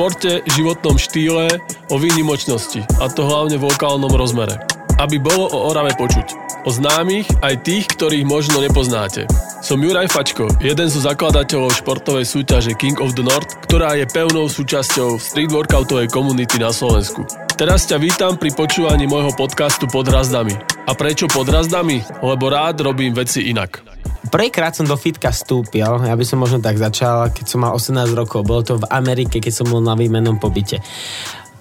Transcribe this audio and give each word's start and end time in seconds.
športe, 0.00 0.40
životnom 0.56 0.96
štýle, 0.96 1.60
o 1.92 2.00
výnimočnosti, 2.00 2.80
a 3.04 3.12
to 3.12 3.20
hlavne 3.20 3.60
v 3.60 3.68
lokálnom 3.68 4.08
rozmere. 4.08 4.56
Aby 4.96 5.20
bolo 5.20 5.44
o 5.52 5.68
Orave 5.68 5.92
počuť. 5.92 6.56
O 6.64 6.72
známych 6.72 7.28
aj 7.44 7.60
tých, 7.60 7.84
ktorých 7.84 8.24
možno 8.24 8.64
nepoznáte. 8.64 9.28
Som 9.70 9.86
Juraj 9.86 10.10
Fačko, 10.10 10.50
jeden 10.58 10.90
zo 10.90 10.98
zakladateľov 10.98 11.70
športovej 11.70 12.26
súťaže 12.26 12.74
King 12.74 12.98
of 12.98 13.14
the 13.14 13.22
North, 13.22 13.54
ktorá 13.70 13.94
je 13.94 14.02
pevnou 14.02 14.50
súčasťou 14.50 15.14
street 15.14 15.54
workoutovej 15.54 16.10
komunity 16.10 16.58
na 16.58 16.74
Slovensku. 16.74 17.22
Teraz 17.54 17.86
ťa 17.86 18.02
vítam 18.02 18.34
pri 18.34 18.50
počúvaní 18.50 19.06
môjho 19.06 19.30
podcastu 19.30 19.86
Pod 19.86 20.10
razdami. 20.10 20.58
A 20.58 20.92
prečo 20.98 21.30
pod 21.30 21.46
razdami? 21.46 22.02
Lebo 22.18 22.50
rád 22.50 22.82
robím 22.82 23.14
veci 23.14 23.46
inak. 23.46 23.86
Prvýkrát 24.34 24.74
som 24.74 24.90
do 24.90 24.98
fitka 24.98 25.30
vstúpil, 25.30 25.86
ja 25.86 26.18
by 26.18 26.24
som 26.26 26.42
možno 26.42 26.58
tak 26.58 26.74
začal, 26.74 27.30
keď 27.30 27.46
som 27.46 27.62
mal 27.62 27.70
18 27.70 28.10
rokov. 28.10 28.42
Bolo 28.42 28.66
to 28.66 28.74
v 28.74 28.90
Amerike, 28.90 29.38
keď 29.38 29.54
som 29.54 29.70
bol 29.70 29.78
na 29.78 29.94
výmenom 29.94 30.42
pobyte. 30.42 30.82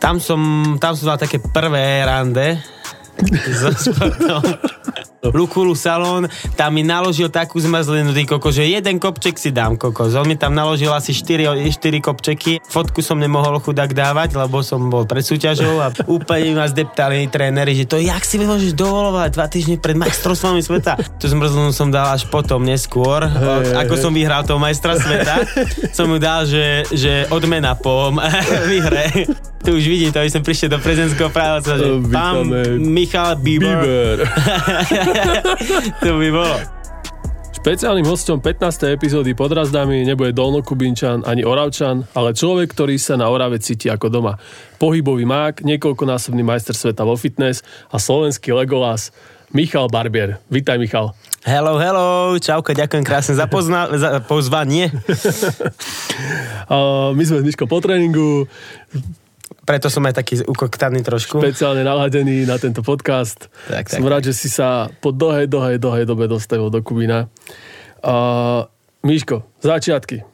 Tam 0.01 0.17
som, 0.17 0.41
tam 0.81 0.97
som 0.97 1.13
dal 1.13 1.21
také 1.21 1.37
prvé 1.37 2.01
rande 2.09 2.57
so. 3.61 4.41
Lukulu 5.19 5.75
Salón, 5.75 6.31
tam 6.55 6.71
mi 6.71 6.79
naložil 6.79 7.27
takú 7.27 7.59
zmrzlinu, 7.59 8.15
ty 8.15 8.23
koko, 8.23 8.55
že 8.55 8.63
jeden 8.63 9.03
kopček 9.03 9.35
si 9.35 9.51
dám, 9.51 9.75
koko. 9.75 10.07
On 10.07 10.23
mi 10.23 10.39
tam 10.39 10.55
naložil 10.55 10.95
asi 10.95 11.11
4, 11.11 11.59
4 11.67 11.99
kopčeky. 11.99 12.63
Fotku 12.63 13.03
som 13.03 13.19
nemohol 13.19 13.59
chudák 13.59 13.91
dávať, 13.91 14.39
lebo 14.39 14.63
som 14.63 14.87
bol 14.87 15.03
pred 15.03 15.19
súťažou 15.19 15.83
a 15.83 15.91
úplne 16.07 16.55
ma 16.55 16.71
zdeptali 16.71 17.27
tréneri, 17.27 17.75
že 17.75 17.83
to 17.83 17.99
jak 17.99 18.23
si 18.23 18.39
môžeš 18.39 18.71
dovolovať 18.79 19.29
dva 19.35 19.47
týždne 19.51 19.75
pred 19.75 19.99
majstrovstvami 19.99 20.63
sveta. 20.63 20.95
Tu 21.19 21.27
zmrzlinu 21.27 21.75
som 21.75 21.91
dal 21.91 22.15
až 22.15 22.23
potom, 22.31 22.63
neskôr. 22.63 23.27
Hey, 23.27 23.75
ako 23.75 23.99
hey. 23.99 24.01
som 24.01 24.11
vyhral 24.15 24.47
toho 24.47 24.55
majstra 24.55 24.95
sveta, 24.95 25.43
som 25.91 26.07
mu 26.07 26.15
dal, 26.15 26.47
že, 26.47 26.87
že 26.95 27.27
odmena 27.27 27.75
po 27.75 28.15
výhre. 28.71 29.27
Tu 29.59 29.75
už 29.75 29.83
vidím, 29.83 30.15
to 30.15 30.23
som 30.31 30.39
prišiel 30.39 30.71
do 30.71 30.79
prezidentského 30.79 31.27
práva, 31.27 31.59
že 31.59 31.99
pán 32.07 32.47
Michal 32.79 33.35
Bieber. 33.35 33.83
Bieber. 33.83 34.23
to 36.03 36.11
by 36.17 36.29
bolo. 36.31 36.57
Špeciálnym 37.59 38.07
hostom 38.07 38.39
15. 38.39 38.95
epizódy 38.95 39.35
pod 39.35 39.51
razdami 39.51 40.07
nebude 40.07 40.31
Dolnokubinčan 40.31 41.27
ani 41.27 41.43
Oravčan, 41.43 42.07
ale 42.15 42.31
človek, 42.31 42.71
ktorý 42.71 42.95
sa 42.95 43.19
na 43.19 43.27
Orave 43.27 43.59
cíti 43.59 43.91
ako 43.91 44.07
doma. 44.07 44.39
Pohybový 44.79 45.27
mák, 45.27 45.67
niekoľkonásobný 45.67 46.39
majster 46.39 46.71
sveta 46.71 47.03
vo 47.03 47.19
fitness 47.19 47.59
a 47.91 47.99
slovenský 47.99 48.55
Legolas 48.55 49.11
Michal 49.51 49.91
Barbier. 49.91 50.39
Vítaj 50.47 50.79
Michal. 50.79 51.11
Hello, 51.43 51.75
hello, 51.75 52.35
čauka, 52.39 52.71
ďakujem 52.71 53.03
krásne 53.03 53.35
za, 53.35 53.47
pozna- 53.51 53.91
za 53.91 54.23
pozvanie. 54.23 54.91
uh, 56.71 57.11
my 57.11 57.23
sme 57.27 57.41
s 57.41 57.45
Miškom 57.47 57.67
po 57.67 57.83
tréningu, 57.83 58.47
preto 59.65 59.89
som 59.89 60.01
aj 60.05 60.17
taký 60.17 60.41
ukoktaný 60.45 61.05
trošku. 61.05 61.37
Špeciálne 61.37 61.85
naladený 61.85 62.49
na 62.49 62.57
tento 62.57 62.81
podcast. 62.81 63.53
Tak, 63.69 63.89
som 63.89 64.01
tak, 64.01 64.09
rád, 64.09 64.21
tak. 64.25 64.27
že 64.29 64.33
si 64.33 64.49
sa 64.49 64.89
po 65.01 65.13
dlhej, 65.13 65.45
dlhej, 65.45 65.77
dlhej 65.77 66.05
dobe 66.09 66.25
dostavil 66.25 66.73
do 66.73 66.81
Kubína. 66.81 67.29
Uh, 68.01 68.65
Míško, 69.05 69.45
začiatky. 69.61 70.25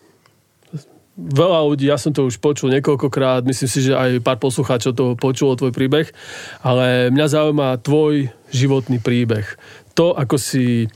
Veľa 1.16 1.60
ľudí, 1.64 1.88
ja 1.88 1.96
som 1.96 2.12
to 2.12 2.28
už 2.28 2.44
počul 2.44 2.68
niekoľkokrát, 2.76 3.48
myslím 3.48 3.70
si, 3.72 3.88
že 3.88 3.96
aj 3.96 4.20
pár 4.20 4.36
poslucháčov 4.36 4.92
to 4.92 5.16
počulo, 5.16 5.56
tvoj 5.56 5.72
príbeh, 5.72 6.12
ale 6.60 7.08
mňa 7.08 7.26
zaujíma 7.32 7.80
tvoj 7.80 8.28
životný 8.52 9.00
príbeh. 9.00 9.48
To, 9.96 10.12
ako 10.12 10.36
si, 10.36 10.92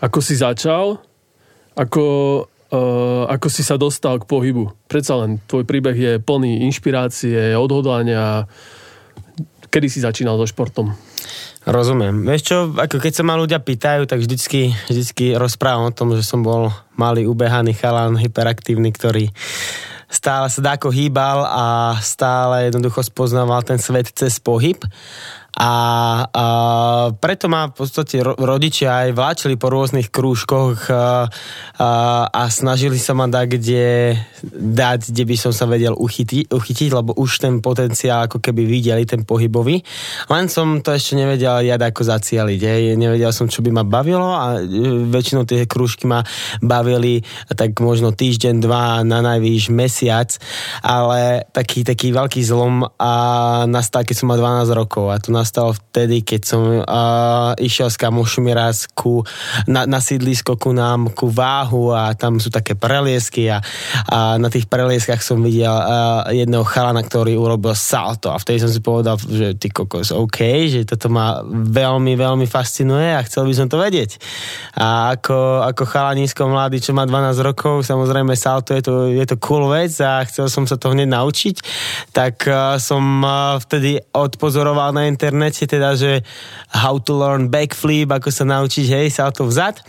ako 0.00 0.18
si 0.24 0.40
začal, 0.40 1.04
ako, 1.76 2.04
uh, 2.72 3.28
ako 3.28 3.46
si 3.52 3.62
sa 3.62 3.76
dostal 3.76 4.18
k 4.18 4.26
pohybu. 4.26 4.72
Predsa 4.88 5.20
len 5.20 5.38
tvoj 5.44 5.68
príbeh 5.68 5.96
je 5.96 6.12
plný 6.18 6.64
inšpirácie, 6.66 7.54
odhodlania. 7.54 8.48
Kedy 9.68 9.86
si 9.88 10.00
začínal 10.00 10.40
so 10.40 10.48
športom? 10.48 10.92
Rozumiem. 11.62 12.26
Vieš 12.26 12.42
čo, 12.42 12.56
ako 12.74 12.98
keď 12.98 13.12
sa 13.14 13.22
ma 13.22 13.38
ľudia 13.38 13.62
pýtajú, 13.62 14.10
tak 14.10 14.18
vždycky, 14.18 14.74
vždycky 14.90 15.38
rozprávam 15.38 15.94
o 15.94 15.94
tom, 15.94 16.10
že 16.18 16.26
som 16.26 16.42
bol 16.42 16.74
malý 16.98 17.30
ubehaný 17.30 17.78
chalan, 17.78 18.18
hyperaktívny, 18.18 18.90
ktorý 18.90 19.30
stále 20.10 20.50
sa 20.50 20.60
dáko 20.60 20.90
hýbal 20.90 21.46
a 21.46 21.96
stále 22.02 22.68
jednoducho 22.68 23.06
spoznával 23.06 23.62
ten 23.62 23.78
svet 23.78 24.10
cez 24.10 24.42
pohyb. 24.42 24.82
A, 25.52 25.72
a 26.32 26.44
preto 27.12 27.44
ma 27.52 27.68
v 27.68 27.76
podstate 27.76 28.24
rodičia 28.24 29.04
aj 29.04 29.10
vláčili 29.12 29.60
po 29.60 29.68
rôznych 29.68 30.08
krúžkoch 30.08 30.88
a, 30.88 31.28
a, 31.76 31.90
a 32.24 32.42
snažili 32.48 32.96
sa 32.96 33.12
ma 33.12 33.28
dať, 33.28 33.46
kde, 33.60 34.16
dať, 34.52 35.12
kde 35.12 35.24
by 35.28 35.36
som 35.36 35.52
sa 35.52 35.68
vedel 35.68 35.92
uchytiť, 35.92 36.48
uchytiť, 36.48 36.88
lebo 36.96 37.12
už 37.20 37.44
ten 37.44 37.60
potenciál 37.60 38.32
ako 38.32 38.40
keby 38.40 38.64
videli, 38.64 39.04
ten 39.04 39.28
pohybový. 39.28 39.84
Len 40.32 40.44
som 40.48 40.80
to 40.80 40.96
ešte 40.96 41.20
nevedel 41.20 41.68
ja 41.68 41.76
ako 41.76 42.00
zacieliť. 42.00 42.60
Hej. 42.64 42.82
Nevedel 42.96 43.30
som, 43.36 43.44
čo 43.44 43.60
by 43.60 43.70
ma 43.76 43.84
bavilo 43.84 44.32
a 44.32 44.56
e, 44.56 44.64
väčšinou 45.12 45.44
tie 45.44 45.68
krúžky 45.68 46.08
ma 46.08 46.24
bavili 46.64 47.20
tak 47.52 47.76
možno 47.84 48.16
týždeň, 48.16 48.54
dva, 48.64 49.04
na 49.04 49.20
najvýš 49.20 49.68
mesiac, 49.68 50.32
ale 50.80 51.44
taký, 51.52 51.84
taký 51.84 52.14
veľký 52.14 52.40
zlom 52.40 52.88
a 52.96 53.12
nastal, 53.68 54.08
keď 54.08 54.16
som 54.16 54.32
mal 54.32 54.40
12 54.40 54.72
rokov 54.72 55.12
a 55.12 55.20
tu 55.20 55.34
nastal 55.42 55.74
vtedy, 55.74 56.22
keď 56.22 56.40
som 56.46 56.62
uh, 56.62 57.52
išiel 57.58 57.90
s 57.90 57.98
kamošmi 57.98 58.54
raz 58.54 58.86
ku, 58.86 59.26
na, 59.66 59.90
na 59.90 59.98
sídlisko 59.98 60.54
ku 60.54 60.70
nám, 60.70 61.10
ku 61.10 61.26
váhu 61.26 61.90
a 61.90 62.14
tam 62.14 62.38
sú 62.38 62.54
také 62.54 62.78
preliesky 62.78 63.50
a, 63.50 63.58
a 64.06 64.38
na 64.38 64.46
tých 64.46 64.70
prelieskach 64.70 65.18
som 65.18 65.42
videl 65.42 65.74
uh, 65.74 66.30
jedného 66.30 66.62
chalana, 66.62 67.02
ktorý 67.02 67.34
urobil 67.34 67.74
salto 67.74 68.30
a 68.30 68.38
vtedy 68.38 68.62
som 68.62 68.70
si 68.70 68.78
povedal, 68.78 69.18
že 69.18 69.58
ty 69.58 69.74
kokos, 69.74 70.14
OK, 70.14 70.70
že 70.70 70.86
toto 70.86 71.10
ma 71.10 71.42
veľmi, 71.50 72.14
veľmi 72.14 72.46
fascinuje 72.46 73.10
a 73.18 73.26
chcel 73.26 73.50
by 73.50 73.54
som 73.58 73.66
to 73.66 73.82
vedieť. 73.82 74.22
A 74.78 75.18
ako, 75.18 75.66
ako 75.66 75.82
chalanisko 75.90 76.46
mladý, 76.46 76.78
čo 76.78 76.94
má 76.94 77.02
12 77.02 77.42
rokov, 77.42 77.82
samozrejme 77.82 78.38
salto 78.38 78.78
je 78.78 78.82
to, 78.86 78.94
je 79.10 79.26
to 79.26 79.36
cool 79.42 79.66
vec 79.74 79.90
a 79.98 80.22
chcel 80.22 80.46
som 80.46 80.70
sa 80.70 80.78
to 80.78 80.94
hneď 80.94 81.10
naučiť, 81.10 81.56
tak 82.14 82.46
uh, 82.46 82.78
som 82.78 83.02
uh, 83.26 83.58
vtedy 83.58 83.98
odpozoroval 84.14 84.94
na 84.94 85.10
internet 85.10 85.31
internete, 85.32 85.64
teda, 85.64 85.96
že 85.96 86.20
how 86.76 87.00
to 87.00 87.16
learn 87.16 87.48
backflip, 87.48 88.12
ako 88.12 88.28
sa 88.28 88.44
naučiť, 88.44 88.84
hej, 88.84 89.08
salto 89.08 89.48
vzad 89.48 89.80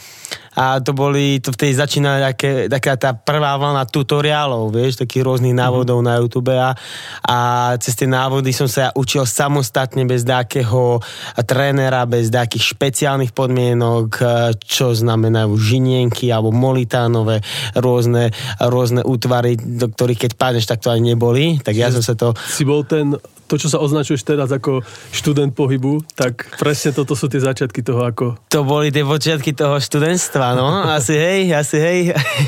a 0.54 0.80
to 0.80 0.94
boli, 0.94 1.42
to 1.42 1.50
vtedy 1.54 1.74
začína 1.74 2.22
také, 2.34 2.70
taká 2.70 2.94
tá 2.98 3.12
prvá 3.18 3.58
vlna 3.58 3.90
tutoriálov, 3.90 4.70
vieš, 4.70 5.02
takých 5.02 5.26
rôznych 5.26 5.58
návodov 5.58 6.02
mm-hmm. 6.02 6.14
na 6.14 6.22
YouTube 6.22 6.54
a, 6.54 6.78
a 7.26 7.38
cez 7.82 7.98
tie 7.98 8.10
návody 8.10 8.54
som 8.54 8.70
sa 8.70 8.90
ja 8.90 8.90
učil 8.94 9.26
samostatne 9.26 10.06
bez 10.06 10.26
nejakého 10.26 11.02
trénera, 11.46 12.06
bez 12.06 12.30
nejakých 12.30 12.64
špeciálnych 12.78 13.34
podmienok, 13.34 14.10
čo 14.62 14.94
znamenajú 14.94 15.58
žinienky 15.58 16.30
alebo 16.30 16.54
molitánové 16.54 17.42
rôzne, 17.74 18.30
rôzne 18.62 19.02
útvary, 19.02 19.58
do 19.58 19.90
ktorých 19.90 20.30
keď 20.30 20.32
pádneš, 20.38 20.70
tak 20.70 20.86
to 20.86 20.94
ani 20.94 21.14
neboli, 21.14 21.58
tak 21.60 21.74
ja 21.74 21.90
som 21.90 22.06
sa 22.06 22.14
to... 22.14 22.38
Si 22.50 22.64
bol 22.64 22.86
ten 22.86 23.18
to, 23.54 23.60
čo 23.60 23.70
sa 23.70 23.78
označuješ 23.84 24.26
teraz 24.26 24.50
ako 24.50 24.82
študent 25.14 25.54
pohybu, 25.54 26.02
tak 26.18 26.58
presne 26.58 26.90
toto 26.90 27.14
sú 27.14 27.30
tie 27.30 27.38
začiatky 27.38 27.86
toho 27.86 28.02
ako... 28.02 28.26
To 28.50 28.66
boli 28.66 28.90
tie 28.90 29.06
počiatky 29.06 29.54
toho 29.54 29.78
študentstva 29.78 30.43
Bratislava, 30.44 30.60
no. 30.60 30.68
Asi 30.84 31.16
hej, 31.16 31.56
asi 31.56 31.78
hej. 31.80 32.00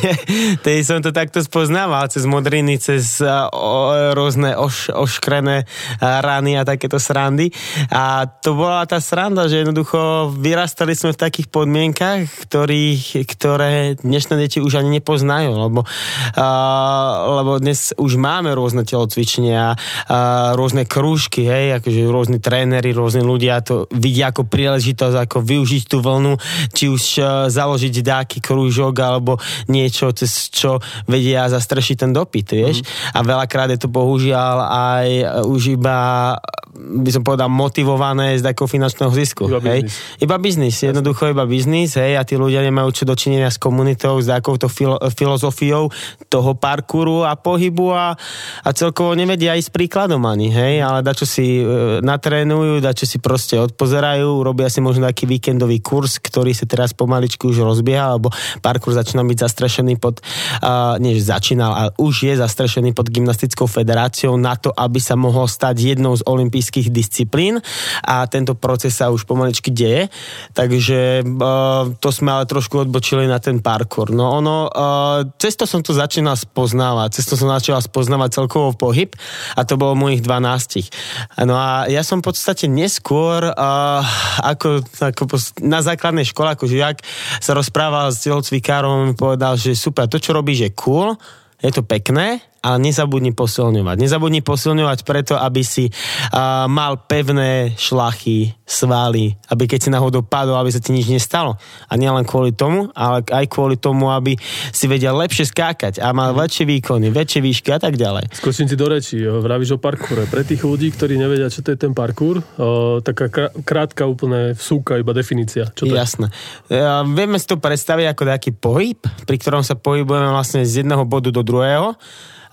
Tej 0.66 0.80
som 0.84 1.00
to 1.00 1.16
takto 1.16 1.40
spoznával 1.40 2.12
cez 2.12 2.28
modriny, 2.28 2.76
cez 2.76 3.24
o, 3.24 3.96
rôzne 4.12 4.60
oš, 4.60 4.92
oškrené 4.92 5.64
rany 6.02 6.60
a 6.60 6.68
takéto 6.68 7.00
srandy. 7.00 7.56
A 7.88 8.28
to 8.28 8.60
bola 8.60 8.84
tá 8.84 9.00
sranda, 9.00 9.48
že 9.48 9.64
jednoducho 9.64 10.32
vyrastali 10.36 10.92
sme 10.92 11.16
v 11.16 11.22
takých 11.22 11.48
podmienkach, 11.48 12.28
ktorých, 12.50 13.24
ktoré 13.38 13.96
dnešné 14.04 14.36
deti 14.44 14.60
už 14.60 14.84
ani 14.84 15.00
nepoznajú, 15.00 15.56
lebo, 15.56 15.88
uh, 15.88 17.14
lebo 17.42 17.52
dnes 17.64 17.96
už 17.96 18.20
máme 18.20 18.52
rôzne 18.52 18.84
telocvičenia, 18.84 19.76
uh, 19.76 20.52
rôzne 20.60 20.84
krúžky, 20.84 21.48
hej, 21.48 21.80
akože 21.80 22.12
rôzni 22.12 22.38
tréneri, 22.44 22.92
rôzni 22.92 23.24
ľudia 23.24 23.64
to 23.64 23.88
vidia 23.94 24.36
ako 24.36 24.44
príležitosť, 24.50 25.16
ako 25.30 25.38
využiť 25.46 25.84
tú 25.88 26.04
vlnu, 26.04 26.34
či 26.76 26.92
už 26.92 27.04
uh, 27.22 27.28
založiť 27.48 27.85
založiť 27.86 28.02
dáky 28.02 28.38
krúžok 28.42 28.96
alebo 28.98 29.38
niečo, 29.70 30.10
cez 30.18 30.50
čo 30.50 30.82
vedia 31.06 31.46
zastrešiť 31.46 31.96
ten 32.02 32.12
dopyt, 32.12 32.48
vieš. 32.58 32.82
Mm. 32.82 32.88
A 33.14 33.20
veľakrát 33.22 33.70
je 33.70 33.80
to 33.80 33.90
bohužiaľ 33.92 34.58
aj 34.66 35.08
už 35.46 35.78
iba 35.78 36.34
by 36.76 37.10
som 37.12 37.24
povedal, 37.24 37.48
motivované 37.48 38.36
z 38.36 38.44
takého 38.44 38.68
finančného 38.68 39.12
zisku. 39.16 39.48
Iba 39.48 39.60
hej? 39.64 39.88
biznis. 39.88 39.96
Iba 40.22 40.36
biznis, 40.38 40.76
jednoducho 40.84 41.32
iba 41.32 41.44
biznis, 41.48 41.96
hej, 41.98 42.20
a 42.20 42.22
tí 42.28 42.38
ľudia 42.38 42.62
nemajú 42.62 42.90
čo 42.92 43.04
dočinenia 43.04 43.50
s 43.50 43.58
komunitou, 43.58 44.20
s 44.20 44.28
takouto 44.30 44.70
filo- 44.70 45.00
filozofiou 45.12 45.90
toho 46.30 46.52
parkouru 46.56 47.24
a 47.24 47.36
pohybu 47.40 47.96
a, 47.96 48.16
a 48.62 48.70
celkovo 48.76 49.16
nevedia 49.16 49.56
ísť 49.58 49.72
príkladom 49.72 50.22
ani, 50.28 50.52
hej, 50.52 50.84
ale 50.84 51.02
dačo 51.02 51.24
si 51.24 51.64
e, 51.64 52.00
natrénujú, 52.04 52.84
dačo 52.84 53.08
si 53.08 53.18
proste 53.18 53.58
odpozerajú, 53.58 54.44
robia 54.44 54.70
si 54.70 54.84
možno 54.84 55.08
taký 55.08 55.26
víkendový 55.26 55.80
kurz, 55.80 56.20
ktorý 56.22 56.54
sa 56.54 56.68
teraz 56.70 56.94
pomaličky 56.94 57.48
už 57.48 57.66
rozbieha, 57.66 58.14
alebo 58.14 58.30
parkour 58.62 58.94
začína 58.94 59.24
byť 59.26 59.38
zastrešený 59.42 59.94
pod, 59.98 60.22
uh, 60.62 60.98
nie 61.00 61.18
že 61.18 61.32
začínal, 61.32 61.72
ale 61.74 61.90
už 61.98 62.30
je 62.30 62.34
zastrešený 62.38 62.92
pod 62.94 63.10
gymnastickou 63.10 63.66
federáciou 63.66 64.36
na 64.36 64.60
to, 64.60 64.70
aby 64.76 65.00
sa 65.00 65.18
mohol 65.18 65.48
stať 65.50 65.96
jednou 65.96 66.14
z 66.14 66.26
olympijských 66.26 66.65
disciplín 66.72 67.60
a 68.06 68.26
tento 68.30 68.56
proces 68.56 68.96
sa 68.96 69.12
už 69.12 69.28
pomaličky 69.28 69.70
deje, 69.70 70.08
takže 70.56 71.22
uh, 71.26 71.92
to 72.00 72.10
sme 72.10 72.32
ale 72.32 72.46
trošku 72.48 72.88
odbočili 72.88 73.28
na 73.28 73.42
ten 73.42 73.60
parkour. 73.60 74.10
No 74.14 74.40
ono, 74.40 74.70
uh, 74.70 75.28
cesto 75.36 75.68
som 75.68 75.84
to 75.84 75.92
začínal 75.92 76.40
spoznávať, 76.40 77.22
cesto 77.22 77.36
som 77.36 77.52
začal 77.52 77.78
spoznávať 77.82 78.42
celkovo 78.42 78.74
pohyb 78.74 79.12
a 79.54 79.62
to 79.68 79.76
bolo 79.76 79.98
mojich 79.98 80.24
12. 80.24 81.46
No 81.46 81.56
a 81.58 81.86
ja 81.92 82.02
som 82.02 82.24
v 82.24 82.32
podstate 82.32 82.66
neskôr 82.72 83.46
uh, 83.52 84.02
ako, 84.42 84.86
ako 85.02 85.24
na 85.62 85.84
základnej 85.84 86.26
škole 86.26 86.54
ako 86.54 86.66
žiak 86.70 87.04
sa 87.42 87.52
rozprával 87.58 88.14
s 88.14 88.24
telocvikárom 88.24 89.18
povedal, 89.18 89.58
že 89.60 89.76
super, 89.76 90.08
to 90.08 90.22
čo 90.22 90.36
robíš 90.36 90.70
je 90.70 90.72
cool, 90.78 91.18
je 91.60 91.72
to 91.72 91.82
pekné, 91.82 92.44
ale 92.66 92.82
nezabudni 92.82 93.30
posilňovať. 93.38 93.96
Nezabudni 94.02 94.42
posilňovať 94.42 95.06
preto, 95.06 95.38
aby 95.38 95.62
si 95.62 95.94
uh, 95.94 96.66
mal 96.66 96.98
pevné 97.06 97.78
šlachy, 97.78 98.58
svaly, 98.66 99.38
aby 99.54 99.70
keď 99.70 99.80
si 99.86 99.90
náhodou 99.94 100.26
padol, 100.26 100.58
aby 100.58 100.74
sa 100.74 100.82
ti 100.82 100.90
nič 100.90 101.06
nestalo. 101.06 101.62
A 101.86 101.94
nielen 101.94 102.26
kvôli 102.26 102.50
tomu, 102.50 102.90
ale 102.98 103.22
aj 103.30 103.46
kvôli 103.46 103.78
tomu, 103.78 104.10
aby 104.10 104.34
si 104.74 104.90
vedel 104.90 105.14
lepšie 105.14 105.54
skákať 105.54 106.02
a 106.02 106.10
mal 106.18 106.34
väčšie 106.34 106.66
výkony, 106.66 107.14
väčšie 107.14 107.46
výšky 107.46 107.70
a 107.70 107.78
tak 107.78 108.02
ďalej. 108.02 108.34
Skočím 108.34 108.66
ti 108.66 108.74
do 108.74 108.90
reči, 108.90 109.22
vravíš 109.22 109.78
o 109.78 109.80
parkoure. 109.80 110.26
Pre 110.26 110.42
tých 110.42 110.66
ľudí, 110.66 110.90
ktorí 110.90 111.22
nevedia, 111.22 111.54
čo 111.54 111.62
to 111.62 111.70
je 111.70 111.78
ten 111.78 111.94
parkour, 111.94 112.42
o, 112.58 113.00
taká 113.06 113.30
krátka 113.62 114.10
úplne 114.10 114.58
vsúka, 114.58 114.98
iba 114.98 115.14
definícia. 115.14 115.70
Čo 115.78 115.86
to 115.86 115.94
Jasné. 115.94 116.34
Je? 116.66 116.82
vieme 117.14 117.38
si 117.38 117.46
to 117.46 117.62
predstaviť 117.62 118.18
ako 118.18 118.24
taký 118.26 118.52
pohyb, 118.58 118.98
pri 119.30 119.38
ktorom 119.38 119.62
sa 119.62 119.78
pohybujeme 119.78 120.34
vlastne 120.34 120.66
z 120.66 120.82
jedného 120.82 121.06
bodu 121.06 121.30
do 121.30 121.46
druhého 121.46 121.94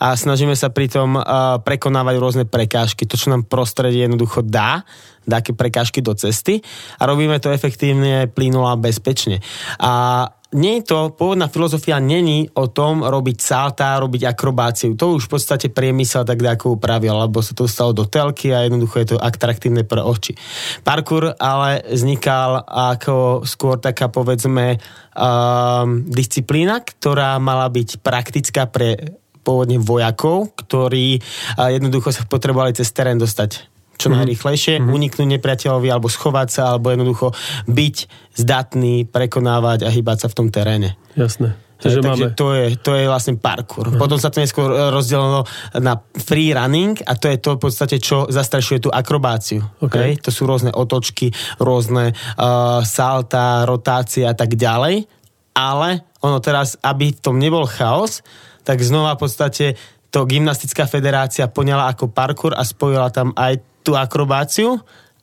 a 0.02 0.18
snažíme 0.18 0.58
sa 0.58 0.74
pritom 0.74 1.14
prekonávať 1.62 2.14
rôzne 2.18 2.44
prekážky. 2.44 3.06
To, 3.06 3.14
čo 3.14 3.30
nám 3.30 3.46
prostredie 3.46 4.02
jednoducho 4.02 4.42
dá, 4.42 4.82
také 5.22 5.54
prekážky 5.54 6.02
do 6.02 6.18
cesty 6.18 6.58
a 6.98 7.06
robíme 7.06 7.38
to 7.38 7.54
efektívne, 7.54 8.26
plynulo 8.26 8.66
a 8.66 8.74
bezpečne. 8.74 9.38
A 9.78 10.26
nie 10.52 10.82
je 10.82 10.92
to, 10.92 11.16
pôvodná 11.16 11.48
filozofia 11.48 11.96
není 11.96 12.44
o 12.52 12.68
tom 12.68 13.00
robiť 13.00 13.40
salta, 13.40 13.96
robiť 13.96 14.36
akrobáciu. 14.36 14.92
To 15.00 15.16
už 15.16 15.24
v 15.24 15.32
podstate 15.38 15.72
priemysel 15.72 16.28
tak 16.28 16.44
ako 16.44 16.76
upravil, 16.76 17.16
lebo 17.16 17.40
sa 17.40 17.56
to 17.56 17.64
stalo 17.64 17.96
do 17.96 18.04
telky 18.04 18.52
a 18.52 18.68
jednoducho 18.68 19.00
je 19.00 19.08
to 19.14 19.22
atraktívne 19.22 19.86
pre 19.88 20.04
oči. 20.04 20.36
Parkour 20.84 21.32
ale 21.40 21.80
vznikal 21.88 22.68
ako 22.68 23.48
skôr 23.48 23.80
taká 23.80 24.12
povedzme 24.12 24.76
um, 24.76 26.04
disciplína, 26.04 26.84
ktorá 26.84 27.40
mala 27.40 27.72
byť 27.72 28.04
praktická 28.04 28.68
pre 28.68 29.21
pôvodne 29.42 29.78
vojakov, 29.82 30.54
ktorí 30.54 31.18
jednoducho 31.58 32.14
sa 32.14 32.22
potrebovali 32.26 32.74
cez 32.74 32.90
terén 32.94 33.18
dostať 33.18 33.72
čo 34.02 34.08
mm-hmm. 34.10 34.18
najrychlejšie, 34.18 34.74
mm-hmm. 34.80 34.94
uniknúť 34.98 35.28
nepriateľovi 35.38 35.88
alebo 35.92 36.10
schovať 36.10 36.48
sa, 36.50 36.62
alebo 36.74 36.90
jednoducho 36.90 37.30
byť 37.70 37.96
zdatný, 38.34 39.06
prekonávať 39.06 39.86
a 39.86 39.88
hýbať 39.94 40.26
sa 40.26 40.28
v 40.32 40.34
tom 40.34 40.48
teréne. 40.50 40.98
Jasné. 41.14 41.54
Takže, 41.82 41.98
Takže 41.98 42.24
máme... 42.30 42.38
to, 42.38 42.46
je, 42.54 42.66
to 42.78 42.90
je 42.94 43.04
vlastne 43.10 43.34
parkour. 43.42 43.90
Uh-huh. 43.90 43.98
Potom 43.98 44.14
sa 44.14 44.30
to 44.30 44.38
neskôr 44.38 44.70
e, 44.70 44.94
rozdelilo 44.94 45.42
na 45.82 45.98
free 46.14 46.54
running 46.54 46.94
a 47.02 47.18
to 47.18 47.26
je 47.26 47.42
to 47.42 47.58
v 47.58 47.60
podstate, 47.66 47.98
čo 47.98 48.30
zastrašuje 48.30 48.86
tú 48.86 48.90
akrobáciu. 48.94 49.66
Okay. 49.82 50.14
Okay? 50.14 50.22
To 50.22 50.30
sú 50.30 50.46
rôzne 50.46 50.70
otočky, 50.70 51.34
rôzne 51.58 52.14
uh, 52.14 52.86
salta, 52.86 53.66
rotácie 53.66 54.22
a 54.22 54.34
tak 54.34 54.54
ďalej. 54.54 55.10
Ale 55.58 56.06
ono 56.22 56.38
teraz, 56.38 56.78
aby 56.86 57.10
v 57.12 57.20
tom 57.20 57.42
nebol 57.42 57.66
chaos, 57.66 58.22
tak 58.62 58.82
znova 58.82 59.14
v 59.14 59.22
podstate 59.22 59.66
to 60.12 60.28
gymnastická 60.28 60.84
federácia 60.84 61.48
poňala 61.48 61.88
ako 61.92 62.12
parkour 62.12 62.52
a 62.52 62.62
spojila 62.62 63.08
tam 63.08 63.32
aj 63.34 63.58
tú 63.82 63.98
akrobáciu 63.98 64.78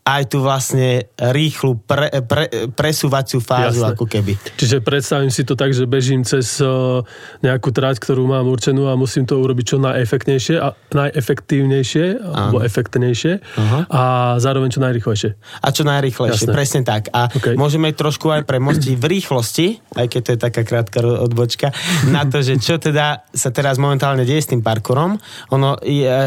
aj 0.10 0.24
tú 0.34 0.42
vlastne 0.42 1.06
rýchlu 1.18 1.78
pre, 1.86 2.10
pre, 2.26 2.50
presúvaciu 2.74 3.38
fázu 3.38 3.86
Jasne. 3.86 3.94
ako 3.94 4.06
keby. 4.10 4.34
Čiže 4.58 4.82
predstavím 4.82 5.30
si 5.30 5.46
to 5.46 5.54
tak, 5.54 5.70
že 5.70 5.86
bežím 5.86 6.26
cez 6.26 6.58
uh, 6.66 7.06
nejakú 7.46 7.70
trať, 7.70 8.02
ktorú 8.02 8.26
mám 8.26 8.50
určenú 8.50 8.90
a 8.90 8.98
musím 8.98 9.30
to 9.30 9.38
urobiť 9.38 9.66
čo 9.76 9.78
najefektnejšie 9.78 10.56
a 10.58 10.74
najefektívnejšie 10.74 12.06
alebo 12.26 12.66
efektnejšie 12.66 13.34
uh-huh. 13.38 13.82
a 13.94 14.02
zároveň 14.42 14.70
čo 14.74 14.82
najrýchlejšie. 14.82 15.30
A 15.62 15.68
čo 15.70 15.86
najrýchlejšie, 15.86 16.46
Jasne. 16.50 16.56
presne 16.56 16.82
tak. 16.82 17.14
A 17.14 17.30
okay. 17.30 17.54
môžeme 17.54 17.94
trošku 17.94 18.34
aj 18.34 18.50
premostiť 18.50 18.98
v 18.98 19.06
rýchlosti, 19.06 19.68
aj 19.94 20.08
keď 20.10 20.22
to 20.26 20.30
je 20.34 20.40
taká 20.40 20.62
krátka 20.66 21.00
odbočka, 21.06 21.70
na 22.10 22.26
to, 22.26 22.42
že 22.42 22.58
čo 22.58 22.82
teda 22.82 23.30
sa 23.30 23.50
teraz 23.54 23.78
momentálne 23.78 24.26
deje 24.26 24.42
s 24.42 24.50
tým 24.50 24.66
parkourom. 24.66 25.20
Ono, 25.54 25.78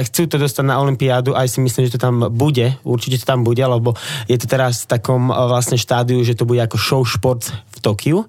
chcú 0.07 0.23
to 0.29 0.37
dostať 0.39 0.65
na 0.69 0.79
Olympiádu, 0.79 1.35
aj 1.35 1.49
si 1.49 1.59
myslím, 1.65 1.89
že 1.89 1.97
to 1.97 2.01
tam 2.01 2.29
bude, 2.31 2.79
určite 2.87 3.23
to 3.23 3.27
tam 3.27 3.43
bude, 3.43 3.65
lebo 3.79 3.97
je 4.29 4.37
to 4.37 4.47
teraz 4.47 4.85
v 4.85 4.99
takom 4.99 5.29
eh, 5.29 5.35
vlastne 5.35 5.81
štádiu, 5.81 6.21
že 6.21 6.37
to 6.37 6.45
bude 6.45 6.61
ako 6.61 6.77
show 6.77 7.03
šport 7.03 7.49
v 7.49 7.79
Tokiu 7.81 8.29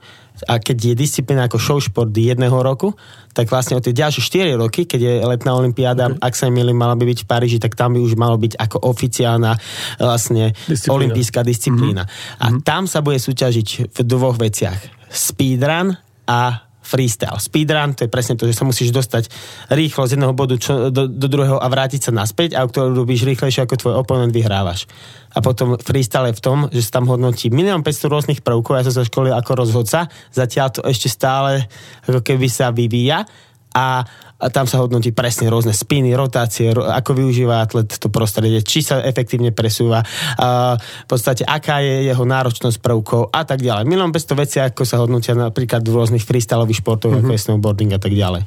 a 0.49 0.57
keď 0.57 0.93
je 0.93 0.95
disciplína 0.97 1.45
ako 1.45 1.57
show 1.61 1.77
šport 1.77 2.09
jedného 2.09 2.53
roku, 2.57 2.97
tak 3.37 3.49
vlastne 3.49 3.77
o 3.77 3.81
tie 3.81 3.93
ďalšie 3.93 4.49
4 4.49 4.57
roky, 4.57 4.89
keď 4.89 4.99
je 4.99 5.13
letná 5.25 5.53
olimpiáda, 5.53 6.13
okay. 6.13 6.21
ak 6.21 6.33
sa 6.33 6.49
milím, 6.49 6.77
mala 6.77 6.97
by 6.97 7.05
byť 7.05 7.19
v 7.25 7.27
Paríži, 7.29 7.57
tak 7.61 7.77
tam 7.77 7.93
by 7.93 7.99
už 8.01 8.17
malo 8.17 8.37
byť 8.41 8.57
ako 8.57 8.77
oficiálna 8.81 9.53
vlastne 10.01 10.57
disciplína. 10.65 10.93
olimpijská 10.97 11.41
disciplína. 11.45 12.03
Mm-hmm. 12.05 12.41
A 12.41 12.45
mm-hmm. 12.49 12.65
tam 12.65 12.89
sa 12.89 12.99
bude 13.05 13.21
súťažiť 13.21 13.93
v 13.93 13.97
dvoch 14.03 14.37
veciach. 14.37 15.09
Speedrun 15.09 15.93
a 16.25 16.65
freestyle. 16.83 17.39
Speedrun, 17.39 17.95
to 17.95 18.05
je 18.05 18.11
presne 18.11 18.35
to, 18.35 18.43
že 18.45 18.59
sa 18.59 18.67
musíš 18.67 18.91
dostať 18.91 19.31
rýchlo 19.71 20.03
z 20.05 20.19
jedného 20.19 20.35
bodu 20.35 20.59
čo, 20.59 20.91
do, 20.91 21.07
do 21.07 21.27
druhého 21.31 21.57
a 21.57 21.67
vrátiť 21.71 22.07
sa 22.07 22.11
naspäť 22.11 22.59
a 22.59 22.67
ktorú 22.67 22.93
robíš 22.93 23.23
rýchlejšie 23.23 23.63
ako 23.63 23.79
tvoj 23.79 23.95
oponent, 24.03 24.35
vyhrávaš. 24.35 24.85
A 25.33 25.41
potom 25.41 25.79
freestyle 25.79 26.29
je 26.29 26.37
v 26.37 26.43
tom, 26.43 26.57
že 26.69 26.83
sa 26.83 27.01
tam 27.01 27.09
hodnotí 27.09 27.49
milión 27.49 27.81
500 27.81 28.13
rôznych 28.13 28.39
prvkov, 28.43 28.77
ja 28.77 28.85
som 28.85 28.93
sa 29.01 29.07
školil 29.07 29.33
ako 29.33 29.51
rozhodca, 29.55 30.11
zatiaľ 30.29 30.67
to 30.69 30.81
ešte 30.85 31.07
stále 31.07 31.65
ako 32.05 32.21
keby 32.21 32.51
sa 32.51 32.69
vyvíja 32.69 33.25
a 33.73 34.05
a 34.43 34.51
tam 34.51 34.67
sa 34.67 34.83
hodnotí 34.83 35.15
presne 35.15 35.47
rôzne 35.47 35.71
spiny, 35.71 36.11
rotácie, 36.19 36.75
ako 36.75 37.15
využíva 37.15 37.63
atlet 37.63 37.87
to 37.87 38.11
prostredie, 38.11 38.59
či 38.59 38.83
sa 38.83 38.99
efektívne 38.99 39.55
presúva, 39.55 40.03
a 40.35 40.75
v 40.75 41.07
podstate 41.07 41.47
aká 41.47 41.79
je 41.79 42.11
jeho 42.11 42.27
náročnosť 42.27 42.83
prvkov 42.83 43.31
a 43.31 43.47
tak 43.47 43.63
ďalej. 43.63 43.87
Bez 44.11 44.27
to 44.27 44.35
veci, 44.35 44.59
ako 44.59 44.83
sa 44.83 44.99
hodnotia 44.99 45.31
napríklad 45.33 45.81
v 45.87 45.95
rôznych 45.95 46.27
freestyleových 46.27 46.83
športoch, 46.83 47.15
mm-hmm. 47.15 47.23
ako 47.23 47.31
je 47.31 47.39
mhm. 47.39 47.45
snowboarding 47.47 47.91
a 47.95 47.99
tak 48.03 48.13
ďalej. 48.13 48.41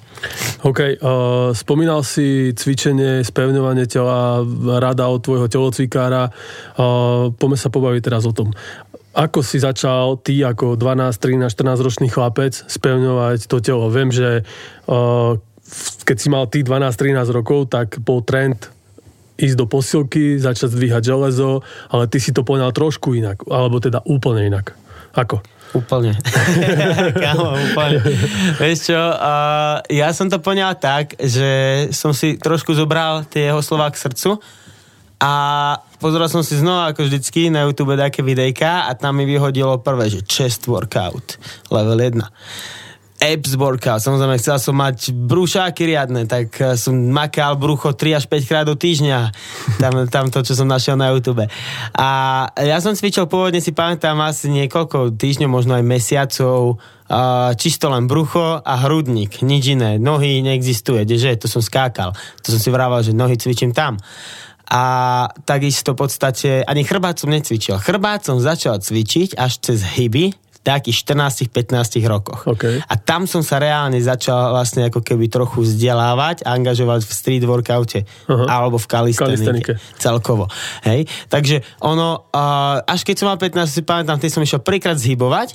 OK, 0.69 0.81
uh, 0.81 1.51
spomínal 1.57 2.05
si 2.05 2.53
cvičenie, 2.53 3.25
spevňovanie 3.25 3.89
tela, 3.89 4.45
rada 4.77 5.09
od 5.09 5.25
tvojho 5.25 5.49
telocvikára. 5.49 6.29
Uh, 6.77 7.33
poďme 7.33 7.59
sa 7.59 7.73
pobaviť 7.73 8.03
teraz 8.05 8.29
o 8.29 8.37
tom. 8.37 8.53
Ako 9.17 9.41
si 9.41 9.57
začal 9.57 10.21
ty 10.21 10.45
ako 10.45 10.77
12, 10.77 11.09
13, 11.17 11.49
14 11.49 11.81
ročný 11.81 12.09
chlapec 12.13 12.53
spevňovať 12.53 13.49
to 13.49 13.65
telo? 13.65 13.89
Viem, 13.89 14.13
že 14.13 14.45
uh, 14.45 15.41
keď 16.07 16.17
si 16.17 16.29
mal 16.31 16.47
tých 16.47 16.65
12-13 16.65 17.27
rokov, 17.35 17.71
tak 17.71 17.99
bol 17.99 18.23
trend 18.23 18.71
ísť 19.37 19.57
do 19.59 19.67
posilky, 19.69 20.41
začať 20.41 20.73
zdvíhať 20.73 21.03
železo, 21.13 21.61
ale 21.93 22.09
ty 22.09 22.17
si 22.17 22.33
to 22.33 22.41
poňal 22.41 22.73
trošku 22.73 23.13
inak, 23.13 23.45
alebo 23.51 23.77
teda 23.83 24.01
úplne 24.09 24.49
inak. 24.49 24.73
Ako? 25.13 25.45
Úplne. 25.77 26.17
Kámo, 27.25 27.53
úplne. 27.53 28.01
Vieš 28.57 28.93
čo, 28.93 28.97
uh, 28.97 29.85
ja 29.93 30.09
som 30.17 30.33
to 30.33 30.41
poňal 30.41 30.79
tak, 30.81 31.19
že 31.21 31.49
som 31.93 32.17
si 32.17 32.41
trošku 32.41 32.73
zobral 32.73 33.29
tie 33.29 33.53
jeho 33.53 33.61
slova 33.61 33.93
k 33.93 34.01
srdcu 34.01 34.41
a 35.21 35.33
pozeral 36.01 36.33
som 36.33 36.41
si 36.41 36.57
znova 36.57 36.93
ako 36.93 37.05
vždycky 37.05 37.53
na 37.53 37.69
YouTube 37.69 37.97
také 37.97 38.25
videjka 38.25 38.89
a 38.89 38.97
tam 38.97 39.21
mi 39.21 39.29
vyhodilo 39.29 39.81
prvé, 39.85 40.09
že 40.09 40.25
chest 40.25 40.65
workout, 40.65 41.37
level 41.69 42.01
1 42.01 42.25
abs 43.17 43.57
workout. 43.57 44.05
Samozrejme, 44.05 44.37
chcel 44.37 44.57
som 44.61 44.77
mať 44.77 45.13
brúšáky 45.13 45.89
riadne, 45.89 46.29
tak 46.29 46.53
eh, 46.61 46.77
som 46.77 46.95
makal 46.95 47.57
brucho 47.57 47.97
3 47.97 48.19
až 48.21 48.25
5 48.29 48.49
krát 48.49 48.65
do 48.69 48.77
týždňa. 48.77 49.19
Tam, 49.81 49.93
tam 50.15 50.25
to, 50.29 50.45
čo 50.45 50.53
som 50.53 50.69
našiel 50.69 51.01
na 51.01 51.13
YouTube. 51.13 51.49
A 51.97 52.09
ja 52.61 52.79
som 52.85 52.93
cvičil 52.93 53.25
pôvodne, 53.29 53.65
si 53.65 53.73
pamätám, 53.73 54.21
asi 54.21 54.53
niekoľko 54.53 55.17
týždňov, 55.17 55.49
možno 55.49 55.73
aj 55.77 55.85
mesiacov, 55.85 56.81
čisto 57.55 57.87
len 57.87 58.11
brucho 58.11 58.59
a 58.59 58.75
hrudník, 58.83 59.47
nič 59.47 59.79
iné. 59.79 59.95
Nohy 60.03 60.43
neexistuje, 60.43 61.07
kdeže, 61.07 61.39
to 61.39 61.47
som 61.47 61.63
skákal. 61.63 62.11
To 62.43 62.49
som 62.51 62.59
si 62.59 62.69
vrával, 62.75 63.07
že 63.07 63.15
nohy 63.15 63.39
cvičím 63.39 63.71
tam. 63.71 63.97
a 64.67 64.83
takisto 65.47 65.95
v 65.95 65.99
podstate 66.03 66.67
ani 66.67 66.83
chrbát 66.83 67.15
som 67.15 67.31
necvičil. 67.31 67.79
Chrbát 67.79 68.27
som 68.27 68.43
začal 68.43 68.83
cvičiť 68.83 69.39
až 69.39 69.63
cez 69.63 69.79
hyby, 69.95 70.35
takých 70.67 71.07
14-15 71.07 72.03
rokoch. 72.11 72.43
Okay. 72.43 72.83
A 72.83 72.99
tam 72.99 73.31
som 73.31 73.47
sa 73.47 73.63
reálne 73.63 74.03
začal 74.03 74.51
vlastne 74.51 74.91
ako 74.91 74.99
keby 74.99 75.31
trochu 75.31 75.63
vzdelávať 75.63 76.43
a 76.43 76.59
angažovať 76.59 77.07
v 77.07 77.13
street 77.15 77.45
workoute 77.47 78.03
uh-huh. 78.03 78.51
alebo 78.51 78.75
v 78.75 78.87
kalistenike, 78.91 79.79
celkovo. 80.03 80.51
Hej? 80.83 81.07
Takže 81.31 81.63
ono, 81.87 82.27
uh, 82.35 82.83
až 82.83 83.07
keď 83.07 83.15
som 83.15 83.31
mal 83.31 83.39
15, 83.39 83.63
si 83.71 83.87
pamätám, 83.87 84.19
keď 84.19 84.31
som 84.35 84.43
išiel 84.43 84.59
prvýkrát 84.59 84.99
zhybovať, 84.99 85.55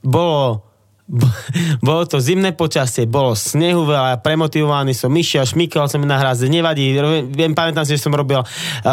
bolo 0.00 0.64
bolo 1.86 2.06
to 2.06 2.22
zimné 2.22 2.54
počasie, 2.54 3.04
bolo 3.04 3.34
snehu 3.34 3.82
veľa, 3.82 4.22
premotivovaný 4.22 4.94
som, 4.94 5.10
išiel, 5.10 5.42
šmykal 5.42 5.90
som 5.90 5.98
na 6.06 6.16
hráze, 6.16 6.46
nevadí, 6.46 6.94
viem, 7.34 7.50
pamätám 7.50 7.82
si, 7.82 7.98
že 7.98 8.06
som 8.06 8.14
robil 8.14 8.38
uh, 8.38 8.46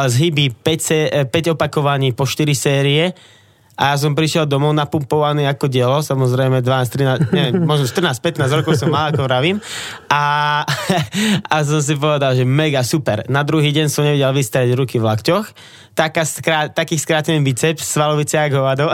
zhyby 0.10 0.50
5, 0.50 1.30
5 1.30 1.54
opakovaní 1.54 2.18
po 2.18 2.26
4 2.26 2.50
série, 2.58 3.14
a 3.78 3.94
ja 3.94 3.96
som 4.02 4.18
prišiel 4.18 4.50
domov 4.50 4.74
napumpovaný 4.74 5.46
ako 5.46 5.70
dielo, 5.70 6.02
samozrejme 6.02 6.66
12, 6.66 7.30
13, 7.30 7.30
nie, 7.30 7.46
možno 7.62 7.86
14, 7.86 8.42
15 8.42 8.58
rokov 8.58 8.74
som 8.74 8.90
mal, 8.90 9.14
ako 9.14 9.30
vravím. 9.30 9.62
A, 10.10 10.66
a 11.54 11.56
som 11.62 11.78
si 11.78 11.94
povedal, 11.94 12.34
že 12.34 12.42
mega 12.42 12.82
super. 12.82 13.22
Na 13.30 13.46
druhý 13.46 13.70
deň 13.70 13.86
som 13.94 14.02
nevedel 14.02 14.34
vystrať 14.34 14.74
ruky 14.74 14.98
v 14.98 15.06
lakťoch, 15.06 15.46
taká 15.98 16.22
skrá, 16.30 16.70
takých 16.70 17.02
skrátený 17.02 17.42
biceps, 17.42 17.90
svalovice 17.90 18.38
ako 18.38 18.62
hovado, 18.62 18.86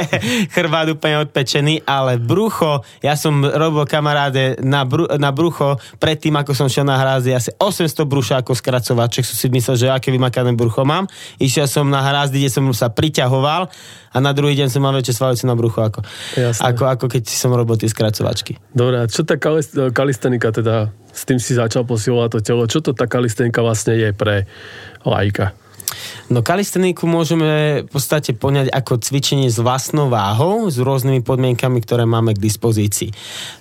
chrbát 0.54 0.92
úplne 0.92 1.24
odpečený, 1.24 1.88
ale 1.88 2.20
brucho, 2.20 2.84
ja 3.00 3.16
som 3.16 3.40
robil 3.40 3.88
kamaráde 3.88 4.60
na, 4.60 4.84
bru, 4.84 5.08
na 5.16 5.32
brucho 5.32 5.80
predtým, 5.96 6.36
ako 6.36 6.52
som 6.52 6.68
šiel 6.68 6.84
na 6.84 7.00
hrázdy, 7.00 7.32
asi 7.32 7.50
800 7.56 8.04
ako 8.44 8.52
skracovaček, 8.52 9.24
som 9.24 9.36
si 9.40 9.48
myslel, 9.48 9.76
že 9.80 9.88
aké 9.88 10.12
vymakané 10.12 10.52
brucho 10.52 10.84
mám. 10.84 11.08
Išiel 11.40 11.64
som 11.64 11.88
na 11.88 12.04
hrázdy, 12.04 12.44
kde 12.44 12.52
som 12.52 12.68
sa 12.76 12.92
priťahoval 12.92 13.72
a 14.12 14.16
na 14.20 14.36
druhý 14.36 14.52
deň 14.60 14.68
som 14.68 14.84
mal 14.84 14.92
väčšie 14.92 15.16
svalice 15.16 15.48
na 15.48 15.56
bruchu 15.56 15.80
ako, 15.80 16.04
ako, 16.60 16.82
ako 16.84 17.04
keď 17.08 17.24
som 17.24 17.56
robil 17.56 17.80
tie 17.80 17.88
skracovačky. 17.88 18.60
Dobre, 18.76 19.00
a 19.00 19.08
čo 19.08 19.24
tá 19.24 19.40
kalistenika 19.88 20.52
teda, 20.52 20.92
s 21.08 21.24
tým 21.24 21.40
si 21.40 21.56
začal 21.56 21.88
posilovať 21.88 22.28
to 22.36 22.38
telo, 22.44 22.68
čo 22.68 22.84
to 22.84 22.92
tá 22.92 23.08
kalistenika 23.08 23.64
vlastne 23.64 23.96
je 23.96 24.12
pre 24.12 24.44
lajka? 25.08 25.56
No 26.30 26.46
kalisteniku 26.46 27.10
môžeme 27.10 27.82
v 27.82 27.88
podstate 27.90 28.34
poňať 28.36 28.70
ako 28.70 29.02
cvičenie 29.02 29.50
s 29.50 29.58
vlastnou 29.58 30.06
váhou, 30.06 30.70
s 30.70 30.78
rôznymi 30.78 31.26
podmienkami, 31.26 31.82
ktoré 31.82 32.06
máme 32.06 32.38
k 32.38 32.42
dispozícii. 32.42 33.10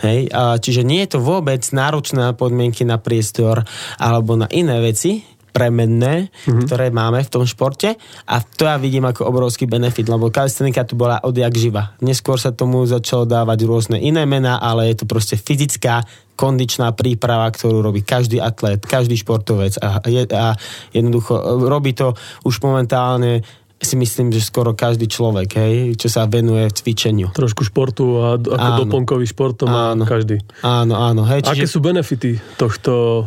Hej? 0.05 0.29
Čiže 0.33 0.85
nie 0.85 1.01
je 1.05 1.17
to 1.17 1.19
vôbec 1.19 1.61
náročné 1.73 2.37
podmienky 2.37 2.85
na 2.85 3.01
priestor 3.01 3.65
alebo 3.97 4.37
na 4.37 4.45
iné 4.53 4.77
veci, 4.79 5.25
premenné, 5.49 6.29
mm-hmm. 6.29 6.69
ktoré 6.69 6.93
máme 6.93 7.25
v 7.25 7.31
tom 7.33 7.43
športe 7.43 7.97
a 8.29 8.35
to 8.37 8.69
ja 8.69 8.77
vidím 8.77 9.09
ako 9.09 9.25
obrovský 9.25 9.65
benefit, 9.65 10.05
lebo 10.05 10.29
kalistenika 10.29 10.85
tu 10.85 10.93
bola 10.93 11.25
odjak 11.25 11.51
živa. 11.57 11.97
Neskôr 12.05 12.37
sa 12.37 12.53
tomu 12.53 12.85
začalo 12.85 13.25
dávať 13.25 13.65
rôzne 13.65 13.97
iné 13.97 14.29
mená, 14.29 14.61
ale 14.61 14.93
je 14.93 15.01
to 15.01 15.05
proste 15.09 15.41
fyzická 15.41 16.05
kondičná 16.39 16.95
príprava, 16.95 17.51
ktorú 17.51 17.83
robí 17.83 17.99
každý 18.07 18.39
atlet, 18.39 18.79
každý 18.79 19.19
športovec 19.19 19.75
a, 19.83 19.99
je, 20.07 20.23
a 20.31 20.55
jednoducho 20.95 21.35
robí 21.67 21.91
to 21.91 22.15
už 22.47 22.63
momentálne 22.63 23.43
si 23.79 23.95
myslím, 23.95 24.27
že 24.35 24.43
skoro 24.43 24.75
každý 24.75 25.07
človek, 25.07 25.55
hej, 25.55 25.75
čo 25.95 26.11
sa 26.11 26.27
venuje 26.27 26.67
cvičeniu. 26.67 27.31
Trošku 27.31 27.63
športu 27.63 28.19
a 28.19 28.35
ako 28.35 28.59
áno. 28.75 28.79
doplnkový 28.83 29.23
šport 29.23 29.55
to 29.55 29.71
má 29.71 29.95
áno. 29.95 30.03
každý. 30.03 30.43
Áno, 30.67 30.99
áno. 30.99 31.23
Hej, 31.23 31.47
čiže... 31.47 31.63
Aké 31.63 31.67
sú 31.67 31.79
benefity 31.79 32.35
tohto 32.59 33.23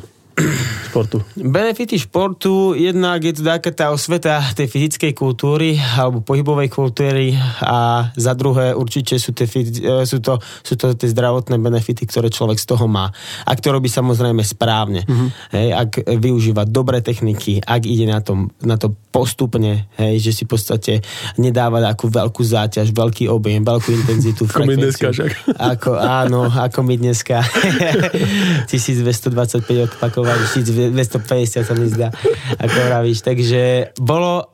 športu? 0.88 1.20
Benefity 1.36 1.96
športu, 2.00 2.72
jednak 2.76 3.20
je 3.24 3.32
to 3.36 3.42
taká 3.44 3.70
tá 3.72 3.86
osveta 3.92 4.40
tej 4.56 4.68
fyzickej 4.68 5.12
kultúry 5.12 5.76
alebo 5.76 6.24
pohybovej 6.24 6.68
kultúry 6.72 7.36
a 7.62 8.08
za 8.16 8.32
druhé 8.36 8.72
určite 8.72 9.20
sú, 9.20 9.36
tie, 9.36 9.48
e, 9.48 10.04
sú, 10.08 10.18
to, 10.24 10.40
sú 10.64 10.74
to 10.76 10.96
tie 10.96 11.08
zdravotné 11.12 11.56
benefity, 11.60 12.08
ktoré 12.08 12.32
človek 12.32 12.60
z 12.60 12.66
toho 12.68 12.88
má. 12.88 13.12
Ak 13.44 13.60
to 13.60 13.72
robí 13.72 13.92
samozrejme 13.92 14.40
správne, 14.44 15.04
mm-hmm. 15.04 15.28
hej, 15.52 15.68
ak 15.72 15.90
využíva 16.20 16.64
dobré 16.68 17.04
techniky, 17.04 17.60
ak 17.60 17.84
ide 17.84 18.08
na, 18.08 18.20
tom, 18.24 18.52
na 18.64 18.76
to 18.80 18.92
postupne, 19.12 19.88
hej, 20.00 20.14
že 20.20 20.32
si 20.32 20.42
v 20.48 20.56
podstate 20.56 20.92
nedáva 21.36 21.84
takú 21.84 22.08
veľkú 22.08 22.40
záťaž, 22.40 22.96
veľký 22.96 23.28
objem, 23.28 23.60
veľkú 23.60 23.90
intenzitu. 23.92 24.44
ako 24.48 24.64
my 24.64 24.74
dneska 24.76 25.06
však. 25.12 25.30
Ako, 25.60 25.90
áno, 25.96 26.48
ako 26.48 26.80
my 26.84 26.94
dneska. 26.96 27.44
1225 28.72 30.00
odpakovaní, 30.22 30.46
1250 30.94 31.66
sa 31.66 31.74
mi 31.74 31.86
zdá, 31.90 32.08
ako 32.58 32.78
vravíš. 32.86 33.18
Takže 33.26 33.62
bolo, 33.98 34.51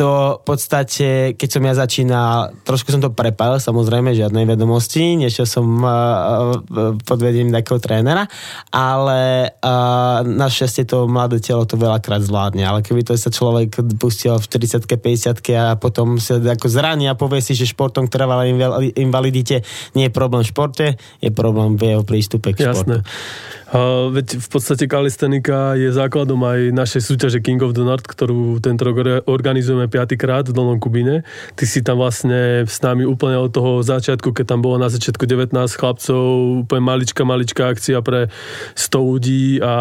to 0.00 0.40
v 0.40 0.44
podstate, 0.48 1.08
keď 1.36 1.48
som 1.52 1.60
ja 1.60 1.74
začínal, 1.76 2.56
trošku 2.64 2.88
som 2.88 3.04
to 3.04 3.12
prepal, 3.12 3.60
samozrejme, 3.60 4.16
žiadnej 4.16 4.48
vedomosti, 4.48 5.20
nešiel 5.20 5.44
som 5.44 5.68
uh, 5.84 6.56
pod 7.04 7.18
vedením 7.20 7.52
takého 7.52 7.76
trénera, 7.76 8.24
ale 8.72 9.52
uh, 9.60 10.24
našťastie 10.24 10.88
to 10.88 11.04
mladé 11.04 11.44
telo 11.44 11.68
to 11.68 11.76
veľakrát 11.76 12.24
zvládne, 12.24 12.64
ale 12.64 12.80
keby 12.80 13.04
to 13.04 13.12
sa 13.12 13.28
človek 13.28 13.76
pustil 14.00 14.40
v 14.40 14.48
40 14.48 14.88
50 14.88 15.36
a 15.60 15.76
potom 15.76 16.16
sa 16.16 16.40
ako 16.40 16.72
zraní 16.72 17.04
a 17.04 17.12
povie 17.12 17.44
si, 17.44 17.52
že 17.52 17.68
športom, 17.68 18.08
trvala 18.08 18.48
invalidite, 18.96 19.68
nie 19.92 20.08
je 20.08 20.12
problém 20.16 20.40
v 20.40 20.48
športe, 20.48 20.86
je 21.20 21.28
problém 21.28 21.76
v 21.76 21.92
jeho 21.92 22.04
prístupe 22.08 22.56
k 22.56 22.72
Jasné. 22.72 22.72
športu. 22.72 23.60
Uh, 23.70 24.10
veď 24.10 24.42
v 24.42 24.48
podstate 24.50 24.90
kalistenika 24.90 25.78
je 25.78 25.94
základom 25.94 26.40
aj 26.42 26.74
našej 26.74 27.02
súťaže 27.06 27.38
King 27.38 27.62
of 27.62 27.76
the 27.76 27.86
North, 27.86 28.02
ktorú 28.02 28.58
tento 28.58 28.82
rok 28.82 29.22
organizujeme 29.30 29.89
piatýkrát 29.90 30.46
v 30.46 30.54
Dolnom 30.54 30.78
Kubine. 30.78 31.26
Ty 31.58 31.64
si 31.66 31.82
tam 31.82 31.98
vlastne 31.98 32.64
s 32.64 32.78
nami 32.80 33.02
úplne 33.02 33.36
od 33.36 33.50
toho 33.50 33.82
začiatku, 33.82 34.30
keď 34.30 34.54
tam 34.56 34.60
bolo 34.62 34.78
na 34.78 34.86
začiatku 34.86 35.26
19 35.26 35.50
chlapcov, 35.74 36.22
úplne 36.64 36.82
maličká, 36.86 37.26
maličká 37.26 37.74
akcia 37.74 37.98
pre 38.00 38.30
100 38.78 39.10
ľudí 39.10 39.58
a 39.58 39.74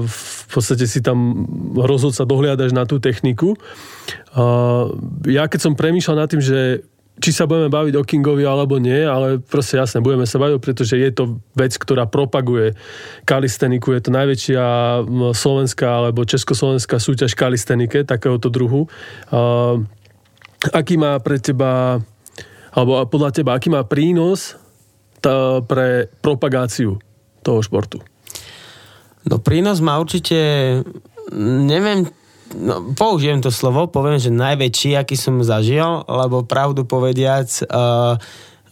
v 0.00 0.46
podstate 0.48 0.86
si 0.86 1.02
tam 1.02 1.44
rozhodca 1.74 2.22
dohliadaš 2.22 2.70
na 2.70 2.86
tú 2.86 3.02
techniku. 3.02 3.58
Ja 5.26 5.50
keď 5.50 5.60
som 5.60 5.74
premýšľal 5.74 6.16
nad 6.22 6.30
tým, 6.30 6.40
že 6.40 6.86
či 7.16 7.32
sa 7.32 7.48
budeme 7.48 7.72
baviť 7.72 7.94
o 7.96 8.04
Kingovi 8.04 8.44
alebo 8.44 8.76
nie, 8.76 9.00
ale 9.00 9.40
proste 9.40 9.80
jasne, 9.80 10.04
budeme 10.04 10.28
sa 10.28 10.36
baviť, 10.36 10.60
pretože 10.60 11.00
je 11.00 11.10
to 11.16 11.40
vec, 11.56 11.72
ktorá 11.72 12.04
propaguje 12.04 12.76
kalisteniku. 13.24 13.96
Je 13.96 14.04
to 14.04 14.12
najväčšia 14.12 14.64
slovenská 15.32 15.88
alebo 16.04 16.28
československá 16.28 17.00
súťaž 17.00 17.32
kalistenike 17.32 18.04
takéhoto 18.04 18.52
druhu. 18.52 18.84
Uh, 19.32 19.80
aký 20.76 21.00
má 21.00 21.16
pre 21.24 21.40
teba, 21.40 22.04
alebo 22.76 23.00
podľa 23.08 23.30
teba, 23.32 23.56
aký 23.56 23.72
má 23.72 23.80
prínos 23.88 24.60
tá, 25.24 25.64
pre 25.64 26.12
propagáciu 26.20 27.00
toho 27.40 27.60
športu? 27.64 28.04
No 29.26 29.40
prínos 29.40 29.80
má 29.80 29.96
určite, 29.98 30.36
neviem, 31.34 32.06
no, 32.54 32.94
použijem 32.94 33.42
to 33.42 33.50
slovo, 33.50 33.90
poviem, 33.90 34.20
že 34.20 34.30
najväčší, 34.30 34.94
aký 34.94 35.18
som 35.18 35.42
zažil, 35.42 36.04
lebo 36.06 36.46
pravdu 36.46 36.86
povediac, 36.86 37.48
uh, 37.66 38.20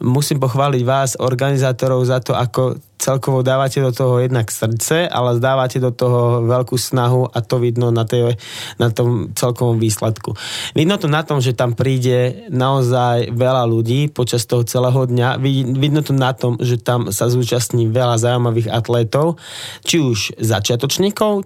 musím 0.02 0.42
pochváliť 0.42 0.82
vás, 0.82 1.16
organizátorov, 1.16 2.04
za 2.04 2.18
to, 2.20 2.34
ako 2.34 2.76
celkovo 2.98 3.44
dávate 3.44 3.84
do 3.84 3.92
toho 3.92 4.16
jednak 4.20 4.48
srdce, 4.48 5.04
ale 5.04 5.36
dávate 5.36 5.76
do 5.76 5.92
toho 5.92 6.48
veľkú 6.48 6.74
snahu 6.74 7.28
a 7.28 7.38
to 7.44 7.60
vidno 7.60 7.92
na, 7.92 8.08
tej, 8.08 8.40
na 8.80 8.88
tom 8.88 9.30
celkovom 9.36 9.76
výsledku. 9.76 10.32
Vidno 10.72 10.96
to 10.96 11.06
na 11.06 11.20
tom, 11.20 11.44
že 11.44 11.52
tam 11.52 11.76
príde 11.76 12.48
naozaj 12.48 13.28
veľa 13.36 13.68
ľudí 13.68 14.08
počas 14.08 14.48
toho 14.48 14.64
celého 14.64 15.04
dňa. 15.04 15.36
Vidno 15.76 16.00
to 16.00 16.16
na 16.16 16.32
tom, 16.32 16.56
že 16.56 16.80
tam 16.80 17.12
sa 17.12 17.28
zúčastní 17.28 17.92
veľa 17.92 18.16
zaujímavých 18.16 18.72
atlétov, 18.72 19.36
či 19.84 20.00
už 20.00 20.40
začiatočníkov, 20.40 21.44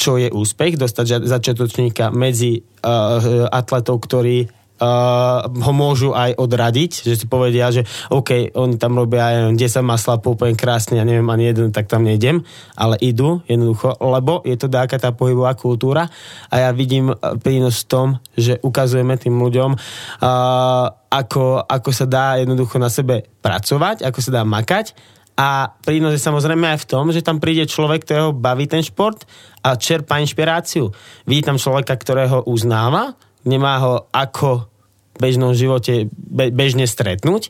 čo 0.00 0.16
je 0.16 0.32
úspech, 0.32 0.80
dostať 0.80 1.28
začiatočníka 1.28 2.08
medzi 2.08 2.64
uh, 2.64 3.52
atletov, 3.52 4.00
ktorí 4.00 4.48
uh, 4.48 5.44
ho 5.44 5.72
môžu 5.76 6.16
aj 6.16 6.40
odradiť, 6.40 7.04
že 7.04 7.14
si 7.20 7.26
povedia, 7.28 7.68
že 7.68 7.84
OK, 8.08 8.56
oni 8.56 8.80
tam 8.80 8.96
robia 8.96 9.52
aj 9.52 9.60
10 9.60 9.84
masla 9.84 10.16
úplne 10.16 10.56
krásne, 10.56 10.96
ja 10.96 11.04
neviem 11.04 11.28
ani 11.28 11.52
jeden, 11.52 11.68
tak 11.68 11.84
tam 11.84 12.08
nejdem, 12.08 12.40
ale 12.80 12.96
idú 13.04 13.44
jednoducho, 13.44 14.00
lebo 14.00 14.40
je 14.48 14.56
to 14.56 14.72
taká 14.72 14.96
tá 14.96 15.12
pohybová 15.12 15.52
kultúra 15.52 16.08
a 16.48 16.54
ja 16.56 16.70
vidím 16.72 17.12
prínos 17.44 17.84
v 17.84 17.88
tom, 17.92 18.06
že 18.32 18.56
ukazujeme 18.64 19.20
tým 19.20 19.36
ľuďom, 19.36 19.76
uh, 19.76 20.86
ako, 21.12 21.68
ako 21.68 21.90
sa 21.92 22.06
dá 22.08 22.40
jednoducho 22.40 22.80
na 22.80 22.88
sebe 22.88 23.28
pracovať, 23.44 24.00
ako 24.08 24.18
sa 24.24 24.40
dá 24.40 24.42
makať 24.48 25.19
a 25.40 25.72
prínos 25.80 26.12
je 26.12 26.20
samozrejme 26.20 26.76
aj 26.76 26.84
v 26.84 26.88
tom, 26.92 27.08
že 27.08 27.24
tam 27.24 27.40
príde 27.40 27.64
človek, 27.64 28.04
ktorého 28.04 28.36
baví 28.36 28.68
ten 28.68 28.84
šport 28.84 29.24
a 29.64 29.72
čerpa 29.72 30.20
inšpiráciu. 30.20 30.92
Vidí 31.24 31.40
človeka, 31.40 31.96
ktorého 31.96 32.44
uznáva, 32.44 33.16
nemá 33.48 33.80
ho 33.80 33.94
ako 34.12 34.68
v 35.16 35.18
bežnom 35.18 35.56
živote 35.56 36.12
be, 36.12 36.52
bežne 36.52 36.84
stretnúť, 36.84 37.48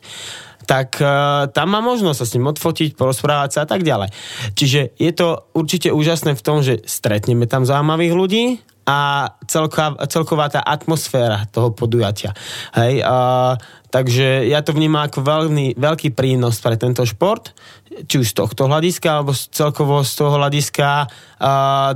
tak 0.71 1.03
uh, 1.03 1.51
tam 1.51 1.67
má 1.75 1.83
možnosť 1.83 2.15
sa 2.15 2.25
s 2.31 2.33
ním 2.39 2.47
odfotiť, 2.47 2.95
porozprávať 2.95 3.49
sa 3.51 3.59
a 3.63 3.67
tak 3.67 3.83
ďalej. 3.83 4.15
Čiže 4.55 4.95
je 4.95 5.11
to 5.11 5.51
určite 5.51 5.91
úžasné 5.91 6.31
v 6.39 6.45
tom, 6.45 6.63
že 6.63 6.79
stretneme 6.87 7.43
tam 7.43 7.67
zaujímavých 7.67 8.13
ľudí 8.15 8.43
a 8.81 9.29
celková, 9.45 9.93
celková 10.09 10.45
tá 10.49 10.61
atmosféra 10.65 11.45
toho 11.53 11.69
podujatia. 11.69 12.33
Hej, 12.73 13.05
a, 13.05 13.53
takže 13.93 14.49
ja 14.49 14.65
to 14.65 14.73
vnímam 14.73 15.05
ako 15.05 15.21
veľmi, 15.21 15.77
veľký 15.77 16.17
prínos 16.17 16.57
pre 16.57 16.75
tento 16.81 17.05
šport, 17.05 17.53
či 17.91 18.23
už 18.23 18.31
z 18.31 18.35
tohto 18.39 18.71
hľadiska, 18.71 19.07
alebo 19.19 19.35
celkovo 19.35 19.99
z 20.01 20.13
toho 20.15 20.39
hľadiska 20.39 21.11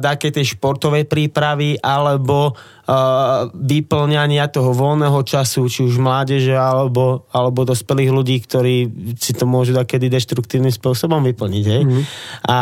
také 0.03 0.27
tej 0.29 0.59
športovej 0.59 1.07
prípravy, 1.07 1.79
alebo 1.79 2.51
a, 2.51 3.47
vyplňania 3.49 4.51
toho 4.51 4.75
voľného 4.75 5.23
času, 5.25 5.65
či 5.71 5.87
už 5.87 5.97
mládeže, 5.97 6.53
alebo, 6.53 7.25
alebo 7.33 7.65
dospelých 7.65 8.11
ľudí, 8.11 8.37
ktorí 8.45 8.75
si 9.17 9.33
to 9.33 9.49
môžu 9.49 9.73
takedy 9.73 10.11
deštruktívnym 10.11 10.71
spôsobom 10.71 11.23
vyplniť. 11.25 11.65
Hej? 11.65 11.81
Mm-hmm. 11.81 12.03
A 12.51 12.57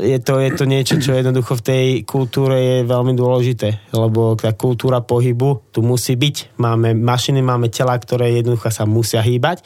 je 0.00 0.18
to, 0.18 0.40
je 0.40 0.50
to 0.56 0.64
niečo, 0.64 0.96
čo 0.96 1.12
jednoducho 1.12 1.60
v 1.60 1.66
tej 1.66 1.86
kultúre 2.08 2.56
je 2.56 2.76
veľmi 2.88 3.12
dôležité, 3.12 3.92
lebo 3.92 4.34
tá 4.40 4.56
kultúra 4.56 5.04
pohybu 5.04 5.68
tu 5.68 5.84
musí 5.84 6.16
byť. 6.16 6.56
Máme 6.56 6.96
mašiny, 6.96 7.44
máme 7.44 7.68
tela, 7.68 7.96
ktoré 8.00 8.32
jednoducho 8.32 8.72
sa 8.72 8.88
musia 8.88 9.20
hýbať 9.20 9.60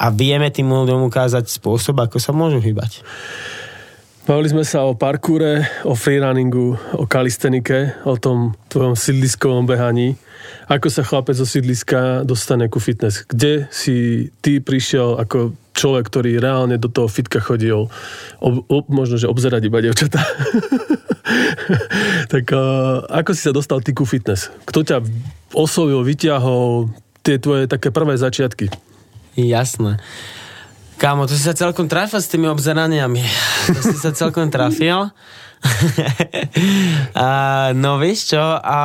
a 0.00 0.08
vieme 0.08 0.48
tým 0.48 0.72
ľuďom 0.72 1.06
ukázať 1.06 1.52
spôsob, 1.52 2.00
ako 2.00 2.16
sa 2.16 2.32
môžu 2.32 2.58
hýbať. 2.58 3.04
Bavili 4.26 4.50
sme 4.50 4.66
sa 4.66 4.82
o 4.82 4.98
parkúre, 4.98 5.70
o 5.86 5.94
freerunningu, 5.94 6.74
o 6.98 7.06
kalistenike, 7.06 7.94
o 8.02 8.18
tom 8.18 8.58
tvojom 8.66 8.98
sídliskovom 8.98 9.70
behaní. 9.70 10.18
Ako 10.66 10.90
sa 10.90 11.06
chlapec 11.06 11.38
zo 11.38 11.46
sídliska 11.46 12.26
dostane 12.26 12.66
ku 12.66 12.82
fitness? 12.82 13.22
Kde 13.22 13.70
si 13.70 14.26
ty 14.42 14.58
prišiel 14.58 15.14
ako 15.22 15.54
človek, 15.76 16.08
ktorý 16.08 16.40
reálne 16.40 16.80
do 16.80 16.88
toho 16.88 17.06
fitka 17.06 17.38
chodil, 17.38 17.92
ob, 18.40 18.54
ob, 18.66 18.84
možno, 18.88 19.20
že 19.20 19.28
obzerať 19.28 19.68
iba 19.68 19.84
devčatá. 19.84 20.18
tak 22.32 22.48
uh, 22.50 23.04
ako 23.12 23.30
si 23.36 23.44
sa 23.44 23.52
dostal 23.52 23.84
ty 23.84 23.92
ku 23.92 24.08
fitness? 24.08 24.48
Kto 24.64 24.82
ťa 24.82 25.04
oslovil, 25.52 26.00
vyťahol 26.00 26.90
tie 27.20 27.36
tvoje 27.36 27.68
také 27.68 27.92
prvé 27.92 28.16
začiatky? 28.16 28.72
Jasné. 29.36 30.00
Kámo, 30.96 31.28
to 31.28 31.36
si 31.36 31.44
sa 31.44 31.52
celkom 31.52 31.92
trafil 31.92 32.24
s 32.24 32.32
tými 32.32 32.48
obzeraniami. 32.48 33.22
To 33.66 33.82
si 33.82 33.98
sa 33.98 34.14
celkom 34.14 34.46
trafil. 34.46 35.10
a, 37.18 37.26
no 37.74 37.98
vieš 37.98 38.32
čo, 38.32 38.44
a 38.62 38.80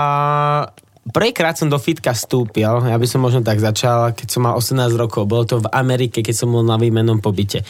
prvýkrát 1.12 1.60
som 1.60 1.68
do 1.68 1.78
fitka 1.78 2.16
vstúpil, 2.16 2.88
ja 2.88 2.98
by 2.98 3.08
som 3.08 3.22
možno 3.22 3.44
tak 3.44 3.60
začal, 3.60 4.16
keď 4.16 4.28
som 4.28 4.42
mal 4.48 4.58
18 4.58 4.96
rokov. 4.98 5.28
Bolo 5.28 5.44
to 5.46 5.62
v 5.62 5.72
Amerike, 5.72 6.24
keď 6.26 6.36
som 6.36 6.50
bol 6.50 6.64
na 6.66 6.80
výmenom 6.80 7.20
pobyte. 7.20 7.62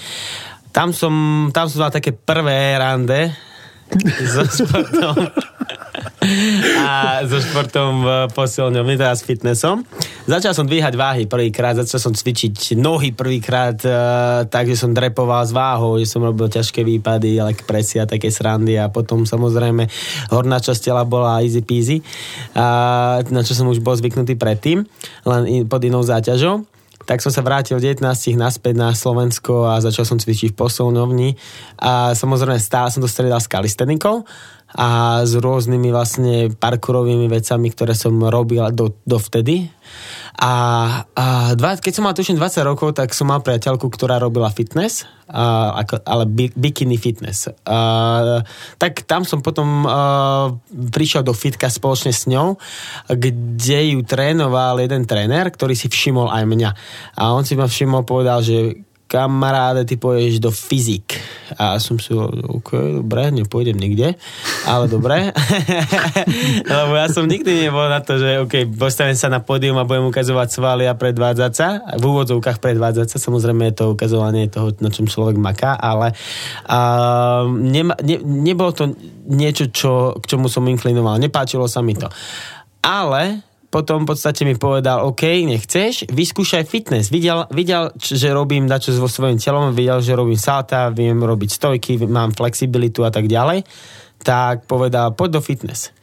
Tam 0.72 0.96
som, 0.96 1.14
tam 1.52 1.68
som 1.68 1.84
dal 1.84 1.92
také 1.92 2.16
prvé 2.16 2.80
rande 2.80 3.51
so 4.26 4.44
športom. 4.48 5.16
A 6.82 7.22
so 7.26 7.42
športom 7.42 8.06
v 8.06 8.10
posilňovni, 8.32 8.96
teraz 8.96 9.26
fitnessom. 9.26 9.84
Začal 10.30 10.54
som 10.54 10.70
dvíhať 10.70 10.94
váhy 10.94 11.24
prvýkrát, 11.26 11.76
začal 11.76 11.98
som 11.98 12.14
cvičiť 12.14 12.78
nohy 12.78 13.12
prvýkrát, 13.12 13.78
uh, 13.84 14.46
takže 14.46 14.78
som 14.78 14.94
drepoval 14.94 15.44
s 15.44 15.52
váhou, 15.52 15.98
že 15.98 16.08
som 16.08 16.22
robil 16.22 16.48
ťažké 16.48 16.86
výpady, 16.86 17.42
ale 17.42 17.58
a 17.58 18.06
také 18.06 18.30
srandy 18.30 18.78
a 18.78 18.88
potom 18.88 19.26
samozrejme 19.26 19.90
horná 20.30 20.62
časť 20.62 20.92
tela 20.92 21.04
bola 21.04 21.42
easy 21.42 21.66
peasy, 21.66 21.98
na 23.32 23.42
čo 23.42 23.58
som 23.58 23.68
už 23.68 23.82
bol 23.82 23.98
zvyknutý 23.98 24.38
predtým, 24.38 24.86
len 25.26 25.42
pod 25.66 25.82
inou 25.82 26.06
záťažou 26.06 26.64
tak 27.06 27.20
som 27.20 27.34
sa 27.34 27.42
vrátil 27.42 27.78
v 27.78 27.94
19 27.94 28.06
naspäť 28.38 28.74
na 28.78 28.94
Slovensko 28.94 29.68
a 29.68 29.82
začal 29.82 30.06
som 30.06 30.18
cvičiť 30.22 30.54
v 30.54 30.60
posilňovni. 30.60 31.30
A 31.82 32.14
samozrejme 32.14 32.62
stále 32.62 32.90
som 32.94 33.02
to 33.02 33.10
stredal 33.10 33.42
s 33.42 33.50
kalistenikou 33.50 34.24
a 34.76 35.22
s 35.28 35.34
rôznymi 35.36 35.90
vlastne 35.92 36.36
parkourovými 36.56 37.28
vecami, 37.28 37.68
ktoré 37.72 37.92
som 37.92 38.16
robil 38.24 38.64
do, 38.72 38.96
dovtedy. 39.04 39.68
A, 40.40 40.54
a 41.12 41.26
dva, 41.60 41.76
keď 41.76 41.92
som 41.92 42.08
mal 42.08 42.16
tuším 42.16 42.40
20 42.40 42.64
rokov, 42.64 42.96
tak 42.96 43.12
som 43.12 43.28
mal 43.28 43.44
priateľku, 43.44 43.92
ktorá 43.92 44.16
robila 44.16 44.48
fitness, 44.48 45.04
a, 45.28 45.76
ako, 45.84 46.02
ale 46.08 46.24
bikini 46.56 46.96
fitness. 46.96 47.52
A, 47.68 48.42
tak 48.80 49.04
tam 49.04 49.28
som 49.28 49.44
potom 49.44 49.84
a, 49.84 50.56
prišiel 50.72 51.28
do 51.28 51.36
fitka 51.36 51.68
spoločne 51.68 52.16
s 52.16 52.32
ňou, 52.32 52.56
kde 53.12 53.96
ju 53.96 54.00
trénoval 54.08 54.80
jeden 54.80 55.04
tréner, 55.04 55.52
ktorý 55.52 55.76
si 55.76 55.92
všimol 55.92 56.32
aj 56.32 56.44
mňa. 56.48 56.72
A 57.20 57.36
on 57.36 57.44
si 57.44 57.60
ma 57.60 57.68
všimol, 57.68 58.08
povedal, 58.08 58.40
že 58.40 58.88
kamaráde, 59.12 59.84
ty 59.84 60.00
pôjdeš 60.00 60.40
do 60.40 60.56
fyzik. 60.56 61.20
A 61.60 61.76
som 61.84 62.00
si 62.00 62.16
ok, 62.16 63.04
dobre, 63.04 63.28
nepôjdem 63.36 63.76
nikde, 63.76 64.16
ale 64.64 64.88
dobre. 64.88 65.36
Lebo 66.72 66.94
ja 66.96 67.12
som 67.12 67.28
nikdy 67.28 67.68
nebol 67.68 67.92
na 67.92 68.00
to, 68.00 68.16
že 68.16 68.40
ok, 68.48 68.72
postavím 68.72 69.20
sa 69.20 69.28
na 69.28 69.44
pódium 69.44 69.76
a 69.76 69.84
budem 69.84 70.08
ukazovať 70.08 70.48
svaly 70.56 70.88
a 70.88 70.96
predvádzať 70.96 71.52
sa. 71.52 71.84
V 72.00 72.04
úvodzovkách 72.08 72.64
predvádzať 72.64 73.12
sa, 73.12 73.18
samozrejme 73.20 73.68
je 73.68 73.84
to 73.84 73.92
ukazovanie 73.92 74.48
toho, 74.48 74.72
na 74.80 74.88
čom 74.88 75.12
človek 75.12 75.36
maká, 75.36 75.76
ale 75.76 76.16
uh, 76.72 77.44
nema, 77.52 78.00
ne, 78.00 78.16
nebolo 78.24 78.72
to 78.72 78.96
niečo, 79.28 79.68
čo, 79.76 79.92
k 80.24 80.24
čomu 80.24 80.48
som 80.48 80.64
inklinoval. 80.64 81.20
Nepáčilo 81.20 81.68
sa 81.68 81.84
mi 81.84 82.00
to. 82.00 82.08
Ale 82.80 83.51
potom 83.72 84.04
v 84.04 84.12
podstate 84.12 84.44
mi 84.44 84.60
povedal, 84.60 85.08
OK, 85.08 85.24
nechceš, 85.48 86.12
vyskúšaj 86.12 86.68
fitness. 86.68 87.08
Videl, 87.08 87.48
videl 87.56 87.96
že 87.96 88.36
robím 88.36 88.68
dačo 88.68 88.92
vo 89.00 89.08
svojím 89.08 89.40
telom, 89.40 89.72
videl, 89.72 90.04
že 90.04 90.12
robím 90.12 90.36
salta, 90.36 90.92
viem 90.92 91.16
robiť 91.16 91.50
stojky, 91.56 91.96
mám 92.04 92.36
flexibilitu 92.36 93.08
a 93.08 93.10
tak 93.16 93.32
ďalej. 93.32 93.64
Tak 94.22 94.68
povedal, 94.68 95.16
poď 95.16 95.40
do 95.40 95.42
fitness. 95.42 95.96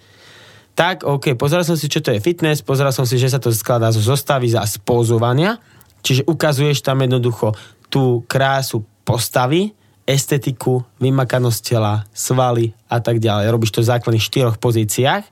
Tak, 0.73 1.05
OK, 1.05 1.37
pozeral 1.37 1.69
som 1.69 1.77
si, 1.77 1.93
čo 1.93 2.01
to 2.01 2.09
je 2.09 2.25
fitness, 2.25 2.65
pozeral 2.65 2.95
som 2.95 3.05
si, 3.05 3.21
že 3.21 3.29
sa 3.29 3.37
to 3.37 3.53
skladá 3.53 3.93
zo 3.93 4.01
zostavy 4.01 4.49
za 4.49 4.65
spozovania, 4.65 5.61
čiže 6.01 6.25
ukazuješ 6.25 6.81
tam 6.81 7.05
jednoducho 7.05 7.53
tú 7.93 8.25
krásu 8.25 8.81
postavy, 9.05 9.77
estetiku, 10.09 10.81
vymakanosť 11.05 11.61
tela, 11.61 12.09
svaly 12.17 12.73
a 12.89 12.97
tak 12.97 13.21
ďalej. 13.21 13.53
Robíš 13.53 13.77
to 13.77 13.85
v 13.85 13.91
základných 13.93 14.25
štyroch 14.25 14.57
pozíciách, 14.57 15.25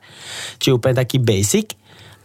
čiže 0.60 0.76
úplne 0.76 1.00
taký 1.00 1.16
basic 1.16 1.72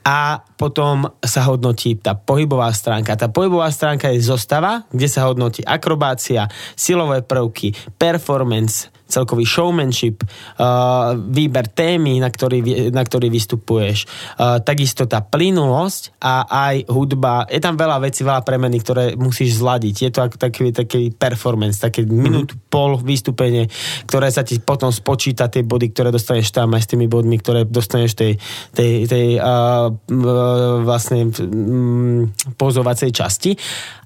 a 0.02 0.42
potom 0.58 1.06
sa 1.22 1.46
hodnotí 1.46 1.94
tá 1.98 2.18
pohybová 2.18 2.74
stránka. 2.74 3.14
Tá 3.14 3.30
pohybová 3.30 3.70
stránka 3.70 4.10
je 4.10 4.22
zostava, 4.22 4.90
kde 4.90 5.08
sa 5.10 5.30
hodnotí 5.30 5.62
akrobácia, 5.62 6.50
silové 6.74 7.22
prvky, 7.22 7.74
performance, 8.02 8.90
celkový 9.12 9.43
showmanship, 9.43 10.24
uh, 10.24 11.13
výber 11.19 11.67
témy, 11.67 12.24
na 12.24 12.32
ktorý, 12.32 12.89
na 12.95 13.04
ktorý 13.04 13.28
vystupuješ, 13.28 14.08
uh, 14.39 14.63
takisto 14.63 15.04
tá 15.06 15.19
plynulosť 15.19 16.15
a 16.24 16.47
aj 16.71 16.76
hudba. 16.88 17.45
Je 17.52 17.60
tam 17.60 17.76
veľa 17.76 18.00
vecí, 18.00 18.24
veľa 18.24 18.47
premeny, 18.47 18.80
ktoré 18.80 19.19
musíš 19.19 19.60
zladiť. 19.60 19.95
Je 20.08 20.12
to 20.15 20.19
ako 20.24 20.36
taký, 20.39 20.71
taký 20.71 21.12
performance, 21.12 21.84
také 21.84 22.08
mm-hmm. 22.08 22.21
minút, 22.24 22.50
pol 22.71 22.95
vystúpenie, 23.04 23.67
ktoré 24.08 24.32
sa 24.32 24.47
ti 24.47 24.58
potom 24.63 24.89
spočíta 24.89 25.52
tie 25.52 25.67
body, 25.67 25.91
ktoré 25.91 26.10
dostaneš 26.10 26.56
tam 26.56 26.71
aj 26.71 26.88
s 26.88 26.89
tými 26.95 27.12
bodmi, 27.12 27.36
ktoré 27.38 27.67
dostaneš 27.67 28.15
tej, 28.15 28.34
tej, 28.71 28.91
tej 29.12 29.28
uh, 29.38 29.91
vlastne 30.82 31.28
um, 31.28 32.32
pozovacej 32.56 33.12
časti 33.12 33.52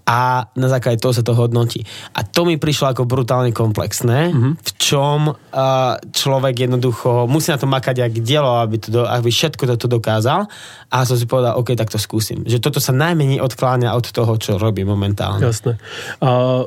a 0.05 0.45
na 0.53 0.67
základe 0.69 1.01
toho 1.01 1.17
sa 1.17 1.25
to 1.25 1.33
hodnotí. 1.33 1.81
A 2.13 2.21
to 2.21 2.45
mi 2.45 2.61
prišlo 2.61 2.93
ako 2.93 3.09
brutálne 3.09 3.49
komplexné, 3.49 4.29
mm-hmm. 4.29 4.53
v 4.61 4.71
čom 4.77 5.33
uh, 5.33 5.97
človek 6.13 6.69
jednoducho 6.69 7.25
musí 7.25 7.49
na 7.49 7.57
to 7.57 7.65
makať 7.65 8.05
jak 8.05 8.13
dielo, 8.21 8.61
aby, 8.61 8.77
to 8.77 8.93
do, 8.93 9.01
aby 9.01 9.33
všetko 9.33 9.65
toto 9.65 9.89
dokázal 9.89 10.45
a 10.93 10.97
som 11.09 11.17
si 11.17 11.25
povedal, 11.25 11.57
OK, 11.57 11.73
tak 11.73 11.89
to 11.89 11.97
skúsim. 11.97 12.45
Že 12.45 12.61
toto 12.61 12.77
sa 12.77 12.93
najmenej 12.93 13.41
odkláňa 13.41 13.97
od 13.97 14.05
toho, 14.13 14.37
čo 14.37 14.61
robí 14.61 14.85
momentálne. 14.85 15.41
Jasné. 15.41 15.81
A 16.21 16.61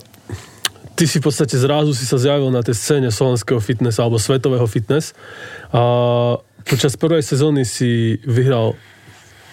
ty 0.98 1.07
si 1.07 1.22
v 1.22 1.31
podstate 1.31 1.55
zrazu 1.55 1.94
si 1.94 2.03
sa 2.03 2.18
zjavil 2.18 2.51
na 2.51 2.66
tej 2.66 2.74
scéne 2.74 3.14
slovenského 3.14 3.62
fitness 3.62 4.03
alebo 4.03 4.18
svetového 4.18 4.66
fitness 4.66 5.14
a 5.70 6.35
počas 6.66 6.98
prvej 6.98 7.22
sezóny 7.22 7.62
si 7.62 8.18
vyhral 8.27 8.74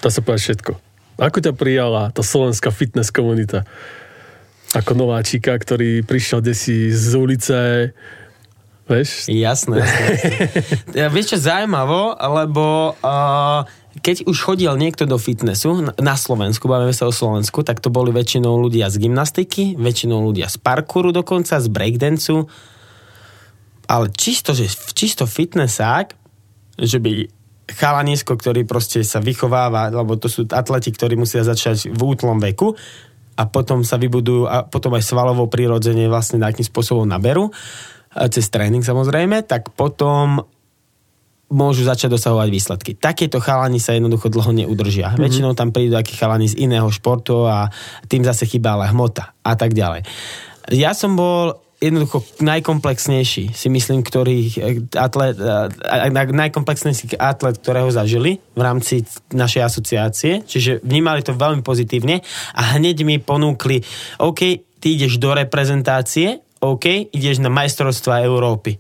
dá 0.02 0.10
sa 0.10 0.26
povedať 0.26 0.42
všetko 0.42 0.85
ako 1.16 1.38
ťa 1.40 1.54
prijala 1.56 2.12
tá 2.12 2.22
slovenská 2.24 2.72
fitness 2.72 3.12
komunita? 3.12 3.64
Ako 4.76 4.98
nováčika, 4.98 5.56
ktorý 5.56 6.04
prišiel 6.04 6.44
desi 6.44 6.92
z 6.92 7.12
ulice, 7.16 7.60
Vieš? 8.86 9.34
Jasné, 9.34 9.82
jasné. 9.82 10.06
ja, 11.00 11.10
vieš 11.10 11.34
čo, 11.34 11.38
zaujímavo, 11.42 12.14
lebo 12.22 12.94
uh, 13.02 13.66
keď 14.06 14.30
už 14.30 14.38
chodil 14.38 14.70
niekto 14.78 15.10
do 15.10 15.18
fitnessu 15.18 15.90
na 15.98 16.14
Slovensku, 16.14 16.70
bavíme 16.70 16.94
sa 16.94 17.10
o 17.10 17.14
Slovensku, 17.16 17.66
tak 17.66 17.82
to 17.82 17.90
boli 17.90 18.14
väčšinou 18.14 18.62
ľudia 18.62 18.94
z 18.94 19.02
gymnastiky, 19.02 19.74
väčšinou 19.74 20.22
ľudia 20.30 20.54
z 20.54 20.62
parkouru 20.62 21.10
dokonca, 21.10 21.58
z 21.58 21.66
breakdanceu, 21.66 22.46
ale 23.90 24.14
čisto, 24.14 24.54
že 24.54 24.70
čisto 24.94 25.26
fitnessák, 25.26 26.14
že 26.78 26.98
by 27.02 27.12
chalanisko, 27.66 28.38
ktorý 28.38 28.64
proste 28.66 29.02
sa 29.02 29.18
vychováva, 29.18 29.90
lebo 29.90 30.16
to 30.22 30.30
sú 30.30 30.46
atleti, 30.50 30.94
ktorí 30.94 31.18
musia 31.18 31.42
začať 31.42 31.90
v 31.90 32.02
útlom 32.02 32.38
veku 32.38 32.78
a 33.36 33.44
potom 33.50 33.82
sa 33.82 33.98
vybudujú 33.98 34.48
a 34.48 34.64
potom 34.64 34.94
aj 34.96 35.04
svalovo 35.04 35.50
prirodzene 35.50 36.08
vlastne 36.08 36.40
nejakým 36.40 36.64
spôsobom 36.64 37.04
naberú, 37.10 37.50
cez 38.32 38.48
tréning 38.48 38.86
samozrejme, 38.86 39.44
tak 39.44 39.76
potom 39.76 40.46
môžu 41.52 41.86
začať 41.86 42.16
dosahovať 42.16 42.48
výsledky. 42.50 42.92
Takéto 42.98 43.38
chalani 43.44 43.78
sa 43.78 43.94
jednoducho 43.94 44.34
dlho 44.34 44.50
neudržia. 44.66 45.14
Mm-hmm. 45.14 45.24
Väčšinou 45.26 45.52
tam 45.54 45.70
prídu 45.70 45.94
takí 45.94 46.18
chalani 46.18 46.50
z 46.50 46.58
iného 46.58 46.90
športu 46.90 47.46
a 47.46 47.70
tým 48.10 48.26
zase 48.26 48.50
chýba 48.50 48.74
ale 48.74 48.90
hmota 48.90 49.36
a 49.46 49.54
tak 49.54 49.78
ďalej. 49.78 50.08
Ja 50.74 50.98
som 50.98 51.14
bol 51.14 51.65
jednoducho 51.80 52.24
najkomplexnejší, 52.40 53.52
si 53.52 53.68
myslím, 53.68 54.02
ktorý 54.02 54.38
eh, 54.48 54.80
atlet, 54.96 55.36
eh, 55.38 56.32
najkomplexnejší 56.32 57.20
atlet, 57.20 57.60
ktorého 57.60 57.92
zažili 57.92 58.40
v 58.56 58.62
rámci 58.62 59.04
našej 59.36 59.62
asociácie, 59.62 60.32
čiže 60.48 60.80
vnímali 60.82 61.22
to 61.22 61.36
veľmi 61.36 61.62
pozitívne 61.62 62.24
a 62.56 62.62
hneď 62.80 63.04
mi 63.04 63.20
ponúkli, 63.20 63.84
OK, 64.24 64.42
ty 64.80 64.88
ideš 64.96 65.20
do 65.20 65.36
reprezentácie, 65.36 66.42
OK, 66.64 67.12
ideš 67.12 67.44
na 67.44 67.52
majstrovstvá 67.52 68.24
Európy. 68.24 68.80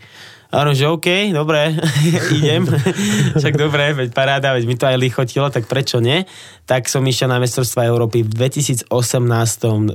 Áno, 0.54 0.78
že 0.78 0.86
OK, 0.86 1.34
dobre, 1.34 1.74
idem. 2.38 2.68
Však 3.40 3.56
dobre, 3.58 3.96
veď 3.98 4.10
paráda, 4.14 4.54
veď 4.54 4.64
mi 4.66 4.76
to 4.78 4.86
aj 4.86 4.98
lichotilo, 5.00 5.50
tak 5.50 5.66
prečo 5.66 5.98
nie? 5.98 6.26
Tak 6.66 6.90
som 6.90 7.06
išiel 7.06 7.30
na 7.30 7.42
mestrovstva 7.42 7.86
Európy 7.86 8.26
v 8.26 8.30
2018 8.30 8.90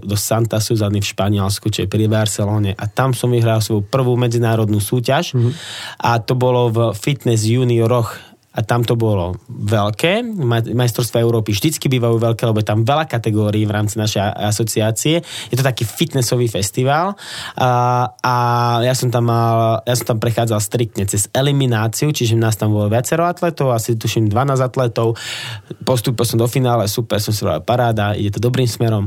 do 0.03 0.17
Santa 0.19 0.63
Suzany 0.63 1.03
v 1.03 1.11
Španielsku, 1.11 1.71
čo 1.71 1.87
je 1.87 1.89
pri 1.91 2.07
Barcelone 2.07 2.75
a 2.75 2.85
tam 2.87 3.13
som 3.13 3.31
vyhral 3.31 3.61
svoju 3.61 3.87
prvú 3.87 4.15
medzinárodnú 4.15 4.79
súťaž 4.79 5.35
mm-hmm. 5.35 5.53
a 6.01 6.11
to 6.23 6.39
bolo 6.39 6.71
v 6.71 6.79
fitness 6.95 7.45
junioroch 7.45 8.30
a 8.51 8.67
tam 8.67 8.83
to 8.83 8.99
bolo 8.99 9.39
veľké. 9.47 10.27
Majstrovstvá 10.75 11.23
Európy 11.23 11.55
vždycky 11.55 11.87
bývajú 11.87 12.19
veľké, 12.19 12.43
lebo 12.51 12.59
je 12.59 12.67
tam 12.67 12.83
veľa 12.83 13.07
kategórií 13.07 13.63
v 13.63 13.71
rámci 13.71 13.95
našej 13.95 14.19
asociácie. 14.51 15.23
Je 15.23 15.57
to 15.57 15.63
taký 15.63 15.87
fitnessový 15.87 16.51
festival 16.51 17.15
a, 17.55 17.71
a 18.19 18.35
ja 18.83 18.91
som 18.99 19.07
tam 19.15 19.31
mal, 19.31 19.87
ja 19.87 19.95
som 19.95 20.17
tam 20.17 20.19
prechádzal 20.19 20.59
striktne 20.59 21.07
cez 21.07 21.31
elimináciu, 21.31 22.11
čiže 22.11 22.35
nás 22.35 22.59
tam 22.59 22.75
bolo 22.75 22.91
viacero 22.91 23.23
atletov, 23.23 23.71
asi 23.71 23.95
tuším 23.95 24.27
12 24.27 24.59
atletov. 24.59 25.15
Postúpil 25.87 26.27
som 26.27 26.43
do 26.43 26.51
finále, 26.51 26.91
super, 26.91 27.23
som 27.23 27.31
si 27.31 27.47
povedal, 27.47 27.63
paráda, 27.63 28.19
ide 28.19 28.35
to 28.35 28.43
dobrým 28.43 28.67
smerom. 28.67 29.07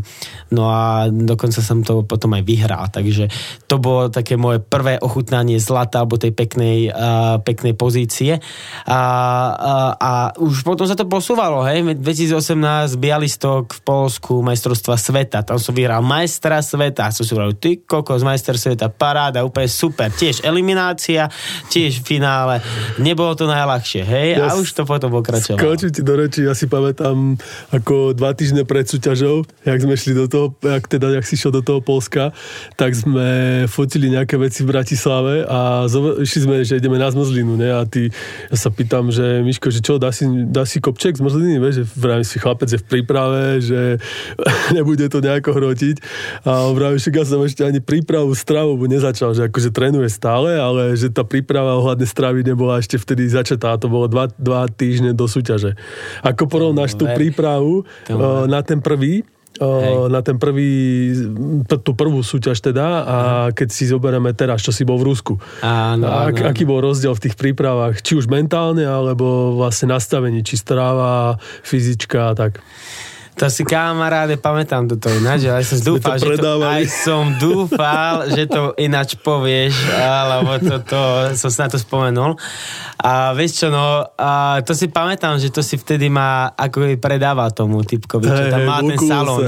No 0.56 0.72
a 0.72 1.12
dokonca 1.12 1.60
som 1.60 1.84
to 1.84 2.08
potom 2.08 2.32
aj 2.32 2.48
vyhral, 2.48 2.88
takže 2.88 3.28
to 3.68 3.76
bolo 3.76 4.08
také 4.08 4.40
moje 4.40 4.64
prvé 4.64 4.96
ochutnanie 5.04 5.60
zlata 5.60 6.00
alebo 6.00 6.16
tej 6.16 6.32
peknej, 6.32 6.96
uh, 6.96 7.44
peknej 7.44 7.76
pozície. 7.76 8.40
A 8.88 9.33
a, 9.54 9.76
a 9.98 10.12
už 10.40 10.64
potom 10.64 10.86
sa 10.86 10.96
to 10.98 11.10
posúvalo, 11.10 11.66
hej, 11.68 11.84
2018 11.98 12.96
Bialystok 13.00 13.74
v 13.76 13.80
Polsku, 13.82 14.44
majstrovstva 14.46 14.96
sveta, 14.96 15.40
tam 15.42 15.58
som 15.58 15.74
vyhral 15.74 16.04
majstra 16.06 16.62
sveta, 16.62 17.10
som 17.10 17.24
si 17.24 17.34
hovoril, 17.34 17.58
ty 17.58 17.82
kokos, 17.82 18.22
majster 18.22 18.56
sveta, 18.56 18.92
paráda, 18.92 19.46
úplne 19.48 19.70
super, 19.70 20.12
tiež 20.12 20.44
eliminácia, 20.46 21.28
tiež 21.72 22.04
finále, 22.04 22.62
nebolo 23.02 23.34
to 23.34 23.50
najľahšie, 23.50 24.04
hej, 24.06 24.28
ja 24.38 24.52
a 24.52 24.60
už 24.60 24.70
to 24.76 24.84
potom 24.84 25.10
pokračovalo. 25.10 25.60
Skočím 25.60 25.92
ti 25.92 26.02
do 26.06 26.14
reči, 26.20 26.46
ja 26.46 26.54
si 26.54 26.70
pamätám 26.70 27.40
ako 27.72 28.14
dva 28.14 28.36
týždne 28.38 28.68
pred 28.68 28.86
súťažou, 28.86 29.48
jak 29.64 29.80
sme 29.80 29.96
šli 29.98 30.14
do 30.14 30.26
toho, 30.28 30.46
jak 30.62 30.84
teda, 30.88 31.16
jak 31.18 31.26
si 31.26 31.40
šiel 31.40 31.56
do 31.56 31.64
toho 31.64 31.80
Polska, 31.80 32.36
tak 32.76 32.94
sme 32.94 33.64
fotili 33.72 34.12
nejaké 34.12 34.36
veci 34.38 34.62
v 34.62 34.72
Bratislave 34.76 35.48
a 35.48 35.88
išli 36.20 36.40
sme, 36.44 36.56
že 36.62 36.78
ideme 36.78 37.00
na 37.00 37.10
zmrzlinu, 37.10 37.56
ne, 37.56 37.70
a 37.74 37.82
ty, 37.88 38.12
ja 38.52 38.58
sa 38.60 38.70
pýtam, 38.70 39.10
že 39.10 39.23
že 39.24 39.40
Miško, 39.40 39.72
že 39.72 39.80
čo, 39.80 39.96
dá 39.96 40.12
si, 40.12 40.28
dá 40.52 40.68
si 40.68 40.84
kopček 40.84 41.16
z 41.16 41.24
mrzliny, 41.24 41.56
vieš, 41.64 41.76
že 41.80 41.86
vrajím 41.96 42.28
si 42.28 42.38
chlapec 42.44 42.70
je 42.70 42.80
v 42.80 42.86
príprave, 42.86 43.64
že 43.64 43.98
nebude 44.78 45.08
to 45.08 45.24
nejako 45.24 45.56
hrotiť. 45.56 45.96
A 46.44 46.68
vrajím, 46.76 47.00
že 47.00 47.10
ja 47.16 47.24
som 47.24 47.40
ešte 47.40 47.64
ani 47.64 47.80
prípravu 47.80 48.36
stravu 48.36 48.76
nezačal, 48.84 49.32
že 49.32 49.48
akože 49.48 49.72
trénuje 49.72 50.12
stále, 50.12 50.60
ale 50.60 51.00
že 51.00 51.08
tá 51.08 51.24
príprava 51.24 51.80
ohľadne 51.80 52.04
stravy 52.04 52.44
nebola 52.44 52.84
ešte 52.84 53.00
vtedy 53.00 53.32
začatá, 53.32 53.80
to 53.80 53.88
bolo 53.88 54.12
dva, 54.12 54.28
dva 54.36 54.68
týždne 54.68 55.16
do 55.16 55.26
súťaže. 55.26 55.80
Ako 56.22 56.52
porovnáš 56.52 57.00
tú 57.00 57.08
prípravu 57.16 57.88
na 58.50 58.60
ten 58.60 58.84
prvý, 58.84 59.24
Hej. 59.64 60.12
na 60.12 60.22
ten 60.22 60.38
prvý, 60.38 60.72
tú 61.68 61.92
prvú 61.96 62.22
súťaž 62.22 62.60
teda 62.60 62.86
a 63.04 63.18
keď 63.56 63.68
si 63.72 63.88
zoberieme 63.88 64.32
teraz, 64.36 64.62
čo 64.62 64.72
si 64.76 64.84
bol 64.84 65.00
v 65.00 65.14
Rusku. 65.14 65.34
Áno, 65.64 66.06
Ak, 66.08 66.36
áno. 66.36 66.50
Aký 66.50 66.64
bol 66.68 66.84
rozdiel 66.84 67.16
v 67.16 67.24
tých 67.30 67.36
prípravách, 67.36 68.04
či 68.04 68.18
už 68.18 68.28
mentálne, 68.28 68.84
alebo 68.84 69.58
vlastne 69.58 69.94
nastavení, 69.94 70.44
či 70.44 70.60
stráva, 70.60 71.38
fyzička 71.64 72.32
a 72.32 72.34
tak. 72.36 72.60
To 73.34 73.50
si 73.50 73.66
kamaráde, 73.66 74.38
pamätám 74.38 74.86
toto 74.86 75.10
ináč, 75.10 75.50
aj 75.50 75.66
som 75.66 75.80
dúfal, 75.82 76.22
to 76.22 76.30
že 76.30 76.36
to, 76.38 76.52
aj 76.62 76.84
som 76.86 77.24
dúfal, 77.42 78.16
že 78.30 78.44
to 78.46 78.78
ináč 78.78 79.18
povieš, 79.18 79.74
alebo 79.90 80.62
toto, 80.62 81.34
som 81.34 81.50
sa 81.50 81.66
na 81.66 81.70
to 81.74 81.82
spomenul. 81.82 82.38
A 83.02 83.34
vieš 83.34 83.66
čo, 83.66 83.68
no, 83.74 84.06
a 84.16 84.62
to 84.62 84.78
si 84.78 84.86
pamätám, 84.86 85.42
že 85.42 85.50
to 85.50 85.66
si 85.66 85.82
vtedy 85.82 86.14
ma 86.14 86.54
ako 86.54 86.94
predával 87.02 87.50
tomu 87.50 87.82
typkovi, 87.82 88.30
čo 88.30 88.44
tam 88.54 88.70
má 88.70 88.78
ten 88.86 89.02
salón. 89.02 89.42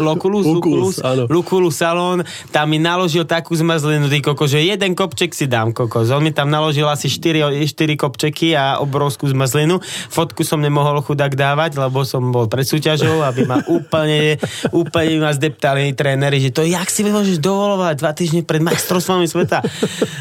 Lukulus, 0.00 0.96
Lukulus 1.28 1.74
salón, 1.76 2.24
tam 2.50 2.72
mi 2.72 2.80
naložil 2.80 3.28
takú 3.28 3.52
zmrzlinu, 3.52 4.08
ty 4.08 4.24
koko, 4.24 4.48
že 4.48 4.64
jeden 4.64 4.96
kopček 4.96 5.36
si 5.36 5.44
dám, 5.44 5.76
koko. 5.76 6.08
On 6.08 6.24
mi 6.24 6.32
tam 6.32 6.48
naložil 6.48 6.88
asi 6.88 7.12
4, 7.12 7.52
4 7.52 7.68
kopčeky 8.00 8.56
a 8.56 8.80
obrovskú 8.80 9.28
zmrzlinu. 9.28 9.76
Fotku 10.08 10.40
som 10.40 10.58
nemohol 10.58 11.04
chudák 11.04 11.36
dávať, 11.36 11.76
lebo 11.76 12.00
som 12.02 12.32
bol 12.32 12.48
pred 12.48 12.64
súťažou 12.64 13.25
aby 13.30 13.42
ma 13.46 13.58
úplne, 13.66 14.38
úplne 14.70 15.22
ma 15.22 15.30
zdeptali 15.34 15.92
tréneri, 15.92 16.38
že 16.38 16.54
to 16.54 16.62
jak 16.62 16.88
si 16.90 17.06
môžeš 17.06 17.38
dovolovať 17.42 17.94
dva 17.98 18.12
týždne 18.12 18.42
pred 18.42 18.62
majstrovstvami 18.62 19.26
sveta. 19.26 19.62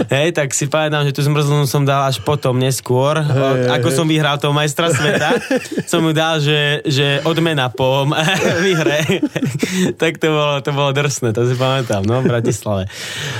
Hej, 0.09 0.37
tak 0.37 0.53
si 0.53 0.69
pamätám, 0.69 1.05
že 1.07 1.15
tú 1.15 1.21
zmrzlinu 1.25 1.65
som 1.65 1.85
dal 1.85 2.07
až 2.07 2.21
potom, 2.21 2.57
neskôr. 2.57 3.21
Hey, 3.21 3.69
ako 3.69 3.87
hey. 3.91 3.95
som 3.95 4.05
vyhral 4.05 4.37
toho 4.37 4.53
majstra 4.53 4.91
sveta, 4.91 5.37
som 5.91 6.01
mu 6.05 6.11
dal, 6.11 6.41
že, 6.41 6.81
že 6.85 7.21
odmena 7.23 7.69
po 7.69 8.07
výhre. 8.65 9.23
tak 10.01 10.17
to 10.17 10.31
bolo, 10.31 10.55
to 10.61 10.71
bolo 10.71 10.89
drsné, 10.95 11.31
to 11.35 11.45
si 11.45 11.55
pamätám, 11.57 12.05
no, 12.05 12.21
v 12.23 12.29
Bratislave. 12.29 12.87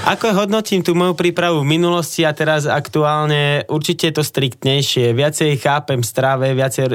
Ako 0.05 0.35
hodnotím 0.35 0.81
tú 0.85 0.93
moju 0.93 1.17
prípravu 1.17 1.63
v 1.63 1.67
minulosti 1.77 2.21
a 2.27 2.35
teraz 2.35 2.69
aktuálne 2.69 3.65
určite 3.69 4.11
je 4.11 4.15
to 4.19 4.23
striktnejšie. 4.23 5.15
Viacej 5.15 5.57
chápem 5.57 6.01
strave, 6.05 6.53
viacej 6.53 6.83
e, 6.87 6.93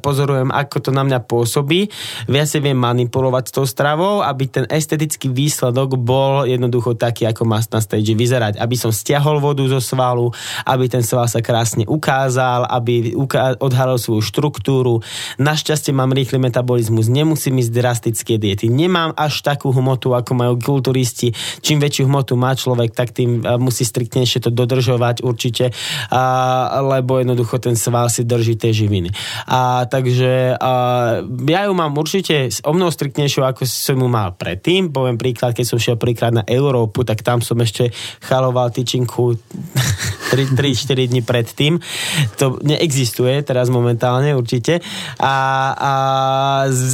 pozorujem, 0.00 0.52
ako 0.52 0.76
to 0.82 0.90
na 0.92 1.02
mňa 1.06 1.24
pôsobí 1.24 1.85
viacej 2.26 2.60
viem 2.62 2.78
manipulovať 2.78 3.44
s 3.48 3.52
tou 3.54 3.66
stravou, 3.66 4.22
aby 4.22 4.50
ten 4.50 4.64
estetický 4.66 5.30
výsledok 5.30 5.94
bol 6.00 6.48
jednoducho 6.48 6.98
taký, 6.98 7.28
ako 7.28 7.42
má 7.46 7.62
na 7.70 7.80
stage 7.82 8.12
vyzerať. 8.14 8.58
Aby 8.58 8.76
som 8.78 8.94
stiahol 8.94 9.38
vodu 9.38 9.62
zo 9.66 9.80
svalu, 9.82 10.30
aby 10.66 10.90
ten 10.90 11.04
sval 11.04 11.28
sa 11.30 11.44
krásne 11.44 11.84
ukázal, 11.86 12.66
aby 12.66 13.14
odhalil 13.60 13.98
svoju 14.00 14.22
štruktúru. 14.22 15.04
Našťastie 15.36 15.92
mám 15.92 16.10
rýchly 16.10 16.40
metabolizmus, 16.40 17.12
nemusím 17.12 17.60
ísť 17.60 17.72
drastické 17.74 18.34
diety. 18.40 18.72
Nemám 18.72 19.12
až 19.14 19.44
takú 19.44 19.70
hmotu, 19.70 20.16
ako 20.16 20.32
majú 20.32 20.54
kulturisti. 20.58 21.36
Čím 21.60 21.78
väčšiu 21.84 22.08
hmotu 22.08 22.34
má 22.34 22.56
človek, 22.56 22.96
tak 22.96 23.12
tým 23.12 23.44
musí 23.60 23.84
striktnejšie 23.84 24.48
to 24.48 24.50
dodržovať 24.50 25.20
určite, 25.20 25.70
lebo 26.80 27.20
jednoducho 27.20 27.60
ten 27.60 27.76
sval 27.76 28.08
si 28.08 28.24
drží 28.24 28.56
tie 28.56 28.72
živiny. 28.72 29.12
A, 29.46 29.84
takže 29.84 30.56
a, 30.56 30.72
ja 31.28 31.60
ju 31.68 31.72
mám 31.76 31.92
určite 32.00 32.48
o 32.64 32.72
mnoho 32.72 32.88
striktnejšiu, 32.88 33.44
ako 33.44 33.68
som 33.68 34.00
ju 34.00 34.08
mal 34.08 34.32
predtým. 34.32 34.88
Poviem 34.88 35.20
príklad, 35.20 35.52
keď 35.52 35.66
som 35.68 35.76
šiel 35.76 36.00
príklad 36.00 36.32
na 36.32 36.44
Európu, 36.48 37.04
tak 37.04 37.20
tam 37.20 37.44
som 37.44 37.60
ešte 37.60 37.92
chaloval 38.24 38.72
tyčinku 38.72 39.36
3-4 40.32 41.12
dní 41.12 41.20
predtým. 41.20 41.78
To 42.40 42.56
neexistuje 42.64 43.44
teraz 43.44 43.68
momentálne 43.68 44.32
určite. 44.32 44.80
A, 45.20 45.36
a, 45.76 45.92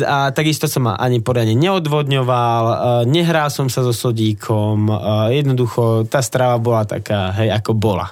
a 0.05 0.17
takisto 0.35 0.67
som 0.67 0.91
ani 0.91 1.23
poriadne 1.23 1.55
neodvodňoval, 1.57 2.65
nehral 3.07 3.49
som 3.49 3.71
sa 3.71 3.87
so 3.87 3.95
sodíkom, 3.95 4.91
jednoducho 5.31 6.09
tá 6.09 6.25
strava 6.25 6.59
bola 6.59 6.83
taká, 6.89 7.31
hej, 7.39 7.53
ako 7.53 7.77
bola. 7.77 8.09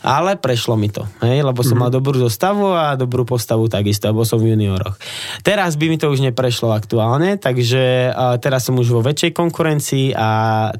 Ale 0.00 0.40
prešlo 0.40 0.74
mi 0.74 0.88
to, 0.88 1.04
hej, 1.22 1.44
lebo 1.44 1.60
som 1.62 1.76
mm-hmm. 1.76 1.88
mal 1.88 1.90
dobrú 1.92 2.16
zostavu 2.16 2.72
a 2.72 2.96
dobrú 2.96 3.28
postavu 3.28 3.68
takisto, 3.68 4.08
lebo 4.08 4.24
som 4.24 4.40
v 4.40 4.56
junioroch. 4.56 4.96
Teraz 5.44 5.76
by 5.76 5.86
mi 5.92 5.99
to 6.00 6.08
už 6.08 6.24
neprešlo 6.24 6.72
aktuálne, 6.72 7.36
takže 7.36 8.08
teraz 8.40 8.64
som 8.64 8.80
už 8.80 8.88
vo 8.88 9.04
väčšej 9.04 9.36
konkurencii 9.36 10.16
a 10.16 10.28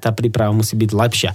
tá 0.00 0.16
príprava 0.16 0.56
musí 0.56 0.74
byť 0.80 0.90
lepšia. 0.96 1.30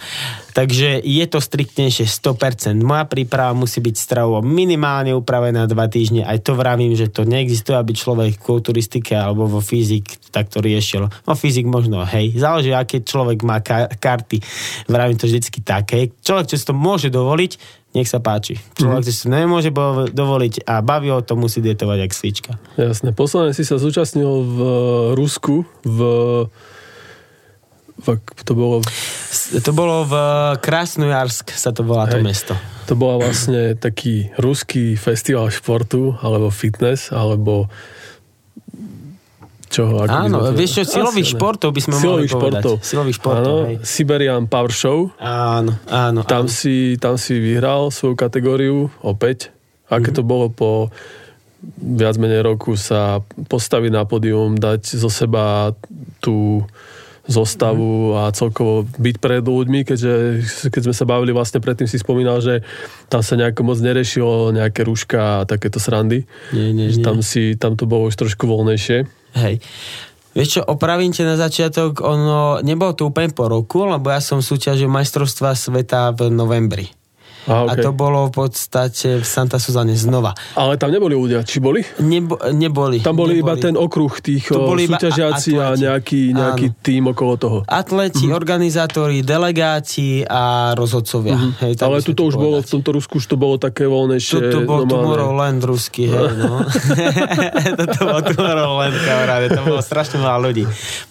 Takže 0.55 1.03
je 1.03 1.25
to 1.27 1.43
striktnejšie 1.43 2.07
100%. 2.07 2.79
Moja 2.79 3.03
príprava 3.03 3.51
musí 3.51 3.83
byť 3.83 3.95
stravovo 3.99 4.39
minimálne 4.39 5.11
upravená 5.11 5.67
dva 5.67 5.91
týždne. 5.91 6.23
Aj 6.23 6.39
to 6.39 6.55
vravím, 6.55 6.95
že 6.95 7.11
to 7.11 7.27
neexistuje, 7.27 7.75
aby 7.75 7.91
človek 7.91 8.39
v 8.39 8.39
kulturistike 8.39 9.19
alebo 9.19 9.51
vo 9.51 9.59
fyzik 9.59 10.15
takto 10.31 10.63
riešil. 10.63 11.11
No 11.27 11.35
fyzik 11.35 11.67
možno, 11.67 12.07
hej. 12.07 12.39
Záleží, 12.39 12.71
aké 12.71 13.03
človek 13.03 13.43
má 13.43 13.59
ka- 13.59 13.91
karty. 13.99 14.39
Vravím 14.87 15.19
to 15.19 15.27
vždycky 15.27 15.59
tak, 15.59 15.91
hej. 15.91 16.15
Človek, 16.23 16.47
čo 16.47 16.55
si 16.55 16.63
to 16.63 16.71
môže 16.71 17.11
dovoliť, 17.11 17.83
nech 17.91 18.07
sa 18.07 18.23
páči. 18.23 18.55
Človek, 18.79 19.03
mm. 19.03 19.11
si 19.11 19.25
nemôže 19.27 19.71
dovoliť 20.15 20.63
a 20.71 20.79
baví 20.79 21.11
ho, 21.11 21.19
to 21.19 21.35
musí 21.35 21.59
dietovať 21.59 21.97
jak 21.99 22.13
svička. 22.15 22.51
Jasne. 22.79 23.11
Posledne 23.11 23.51
si 23.51 23.67
sa 23.67 23.75
zúčastnil 23.75 24.31
v 24.43 24.59
Rusku, 25.19 25.67
v 25.83 25.99
to 28.45 28.53
bolo... 28.53 28.81
To 29.45 29.71
bolo 29.71 30.03
v 30.09 30.13
Krasnojarsk, 30.59 31.53
sa 31.53 31.69
to 31.71 31.85
volá 31.85 32.09
to 32.09 32.19
mesto. 32.19 32.57
To 32.89 32.97
bola 32.97 33.29
vlastne 33.29 33.77
taký 33.77 34.33
ruský 34.35 34.97
festival 34.97 35.53
športu, 35.53 36.17
alebo 36.19 36.49
fitness, 36.49 37.13
alebo 37.13 37.69
čo? 39.75 39.91
Ako 39.91 40.07
Áno, 40.07 40.37
vieš 40.55 40.79
čo, 40.79 40.83
silových 40.87 41.35
športov 41.35 41.75
by 41.75 41.81
sme 41.83 41.93
silových 41.99 42.07
mohli 42.07 42.27
športov. 42.31 42.73
povedať. 42.79 42.87
Silových 42.87 43.17
športov. 43.19 43.57
Áno, 43.59 43.67
hej. 43.67 43.75
Siberian 43.83 44.43
Power 44.47 44.71
Show. 44.71 44.99
Áno, 45.19 45.71
áno. 45.91 46.19
Tam, 46.23 46.47
áno. 46.47 46.51
Si, 46.51 46.95
tam 46.95 47.19
si 47.19 47.35
vyhral 47.43 47.91
svoju 47.91 48.15
kategóriu 48.15 48.87
opäť. 49.03 49.51
Aké 49.91 50.09
mm-hmm. 50.09 50.17
to 50.17 50.21
bolo 50.23 50.47
po 50.47 50.69
viac 51.75 52.15
menej 52.15 52.45
roku 52.45 52.77
sa 52.77 53.19
postaviť 53.49 53.91
na 53.91 54.05
pódium, 54.05 54.55
dať 54.55 55.01
zo 55.01 55.09
seba 55.09 55.73
tú 56.21 56.63
zostavu 57.25 58.13
a 58.13 58.29
celkovo 58.29 58.85
byť 58.85 59.15
pred 59.17 59.41
ľuďmi, 59.41 59.81
keďže 59.81 60.13
keď 60.69 60.81
sme 60.85 60.95
sa 60.95 61.05
bavili 61.09 61.33
vlastne 61.33 61.57
predtým 61.57 61.89
si 61.89 61.97
spomínal, 61.97 62.37
že 62.41 62.61
tam 63.09 63.25
sa 63.25 63.33
nejako 63.33 63.65
moc 63.65 63.77
nerešilo 63.81 64.53
nejaké 64.53 64.85
rúška 64.85 65.41
a 65.41 65.45
takéto 65.49 65.81
srandy. 65.81 66.29
Nie, 66.53 66.69
nie, 66.69 66.93
nie. 66.93 67.01
Tam, 67.01 67.25
si, 67.25 67.57
tam 67.57 67.73
to 67.73 67.89
bolo 67.89 68.13
už 68.13 68.15
trošku 68.15 68.45
voľnejšie. 68.45 69.09
Hej. 69.41 69.57
Vieš 70.35 70.59
čo, 70.59 70.61
opravím 70.67 71.15
ťa 71.15 71.23
na 71.31 71.37
začiatok, 71.39 72.03
ono, 72.03 72.59
nebolo 72.59 72.91
to 72.91 73.07
úplne 73.07 73.31
po 73.31 73.47
roku, 73.47 73.87
lebo 73.87 74.11
ja 74.11 74.19
som 74.19 74.43
súťažil 74.43 74.91
majstrovstva 74.91 75.55
sveta 75.55 76.11
v 76.11 76.27
novembri. 76.27 76.91
Aha, 77.45 77.69
okay. 77.69 77.81
A 77.81 77.85
to 77.85 77.91
bolo 77.93 78.27
v 78.27 78.33
podstate 78.33 79.21
v 79.21 79.25
Santa 79.25 79.61
Suzane 79.61 79.93
znova. 79.93 80.33
Ale 80.57 80.81
tam 80.81 80.89
neboli 80.89 81.13
ľudia, 81.13 81.45
či 81.45 81.61
boli? 81.61 81.85
Nebo, 82.01 82.41
neboli. 82.49 83.05
Tam 83.05 83.13
boli 83.13 83.37
neboli. 83.37 83.45
iba 83.45 83.53
ten 83.61 83.77
okruh 83.77 84.13
tých 84.17 84.49
boli 84.49 84.89
súťažiaci 84.89 85.51
a 85.61 85.77
nejaký, 85.77 86.33
nejaký 86.33 86.67
tým 86.81 87.13
okolo 87.13 87.33
toho. 87.37 87.57
Atleti, 87.69 88.25
mm-hmm. 88.25 88.39
organizátori, 88.41 89.21
delegáti 89.21 90.25
a 90.25 90.73
rozhodcovia. 90.73 91.37
Mm-hmm. 91.37 91.61
Hej, 91.61 91.73
Ale 91.85 92.01
tu 92.01 92.17
to 92.17 92.25
už 92.25 92.35
povedať. 92.35 92.45
bolo, 92.49 92.57
v 92.65 92.69
tomto 92.73 92.89
Rusku 92.97 93.13
už 93.21 93.25
to 93.29 93.37
bolo 93.37 93.55
také 93.61 93.85
voľnejšie. 93.85 94.33
Tuto 94.41 94.59
bol 94.65 94.81
Tomorrowland 94.89 95.61
rusky, 95.61 96.09
hej, 96.09 96.33
no. 96.41 96.65
Toto 97.85 97.99
bol 98.09 98.21
Tomorrowland, 98.25 98.95
kamaráde, 99.05 99.45
to 99.53 99.61
bolo 99.61 99.81
strašne 99.85 100.17
veľa 100.17 100.39
ľudí. 100.41 100.63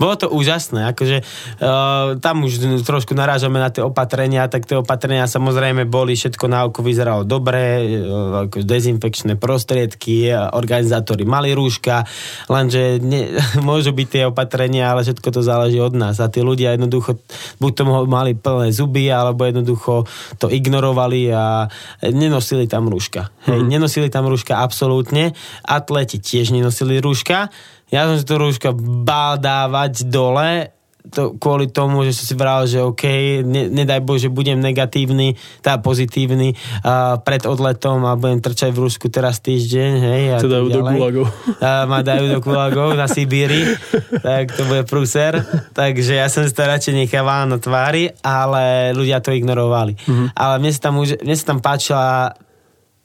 Bolo 0.03 0.15
to 0.19 0.27
úžasné, 0.35 0.91
akože 0.91 1.23
uh, 1.63 2.19
tam 2.19 2.43
už 2.43 2.83
trošku 2.83 3.15
narážame 3.15 3.63
na 3.63 3.71
tie 3.71 3.87
opatrenia, 3.87 4.51
tak 4.51 4.67
tie 4.67 4.83
opatrenia 4.83 5.31
samozrejme 5.31 5.87
boli 5.87 6.19
všetko 6.25 6.49
na 6.49 6.65
oko 6.65 6.81
vyzeralo 6.81 7.29
dobre, 7.29 7.61
e, 7.85 8.65
dezinfekčné 8.65 9.37
prostriedky, 9.37 10.33
organizátori 10.33 11.29
mali 11.29 11.53
rúška, 11.53 12.09
lenže 12.49 12.97
ne, 13.05 13.37
môžu 13.69 13.93
byť 13.93 14.09
tie 14.09 14.23
opatrenia, 14.25 14.89
ale 14.89 15.05
všetko 15.05 15.29
to 15.29 15.41
záleží 15.45 15.77
od 15.85 15.93
nás. 15.93 16.17
A 16.25 16.33
tí 16.33 16.41
ľudia 16.41 16.73
jednoducho 16.73 17.21
buď 17.61 17.73
to 17.77 17.83
mali 18.09 18.33
plné 18.33 18.73
zuby, 18.73 19.13
alebo 19.13 19.45
jednoducho 19.45 20.09
to 20.41 20.49
ignorovali 20.49 21.29
a 21.29 21.69
nenosili 22.01 22.65
tam 22.65 22.89
rúška. 22.89 23.29
Hej, 23.45 23.61
mm-hmm. 23.61 23.71
nenosili 23.71 24.09
tam 24.09 24.25
rúška 24.27 24.59
absolútne. 24.65 25.37
Atleti 25.63 26.17
tiež 26.17 26.51
nenosili 26.51 26.99
rúška. 26.99 27.53
Ja 27.93 28.11
som 28.11 28.19
si 28.19 28.27
to 28.27 28.41
rúška 28.41 28.75
bál 28.75 29.39
dávať 29.39 30.09
dole, 30.11 30.74
to 31.13 31.37
kvôli 31.37 31.69
tomu, 31.69 32.01
že 32.09 32.17
som 32.17 32.25
si 32.25 32.35
vral, 32.35 32.65
že 32.65 32.81
OK, 32.81 33.05
ne, 33.45 33.69
nedaj 33.69 34.01
Bože, 34.01 34.33
budem 34.33 34.57
negatívny, 34.57 35.37
tá 35.61 35.77
pozitívny 35.77 36.57
uh, 36.57 37.21
pred 37.21 37.45
odletom 37.45 38.09
a 38.09 38.17
budem 38.17 38.41
trčať 38.41 38.73
v 38.73 38.89
Rusku 38.89 39.13
teraz 39.13 39.37
týždeň, 39.45 39.93
hej. 40.01 40.23
A 40.33 40.37
to 40.41 40.49
dajú 40.49 40.73
ďalej. 40.73 40.81
do 40.81 40.97
gulagov. 40.97 41.27
A 41.61 41.85
ma 41.85 42.01
dajú 42.01 42.25
do 42.33 42.41
gulagov 42.41 42.97
na 42.97 43.05
Sibíri, 43.05 43.77
tak 44.25 44.57
to 44.57 44.65
bude 44.65 44.89
prúser. 44.89 45.45
Takže 45.77 46.17
ja 46.17 46.33
som 46.33 46.49
si 46.49 46.57
to 46.57 46.65
radšej 46.65 46.97
nechával 46.97 47.53
na 47.53 47.61
tvári, 47.61 48.09
ale 48.25 48.97
ľudia 48.97 49.21
to 49.21 49.37
ignorovali. 49.37 50.01
Mm-hmm. 50.01 50.29
Ale 50.33 50.55
mne 50.57 50.73
sa, 50.73 50.81
tam, 50.89 51.05
mne 51.05 51.37
sa 51.37 51.47
tam 51.53 51.61
páčila 51.61 52.33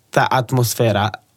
tá 0.09 0.23
atmosféra 0.25 1.28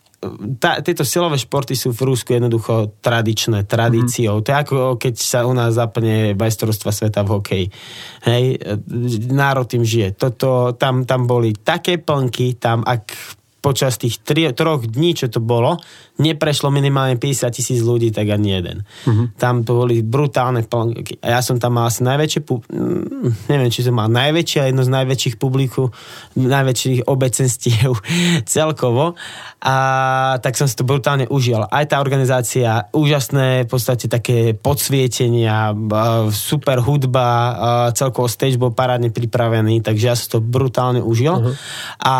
tá, 0.62 0.78
tieto 0.78 1.02
silové 1.02 1.34
športy 1.34 1.74
sú 1.74 1.90
v 1.90 2.14
Rúsku 2.14 2.30
jednoducho 2.30 2.94
tradičné, 3.02 3.66
tradíciou. 3.66 4.38
Mm-hmm. 4.38 4.46
To 4.46 4.50
je 4.50 4.58
ako 4.62 4.76
keď 4.94 5.14
sa 5.18 5.42
u 5.42 5.52
nás 5.52 5.74
zapne 5.74 6.38
majstrovstva 6.38 6.94
sveta 6.94 7.26
v 7.26 7.32
hokeji. 7.34 7.66
Hej, 8.30 8.44
národ 9.34 9.66
tým 9.66 9.82
žije. 9.82 10.14
Toto, 10.14 10.78
tam, 10.78 11.02
tam 11.02 11.26
boli 11.26 11.58
také 11.58 11.98
plnky, 11.98 12.54
tam 12.62 12.86
ak 12.86 13.10
počas 13.62 13.94
tých 13.94 14.22
tri, 14.26 14.50
troch 14.50 14.82
dní, 14.82 15.14
čo 15.14 15.30
to 15.30 15.38
bolo, 15.38 15.78
neprešlo 16.22 16.70
minimálne 16.70 17.18
50 17.18 17.50
tisíc 17.50 17.82
ľudí, 17.82 18.14
tak 18.14 18.30
ani 18.30 18.54
jeden. 18.54 18.76
Uh-huh. 19.02 19.26
Tam 19.34 19.66
to 19.66 19.82
boli 19.82 20.06
brutálne 20.06 20.62
plnky. 20.62 21.18
A 21.18 21.38
ja 21.38 21.40
som 21.42 21.58
tam 21.58 21.74
mal 21.76 21.90
asi 21.90 22.06
najväčšie, 22.06 22.40
mm, 22.46 23.50
neviem, 23.50 23.70
či 23.74 23.82
som 23.82 23.98
mal 23.98 24.06
najväčšie, 24.06 24.58
ale 24.62 24.70
jedno 24.70 24.84
z 24.86 24.94
najväčších 24.94 25.36
publiku, 25.42 25.90
najväčších 26.38 27.10
obecenstiev 27.10 27.98
celkovo. 28.54 29.18
A 29.62 29.76
tak 30.42 30.58
som 30.58 30.66
si 30.66 30.74
to 30.74 30.86
brutálne 30.86 31.26
užil. 31.30 31.62
Aj 31.66 31.86
tá 31.86 32.02
organizácia, 32.02 32.90
úžasné 32.94 33.66
v 33.66 33.68
podstate 33.70 34.10
také 34.10 34.58
podsvietenia, 34.58 35.70
super 36.34 36.82
hudba, 36.82 37.90
celkovo 37.94 38.26
stage 38.26 38.58
bol 38.58 38.74
parádne 38.74 39.14
pripravený, 39.14 39.82
takže 39.82 40.04
ja 40.06 40.14
som 40.18 40.38
to 40.38 40.38
brutálne 40.42 40.98
užil. 40.98 41.34
Uh-huh. 41.38 41.54
A 42.02 42.14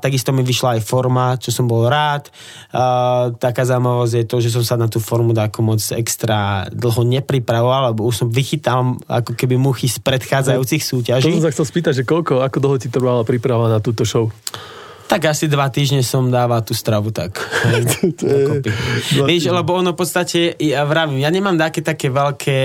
takisto 0.00 0.32
mi 0.32 0.40
vyšla 0.40 0.80
aj 0.80 0.82
forma, 0.84 1.36
čo 1.36 1.52
som 1.52 1.68
bol 1.68 1.88
rád. 1.88 2.32
Uh, 2.72 3.36
taká 3.46 3.62
zaujímavosť 3.62 4.14
je 4.18 4.24
to, 4.26 4.36
že 4.42 4.50
som 4.50 4.64
sa 4.66 4.74
na 4.74 4.90
tú 4.90 4.98
formu 4.98 5.30
ako 5.30 5.60
moc 5.62 5.80
extra 5.94 6.66
dlho 6.74 7.06
nepripravoval, 7.06 7.94
lebo 7.94 8.02
už 8.10 8.26
som 8.26 8.28
vychytal 8.28 8.98
ako 9.06 9.38
keby 9.38 9.54
muchy 9.54 9.86
z 9.86 10.02
predchádzajúcich 10.02 10.82
súťaží. 10.82 11.30
To 11.30 11.38
som 11.38 11.46
sa 11.46 11.54
chcel 11.54 11.66
spýtať, 11.70 11.92
že 12.02 12.04
koľko, 12.04 12.42
ako 12.42 12.56
dlho 12.58 12.76
ti 12.82 12.90
trvala 12.90 13.22
príprava 13.22 13.70
na 13.70 13.78
túto 13.78 14.02
show? 14.02 14.26
Tak 15.06 15.30
asi 15.30 15.46
dva 15.46 15.70
týždne 15.70 16.02
som 16.02 16.26
dával 16.34 16.66
tú 16.66 16.74
stravu 16.74 17.14
tak. 17.14 17.38
Vieš, 19.30 19.54
lebo 19.54 19.78
ono 19.78 19.94
v 19.94 19.98
podstate, 20.02 20.58
ja 20.58 20.82
vravím, 20.82 21.22
ja 21.22 21.30
nemám 21.30 21.54
také 21.54 21.78
také 21.86 22.10
veľké 22.10 22.58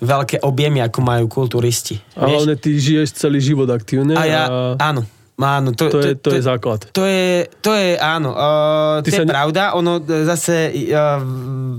veľké 0.00 0.40
objemy, 0.40 0.80
ako 0.80 0.98
majú 1.04 1.24
kulturisti. 1.28 2.00
Ale 2.16 2.56
ty 2.56 2.72
žiješ 2.80 3.20
celý 3.20 3.36
život 3.36 3.68
aktívne. 3.68 4.16
A 4.16 4.24
ja, 4.24 4.42
a... 4.48 4.50
áno. 4.80 5.04
Áno, 5.40 5.72
to, 5.72 5.88
to, 5.88 5.98
je, 6.04 6.12
to, 6.20 6.30
to 6.30 6.36
je 6.36 6.44
základ. 6.44 6.80
To 6.92 7.08
je, 7.08 7.48
to 7.64 7.72
je 7.72 7.96
áno, 7.96 8.36
uh, 8.36 9.00
to 9.00 9.08
je 9.08 9.24
ne... 9.24 9.32
pravda, 9.32 9.72
ono 9.72 10.04
zase, 10.04 10.68
uh, 10.68 11.24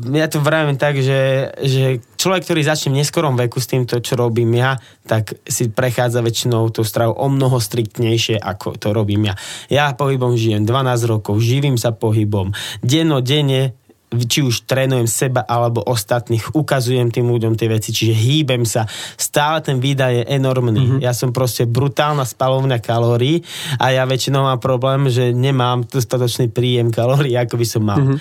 ja 0.09 0.25
to 0.25 0.41
vravím 0.41 0.81
tak, 0.81 0.97
že, 0.97 1.53
že 1.61 2.01
človek, 2.17 2.41
ktorý 2.41 2.61
začne 2.65 2.97
v 2.97 3.05
neskorom 3.05 3.37
veku 3.37 3.61
s 3.61 3.69
týmto, 3.69 4.01
čo 4.01 4.17
robím 4.17 4.57
ja, 4.57 4.81
tak 5.05 5.37
si 5.45 5.69
prechádza 5.69 6.25
väčšinou 6.25 6.73
tú 6.73 6.81
stravu 6.81 7.13
o 7.13 7.27
mnoho 7.29 7.61
striktnejšie, 7.61 8.41
ako 8.41 8.81
to 8.81 8.93
robím 8.93 9.29
ja. 9.29 9.35
Ja 9.69 9.85
pohybom 9.93 10.33
žijem 10.33 10.65
12 10.65 11.05
rokov, 11.05 11.37
živím 11.41 11.77
sa 11.77 11.93
pohybom, 11.93 12.53
denno, 12.81 13.21
denne 13.21 13.77
či 14.11 14.43
už 14.43 14.67
trénujem 14.67 15.07
seba 15.07 15.47
alebo 15.47 15.79
ostatných, 15.87 16.51
ukazujem 16.51 17.07
tým 17.07 17.31
ľuďom 17.31 17.55
tie 17.55 17.71
veci, 17.71 17.95
čiže 17.95 18.11
hýbem 18.11 18.67
sa. 18.67 18.83
Stále 19.15 19.63
ten 19.63 19.79
výdaj 19.79 20.11
je 20.11 20.23
enormný. 20.35 20.83
Mm-hmm. 20.83 21.03
Ja 21.03 21.15
som 21.15 21.31
proste 21.31 21.63
brutálna 21.63 22.27
spalovňa 22.27 22.83
kalórií 22.83 23.39
a 23.79 23.95
ja 23.95 24.03
väčšinou 24.03 24.43
mám 24.43 24.59
problém, 24.59 25.07
že 25.07 25.31
nemám 25.31 25.87
dostatočný 25.87 26.51
príjem 26.51 26.91
kalórií, 26.91 27.39
ako 27.39 27.55
by 27.55 27.65
som 27.65 27.83
mal. 27.87 27.99
Mm-hmm. 28.03 28.19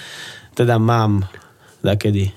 Teda 0.55 0.79
mám 0.79 1.27
kedy. 1.81 2.29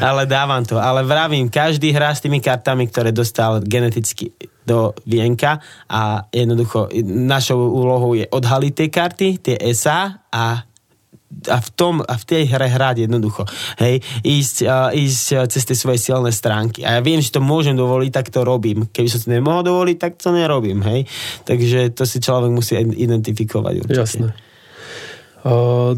Ale 0.06 0.22
dávam 0.30 0.62
to. 0.62 0.78
Ale 0.78 1.02
vravím, 1.02 1.50
každý 1.50 1.90
hrá 1.90 2.14
s 2.14 2.22
tými 2.22 2.38
kartami, 2.38 2.86
ktoré 2.86 3.10
dostal 3.10 3.58
geneticky 3.66 4.30
do 4.70 4.94
vienka 5.02 5.58
a 5.90 6.30
jednoducho 6.30 6.86
našou 7.10 7.58
úlohou 7.58 8.14
je 8.14 8.30
odhaliť 8.30 8.72
tie 8.72 8.88
karty, 8.88 9.28
tie 9.42 9.56
SA 9.74 10.22
a 10.30 10.70
a 11.30 11.62
v, 11.62 11.68
tom, 11.78 12.02
a 12.02 12.14
v 12.18 12.24
tej 12.26 12.42
hre 12.50 12.66
hrať 12.66 13.06
jednoducho. 13.06 13.46
Hej, 13.78 14.02
ísť, 14.26 14.56
uh, 14.66 14.90
ísť 14.90 15.46
cez 15.46 15.62
tie 15.62 15.78
svoje 15.78 16.02
silné 16.02 16.34
stránky. 16.34 16.82
A 16.82 16.98
ja 16.98 17.00
viem, 17.00 17.22
že 17.22 17.30
to 17.30 17.38
môžem 17.38 17.78
dovoliť, 17.78 18.10
tak 18.10 18.34
to 18.34 18.42
robím. 18.42 18.90
Keby 18.90 19.06
som 19.06 19.22
to 19.22 19.30
nemohol 19.30 19.62
dovoliť, 19.62 19.96
tak 19.96 20.18
to 20.18 20.34
nerobím. 20.34 20.82
Hej. 20.82 21.06
Takže 21.46 21.94
to 21.94 22.02
si 22.02 22.18
človek 22.18 22.50
musí 22.50 22.74
identifikovať 22.82 23.74
určite. 23.86 24.02
Jasné. 24.02 24.28
Uh, 25.46 25.94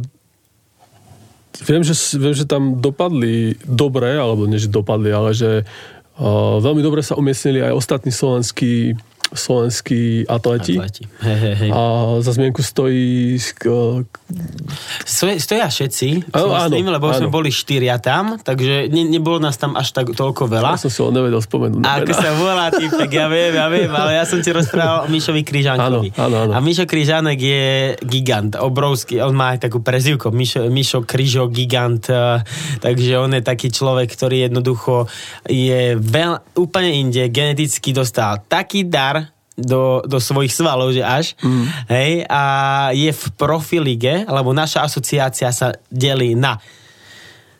viem, 1.64 1.80
že, 1.80 1.96
viem, 2.20 2.36
že 2.36 2.44
tam 2.44 2.84
dopadli 2.84 3.56
dobre, 3.64 4.12
alebo 4.12 4.44
nie, 4.44 4.60
že 4.60 4.68
dopadli, 4.68 5.10
ale 5.16 5.32
že 5.32 5.64
veľmi 6.62 6.82
dobre 6.82 7.02
sa 7.02 7.18
umiestnili 7.18 7.62
aj 7.62 7.74
ostatní 7.74 8.14
slovenskí 8.14 8.94
slovenskí 9.32 10.28
atleti. 10.28 10.76
atleti. 10.78 11.04
Hej, 11.20 11.36
hej, 11.36 11.54
hej. 11.66 11.70
A 11.72 11.80
za 12.20 12.32
zmienku 12.32 12.62
stojí... 12.62 13.36
Stoja, 15.04 15.68
všetci, 15.68 16.32
oh, 16.32 16.56
áno, 16.56 16.72
myslím, 16.72 16.88
lebo 16.88 17.12
áno. 17.12 17.18
sme 17.20 17.28
boli 17.28 17.52
štyria 17.52 18.00
tam, 18.00 18.40
takže 18.40 18.88
ne, 18.88 19.04
nebolo 19.04 19.36
nás 19.36 19.60
tam 19.60 19.76
až 19.76 19.92
tak 19.92 20.16
toľko 20.16 20.48
veľa. 20.48 20.72
Ja 20.72 20.80
som 20.80 20.88
si 20.88 21.04
ho 21.04 21.12
nevedel 21.12 21.44
spomenúť. 21.44 21.84
A 21.84 22.00
ako 22.00 22.12
sa 22.16 22.30
volá 22.32 22.72
typek, 22.72 23.10
ja 23.12 23.28
viem, 23.28 23.52
ja 23.52 23.68
viem, 23.68 23.92
ale 23.92 24.16
ja 24.16 24.24
som 24.24 24.40
ti 24.40 24.48
rozprával 24.48 25.04
o 25.04 25.08
Mišovi 25.12 25.44
Kryžánkovi. 25.44 26.16
Áno, 26.16 26.24
áno, 26.24 26.36
áno. 26.48 26.52
A 26.56 26.58
Mišo 26.64 26.88
Kryžánek 26.88 27.40
je 27.40 27.66
gigant, 28.08 28.56
obrovský, 28.56 29.20
on 29.20 29.36
má 29.36 29.52
aj 29.52 29.68
takú 29.68 29.84
prezivku, 29.84 30.32
Mišo, 30.32 30.72
Mišo 30.72 31.04
Kryžo 31.04 31.52
gigant, 31.52 32.08
uh, 32.08 32.40
takže 32.80 33.20
on 33.20 33.36
je 33.36 33.42
taký 33.44 33.68
človek, 33.68 34.08
ktorý 34.16 34.48
jednoducho 34.48 35.12
je 35.44 36.00
veľ, 36.00 36.56
úplne 36.56 36.88
inde, 36.88 37.28
geneticky 37.28 37.92
dostal 37.92 38.40
taký 38.48 38.88
dar, 38.88 39.21
do, 39.58 40.00
do 40.04 40.18
svojich 40.18 40.54
svalov, 40.54 40.96
že 40.96 41.04
až. 41.04 41.36
Mm. 41.44 41.64
Hej, 41.92 42.12
a 42.28 42.42
je 42.96 43.10
v 43.12 43.24
profilige, 43.36 44.24
alebo 44.24 44.56
naša 44.56 44.84
asociácia 44.86 45.52
sa 45.52 45.76
delí 45.92 46.32
na 46.32 46.56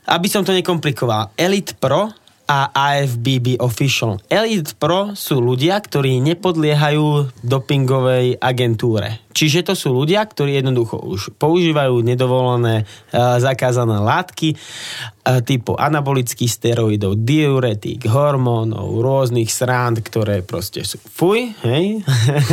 aby 0.02 0.26
som 0.26 0.42
to 0.42 0.50
nekomplikoval, 0.50 1.31
Elite 1.38 1.78
Pro 1.78 2.11
a 2.42 2.59
AFBB 2.74 3.62
Official. 3.62 4.18
Elite 4.26 4.74
Pro 4.74 5.14
sú 5.14 5.38
ľudia, 5.38 5.78
ktorí 5.78 6.18
nepodliehajú 6.20 7.31
dopingovej 7.46 8.37
agentúre. 8.42 9.22
Čiže 9.33 9.72
to 9.72 9.74
sú 9.78 9.94
ľudia, 9.94 10.26
ktorí 10.26 10.59
jednoducho 10.59 11.00
už 11.00 11.33
používajú 11.38 12.02
nedovolené 12.05 12.85
uh, 12.85 13.38
zakázané 13.40 13.96
látky 14.02 14.59
typu 15.42 15.74
anabolických 15.74 16.50
steroidov, 16.50 17.18
diuretík, 17.24 18.06
hormónov, 18.06 19.00
rôznych 19.00 19.48
srand, 19.50 19.98
ktoré 20.04 20.44
proste 20.44 20.85
sú 20.85 21.00
fuj, 21.00 21.50
hej, 21.64 22.04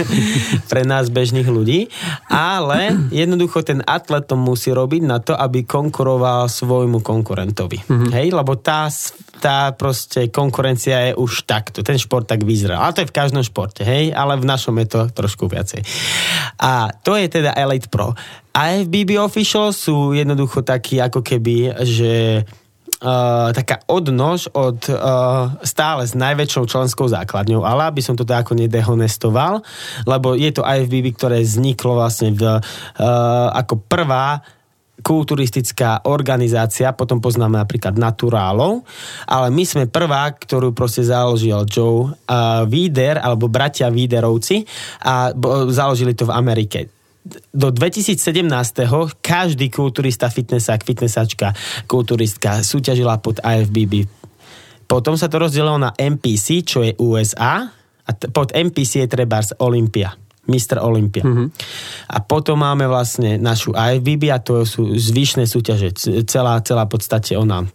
pre 0.72 0.88
nás 0.88 1.12
bežných 1.12 1.50
ľudí, 1.50 1.92
ale 2.32 2.96
jednoducho 3.14 3.62
ten 3.62 3.84
atlet 3.84 4.26
to 4.26 4.34
musí 4.40 4.72
robiť 4.72 5.02
na 5.04 5.22
to, 5.22 5.38
aby 5.38 5.68
konkuroval 5.68 6.50
svojmu 6.50 7.04
konkurentovi. 7.04 7.86
Mm-hmm. 7.86 8.12
Hej, 8.16 8.28
lebo 8.34 8.56
tá, 8.56 8.90
tá 9.44 9.76
proste 9.76 10.32
konkurencia 10.34 11.12
je 11.12 11.14
už 11.20 11.44
takto, 11.44 11.84
ten 11.84 12.00
šport 12.00 12.24
tak 12.24 12.48
vyzerá. 12.48 12.82
Ale 12.82 12.96
to 12.96 13.02
je 13.04 13.12
v 13.12 13.18
každom 13.18 13.44
športe, 13.44 13.84
hej, 13.84 14.16
ale 14.16 14.40
v 14.40 14.46
našom 14.48 14.78
je 14.80 14.88
to 14.88 15.00
trošku 15.12 15.52
viacej. 15.52 15.82
A 16.56 16.70
a 16.70 16.94
to 17.04 17.18
je 17.18 17.28
teda 17.28 17.58
Elite 17.58 17.90
Pro. 17.90 18.14
AFBB 18.54 19.18
Official 19.18 19.74
sú 19.74 20.14
jednoducho 20.14 20.62
takí 20.62 21.02
ako 21.02 21.26
keby, 21.26 21.82
že 21.82 22.46
Taká 23.00 23.80
odnož 23.88 24.52
od 24.52 24.92
uh, 24.92 25.56
stále 25.64 26.04
s 26.04 26.12
najväčšou 26.20 26.68
členskou 26.68 27.08
základňou, 27.08 27.64
ale 27.64 27.88
aby 27.88 28.04
som 28.04 28.20
to 28.20 28.28
tak 28.28 28.44
ako 28.44 28.60
nedehonestoval, 28.60 29.64
lebo 30.04 30.36
je 30.36 30.52
to 30.52 30.68
IFBB, 30.68 31.16
ktoré 31.16 31.40
vzniklo 31.40 31.96
vlastne 31.96 32.36
v, 32.36 32.44
uh, 32.44 33.48
ako 33.56 33.80
prvá 33.88 34.44
kulturistická 35.00 36.04
organizácia, 36.12 36.92
potom 36.92 37.24
poznáme 37.24 37.56
napríklad 37.56 37.96
Naturálov, 37.96 38.84
ale 39.32 39.48
my 39.48 39.64
sme 39.64 39.88
prvá, 39.88 40.36
ktorú 40.36 40.76
proste 40.76 41.08
založil 41.08 41.64
Joe 41.72 42.12
uh, 42.12 42.68
Víder, 42.68 43.16
alebo 43.16 43.48
bratia 43.48 43.88
Víderovci 43.88 44.68
a 45.08 45.32
založili 45.72 46.12
to 46.20 46.28
v 46.28 46.36
Amerike 46.36 46.99
do 47.54 47.70
2017. 47.70 48.22
každý 49.22 49.70
kulturista, 49.70 50.30
fitnessák, 50.30 50.82
fitnessačka, 50.82 51.54
kulturistka 51.86 52.62
súťažila 52.66 53.22
pod 53.22 53.42
IFBB. 53.42 54.06
Potom 54.90 55.14
sa 55.14 55.30
to 55.30 55.38
rozdelilo 55.38 55.78
na 55.78 55.94
MPC, 55.94 56.66
čo 56.66 56.82
je 56.82 56.98
USA, 56.98 57.70
a 58.06 58.12
t- 58.18 58.26
pod 58.34 58.50
MPC 58.50 59.06
je 59.06 59.10
treba 59.10 59.38
Olympia. 59.62 60.18
Mr. 60.50 60.82
Olympia. 60.82 61.22
Mm-hmm. 61.22 61.48
A 62.10 62.18
potom 62.26 62.58
máme 62.58 62.90
vlastne 62.90 63.38
našu 63.38 63.70
IFBB 63.70 64.34
a 64.34 64.42
to 64.42 64.66
sú 64.66 64.98
zvyšné 64.98 65.46
súťaže. 65.46 65.94
Celá, 66.26 66.58
celá 66.66 66.90
podstate 66.90 67.38
ona 67.38 67.70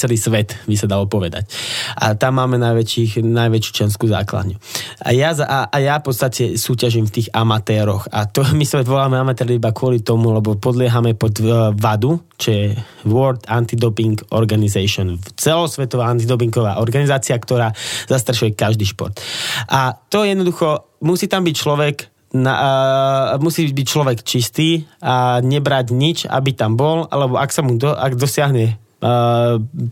Celý 0.00 0.16
svet, 0.16 0.56
by 0.64 0.72
sa 0.72 0.88
dalo 0.88 1.04
povedať. 1.04 1.44
A 2.00 2.16
tam 2.16 2.40
máme 2.40 2.56
najväčších, 2.56 3.20
najväčšiu 3.20 3.72
členskú 3.76 4.08
základňu. 4.08 4.56
A 5.04 5.12
ja, 5.12 5.36
a, 5.36 5.68
a 5.68 5.76
ja 5.84 6.00
v 6.00 6.04
podstate 6.08 6.56
súťažím 6.56 7.04
v 7.04 7.20
tých 7.20 7.28
amatéroch. 7.28 8.08
A 8.08 8.24
to 8.24 8.40
my 8.56 8.64
sa 8.64 8.80
voláme 8.80 9.20
amatéry 9.20 9.60
iba 9.60 9.68
kvôli 9.76 10.00
tomu, 10.00 10.32
lebo 10.32 10.56
podliehame 10.56 11.12
pod 11.12 11.36
uh, 11.44 11.76
VADu, 11.76 12.24
čo 12.40 12.48
je 12.56 12.64
World 13.04 13.44
Anti-Doping 13.44 14.32
Organization. 14.32 15.20
Celosvetová 15.36 16.08
antidopingová 16.08 16.80
organizácia, 16.80 17.36
ktorá 17.36 17.68
zastrešuje 18.08 18.56
každý 18.56 18.88
šport. 18.88 19.20
A 19.68 19.92
to 20.08 20.24
jednoducho, 20.24 20.88
musí 21.04 21.28
tam 21.28 21.44
byť 21.44 21.52
človek, 21.52 21.96
na, 22.40 22.54
uh, 22.56 23.36
musí 23.44 23.68
byť 23.68 23.86
človek 23.86 24.24
čistý 24.24 24.88
a 25.04 25.44
nebrať 25.44 25.92
nič, 25.92 26.18
aby 26.32 26.56
tam 26.56 26.80
bol, 26.80 27.04
alebo 27.12 27.36
ak 27.36 27.52
sa 27.52 27.60
mu 27.60 27.76
do, 27.76 27.92
ak 27.92 28.16
dosiahne 28.16 28.80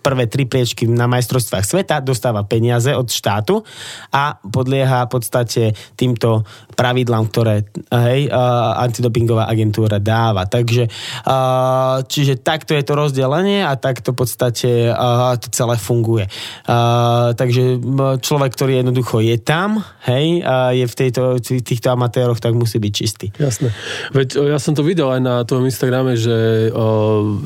prvé 0.01 0.25
tri 0.25 0.49
priečky 0.49 0.89
na 0.89 1.05
majstrovstvách 1.05 1.65
sveta, 1.69 2.01
dostáva 2.01 2.49
peniaze 2.49 2.97
od 2.97 3.13
štátu 3.13 3.61
a 4.09 4.41
podlieha 4.41 5.05
v 5.05 5.11
podstate 5.13 5.63
týmto 5.93 6.49
pravidlám, 6.73 7.29
ktoré 7.29 7.69
hej, 7.93 8.33
antidopingová 8.81 9.45
agentúra 9.53 10.01
dáva. 10.01 10.49
Takže 10.49 10.89
čiže 12.09 12.41
takto 12.41 12.73
je 12.73 12.81
to 12.81 12.97
rozdelenie 12.97 13.61
a 13.61 13.77
takto 13.77 14.17
v 14.17 14.25
podstate 14.25 14.71
to 15.37 15.49
celé 15.53 15.77
funguje. 15.77 16.25
Takže 17.37 17.85
človek, 18.25 18.51
ktorý 18.57 18.81
jednoducho 18.81 19.21
je 19.21 19.37
tam, 19.37 19.85
hej, 20.09 20.41
je 20.73 20.85
v 20.89 20.95
tejto, 20.97 21.37
týchto 21.43 21.93
amatéroch, 21.93 22.41
tak 22.41 22.57
musí 22.57 22.81
byť 22.81 22.93
čistý. 22.97 23.29
Jasné. 23.37 23.69
Veď 24.17 24.57
ja 24.57 24.59
som 24.59 24.73
to 24.73 24.81
videl 24.81 25.13
aj 25.13 25.21
na 25.21 25.35
tvojom 25.45 25.69
Instagrame, 25.69 26.17
že 26.17 26.73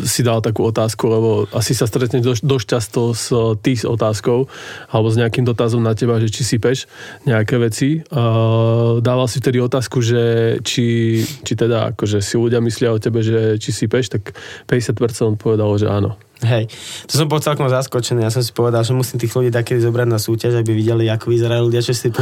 si 0.07 0.23
dal 0.23 0.39
takú 0.39 0.63
otázku, 0.71 1.11
lebo 1.11 1.51
asi 1.57 1.73
sa 1.73 1.89
stretne 1.89 2.21
dosť, 2.21 2.45
dosť 2.45 2.67
často 2.69 3.01
s 3.17 3.33
eh, 3.33 3.57
tých 3.59 3.89
otázkou 3.89 4.45
alebo 4.93 5.09
s 5.09 5.17
nejakým 5.17 5.49
dotazom 5.49 5.81
na 5.81 5.97
teba, 5.97 6.21
že 6.21 6.29
či 6.29 6.45
sypeš 6.45 6.85
nejaké 7.25 7.57
veci. 7.57 8.05
Uh, 8.13 9.01
dával 9.01 9.27
si 9.27 9.41
vtedy 9.41 9.59
otázku, 9.59 10.05
že 10.05 10.57
či, 10.63 11.19
či 11.25 11.53
teda 11.57 11.97
akože 11.97 12.21
si 12.21 12.37
ľudia 12.37 12.61
myslia 12.61 12.93
o 12.93 13.01
tebe, 13.01 13.25
že 13.25 13.57
či 13.57 13.73
sypeš, 13.73 14.13
tak 14.13 14.37
50% 14.69 15.41
povedalo, 15.41 15.75
že 15.81 15.89
áno. 15.89 16.21
Hej, 16.45 16.69
to 17.09 17.17
som 17.17 17.33
bol 17.33 17.41
celkom 17.41 17.65
zaskočený. 17.65 18.21
Ja 18.21 18.29
som 18.29 18.45
si 18.45 18.53
povedal, 18.53 18.85
že 18.85 18.93
musím 18.93 19.17
tých 19.17 19.33
ľudí 19.33 19.49
takedy 19.49 19.81
zobrať 19.81 20.05
na 20.05 20.21
súťaž, 20.21 20.61
aby 20.61 20.77
videli, 20.77 21.09
ako 21.09 21.33
vyzerajú 21.33 21.63
ľudia, 21.73 21.81
čo 21.81 21.97
si 21.97 22.13
tu. 22.13 22.21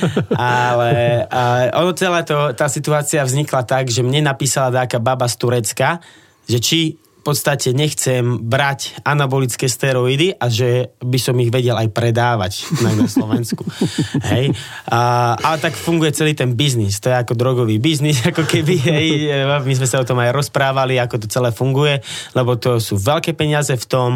Ale 0.40 1.22
a 1.28 1.68
ono 1.76 1.92
celé 1.92 2.24
to, 2.24 2.56
tá 2.56 2.72
situácia 2.72 3.20
vznikla 3.20 3.68
tak, 3.68 3.92
že 3.92 4.00
mne 4.00 4.32
napísala 4.32 4.72
taká 4.72 4.96
baba 4.96 5.28
z 5.28 5.36
Turecka, 5.36 6.00
že 6.48 6.56
či 6.56 6.96
v 7.20 7.36
podstate 7.36 7.76
nechcem 7.76 8.40
brať 8.40 8.96
anabolické 9.04 9.68
steroidy 9.68 10.32
a 10.40 10.48
že 10.48 10.96
by 11.04 11.20
som 11.20 11.36
ich 11.36 11.52
vedel 11.52 11.76
aj 11.76 11.92
predávať 11.92 12.64
na 12.80 13.04
Slovensku. 13.04 13.60
hej. 14.32 14.56
A, 14.88 15.36
ale 15.36 15.60
tak 15.60 15.76
funguje 15.76 16.16
celý 16.16 16.32
ten 16.32 16.56
biznis. 16.56 16.96
To 17.04 17.12
je 17.12 17.20
ako 17.20 17.36
drogový 17.36 17.76
biznis, 17.76 18.24
ako 18.32 18.48
keby, 18.48 18.74
hej, 18.80 19.06
my 19.44 19.74
sme 19.76 19.84
sa 19.84 20.00
o 20.00 20.08
tom 20.08 20.16
aj 20.16 20.32
rozprávali, 20.32 20.96
ako 20.96 21.20
to 21.20 21.26
celé 21.28 21.52
funguje, 21.52 22.00
lebo 22.32 22.56
to 22.56 22.80
sú 22.80 22.96
veľké 22.96 23.36
peniaze 23.36 23.76
v 23.76 23.84
tom 23.84 24.10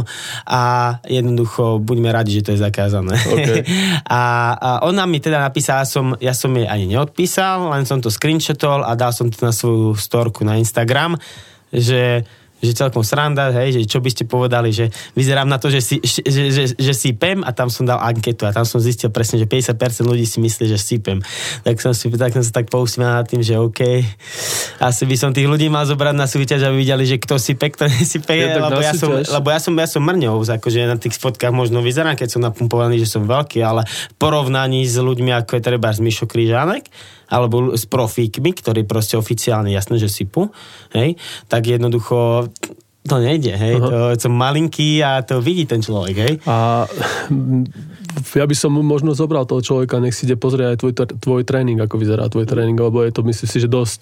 a 0.48 0.96
jednoducho 1.04 1.84
buďme 1.84 2.08
radi, 2.08 2.40
že 2.40 2.44
to 2.48 2.50
je 2.56 2.64
zakázané. 2.64 3.20
Okay. 3.20 3.68
a, 4.08 4.22
a 4.56 4.68
ona 4.88 5.04
mi 5.04 5.20
teda 5.20 5.44
napísala, 5.44 5.84
som, 5.84 6.16
ja 6.24 6.32
som 6.32 6.56
jej 6.56 6.64
ani 6.64 6.88
neodpísal, 6.88 7.68
len 7.68 7.84
som 7.84 8.00
to 8.00 8.08
screenshotol 8.08 8.80
a 8.80 8.96
dal 8.96 9.12
som 9.12 9.28
to 9.28 9.44
na 9.44 9.52
svoju 9.52 9.92
storku 9.92 10.40
na 10.40 10.56
Instagram, 10.56 11.20
že 11.68 12.24
že 12.62 12.72
celkom 12.72 13.02
sranda, 13.02 13.50
hej, 13.52 13.76
že 13.76 13.80
čo 13.84 13.98
by 14.00 14.10
ste 14.10 14.24
povedali, 14.24 14.70
že 14.70 14.88
vyzerám 15.18 15.48
na 15.48 15.60
to, 15.60 15.68
že, 15.68 15.80
si, 15.82 15.96
že, 16.00 16.22
že, 16.52 16.64
že 16.74 16.92
sípem 16.96 17.44
a 17.44 17.50
tam 17.52 17.68
som 17.68 17.84
dal 17.84 18.00
anketu 18.00 18.48
a 18.48 18.54
tam 18.54 18.64
som 18.64 18.80
zistil 18.80 19.12
presne, 19.12 19.42
že 19.42 19.46
50% 19.46 19.76
ľudí 20.06 20.24
si 20.24 20.40
myslí, 20.40 20.64
že 20.70 20.78
sípem. 20.80 21.20
Tak 21.66 21.82
som, 21.82 21.92
si, 21.92 22.08
tak 22.14 22.32
som 22.32 22.40
sa 22.40 22.52
tak 22.62 22.72
pousmial 22.72 23.20
nad 23.20 23.26
tým, 23.28 23.44
že 23.44 23.60
OK, 23.60 23.80
asi 24.80 25.02
by 25.04 25.16
som 25.18 25.30
tých 25.36 25.48
ľudí 25.48 25.68
mal 25.68 25.84
zobrať 25.84 26.14
na 26.16 26.24
súťaž, 26.24 26.70
aby 26.70 26.84
videli, 26.84 27.04
že 27.04 27.16
kto 27.20 27.36
sype, 27.36 27.68
kto 27.68 27.90
nesype, 27.90 28.32
ja, 28.32 28.56
lebo, 28.56 28.80
ja 28.80 28.92
som, 28.96 29.10
lebo 29.12 29.48
ja 29.52 29.60
som, 29.60 29.72
ja 29.76 29.88
som 29.88 30.02
mrňou, 30.04 30.40
akože 30.44 30.88
na 30.88 30.96
tých 30.96 31.16
fotkách 31.20 31.52
možno 31.52 31.84
vyzerám, 31.84 32.16
keď 32.16 32.28
som 32.38 32.40
napumpovaný, 32.40 33.00
že 33.00 33.08
som 33.08 33.28
veľký, 33.28 33.60
ale 33.60 33.84
v 33.84 34.16
porovnaní 34.16 34.84
s 34.84 34.96
ľuďmi, 34.96 35.32
ako 35.36 35.60
je 35.60 35.62
treba 35.62 35.92
z 35.92 36.00
Mišo 36.00 36.24
Krížanek, 36.24 36.88
alebo 37.34 37.74
s 37.74 37.82
profíkmi, 37.90 38.54
ktorí 38.54 38.86
proste 38.86 39.18
oficiálne 39.18 39.74
jasné, 39.74 39.98
že 39.98 40.06
sypu, 40.06 40.54
hej, 40.94 41.18
tak 41.50 41.66
jednoducho 41.66 42.46
to 43.04 43.20
nejde, 43.20 43.52
hej, 43.52 43.76
uh-huh. 43.76 44.16
to 44.16 44.30
som 44.30 44.32
malinký 44.32 45.04
a 45.04 45.20
to 45.20 45.44
vidí 45.44 45.68
ten 45.68 45.84
človek, 45.84 46.16
hej. 46.16 46.34
A 46.48 46.88
ja 48.40 48.46
by 48.48 48.56
som 48.56 48.72
možno 48.72 49.12
zobral 49.12 49.44
toho 49.44 49.60
človeka, 49.60 50.00
nech 50.00 50.16
si 50.16 50.24
ide 50.24 50.40
pozrieť 50.40 50.72
aj 50.72 50.78
tvoj, 50.80 50.92
tvoj 51.20 51.42
tréning, 51.44 51.76
ako 51.76 52.00
vyzerá 52.00 52.32
tvoj 52.32 52.48
tréning, 52.48 52.80
lebo 52.80 53.04
je 53.04 53.12
to, 53.12 53.20
myslím 53.28 53.48
si, 53.50 53.58
že 53.60 53.68
dosť, 53.68 54.00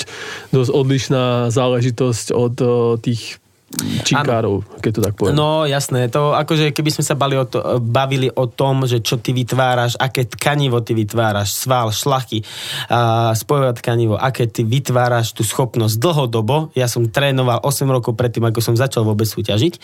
dosť 0.55 0.71
odlišná 0.71 1.51
záležitosť 1.51 2.31
od 2.31 2.55
tých 3.03 3.42
číkárov, 3.81 4.63
keď 4.85 4.91
to 4.93 5.01
tak 5.01 5.15
poviem. 5.17 5.35
No 5.35 5.65
jasné, 5.65 6.07
to 6.13 6.37
akože 6.37 6.77
keby 6.77 6.91
sme 6.93 7.05
sa 7.05 7.15
bali 7.17 7.35
o 7.41 7.49
to, 7.49 7.81
bavili 7.81 8.29
o 8.29 8.45
tom, 8.47 8.85
že 8.85 9.01
čo 9.01 9.19
ty 9.19 9.33
vytváraš, 9.33 9.97
aké 9.97 10.29
tkanivo 10.29 10.85
ty 10.85 10.93
vytváraš, 10.93 11.57
sval, 11.57 11.91
šlachy, 11.91 12.45
uh, 12.45 13.33
spojové 13.33 13.73
tkanivo, 13.77 14.15
aké 14.21 14.49
ty 14.49 14.63
vytváraš 14.63 15.33
tú 15.33 15.43
schopnosť 15.43 15.97
dlhodobo, 15.97 16.71
ja 16.77 16.87
som 16.87 17.09
trénoval 17.09 17.65
8 17.65 17.89
rokov 17.89 18.13
predtým, 18.15 18.45
ako 18.45 18.61
som 18.61 18.75
začal 18.77 19.09
vôbec 19.09 19.27
súťažiť, 19.27 19.75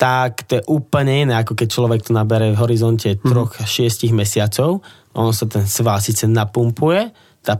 tak 0.00 0.48
to 0.48 0.60
je 0.60 0.62
úplne 0.66 1.28
iné, 1.28 1.34
ako 1.36 1.52
keď 1.54 1.68
človek 1.68 2.00
to 2.08 2.16
nabere 2.16 2.56
v 2.56 2.60
horizonte 2.60 3.14
hmm. 3.14 3.22
troch, 3.28 3.52
šiestich 3.62 4.16
mesiacov, 4.16 4.80
on 5.16 5.32
sa 5.32 5.48
ten 5.48 5.64
sval 5.64 6.00
síce 6.00 6.28
napumpuje, 6.28 7.12
tá 7.46 7.54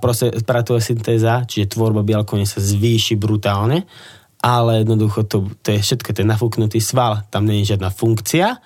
syntéza, 0.82 1.46
čiže 1.46 1.78
tvorba 1.78 2.02
bielkovín 2.02 2.42
sa 2.42 2.58
zvýši 2.58 3.14
brutálne, 3.14 3.86
ale 4.46 4.86
jednoducho 4.86 5.26
to, 5.26 5.50
to 5.66 5.74
je 5.74 5.82
všetko, 5.82 6.14
je 6.14 6.22
nafúknutý 6.22 6.78
sval, 6.78 7.26
tam 7.34 7.50
nie 7.50 7.66
je 7.66 7.74
žiadna 7.74 7.90
funkcia, 7.90 8.62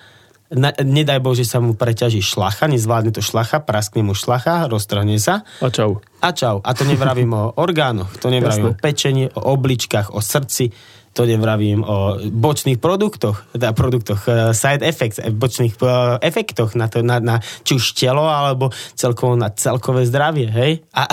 na, 0.51 0.75
nedaj 0.75 1.23
Bože 1.23 1.47
sa 1.47 1.63
mu 1.63 1.79
preťaží 1.79 2.19
šlacha, 2.19 2.67
nezvládne 2.67 3.15
to 3.15 3.23
šlacha, 3.23 3.63
praskne 3.63 4.03
mu 4.03 4.19
šlacha, 4.19 4.67
roztrhne 4.67 5.15
sa. 5.23 5.47
A 5.63 5.71
čau. 5.71 6.03
A 6.19 6.35
čau. 6.35 6.59
A 6.67 6.75
to 6.75 6.83
nevravím 6.83 7.31
o 7.39 7.55
orgánoch, 7.55 8.19
to 8.19 8.35
nevravím 8.35 8.75
Jasne. 8.75 8.75
o 8.75 8.83
pečení, 8.83 9.25
o 9.31 9.41
obličkách, 9.55 10.11
o 10.11 10.19
srdci, 10.19 10.75
to 11.11 11.27
nevravím 11.27 11.83
o 11.83 12.23
bočných 12.23 12.79
produktoch, 12.79 13.43
teda 13.51 13.75
produktoch, 13.75 14.21
uh, 14.31 14.55
side 14.55 14.87
effects, 14.87 15.19
eh, 15.19 15.35
bočných 15.35 15.75
uh, 15.83 16.23
efektoch 16.23 16.79
na, 16.79 16.87
to, 16.87 17.03
na, 17.03 17.19
na 17.19 17.43
či 17.67 17.75
už 17.75 17.99
telo, 17.99 18.31
alebo 18.31 18.71
celkovo 18.95 19.35
na 19.35 19.51
celkové 19.51 20.07
zdravie, 20.07 20.47
hej? 20.47 20.73
A, 20.95 21.11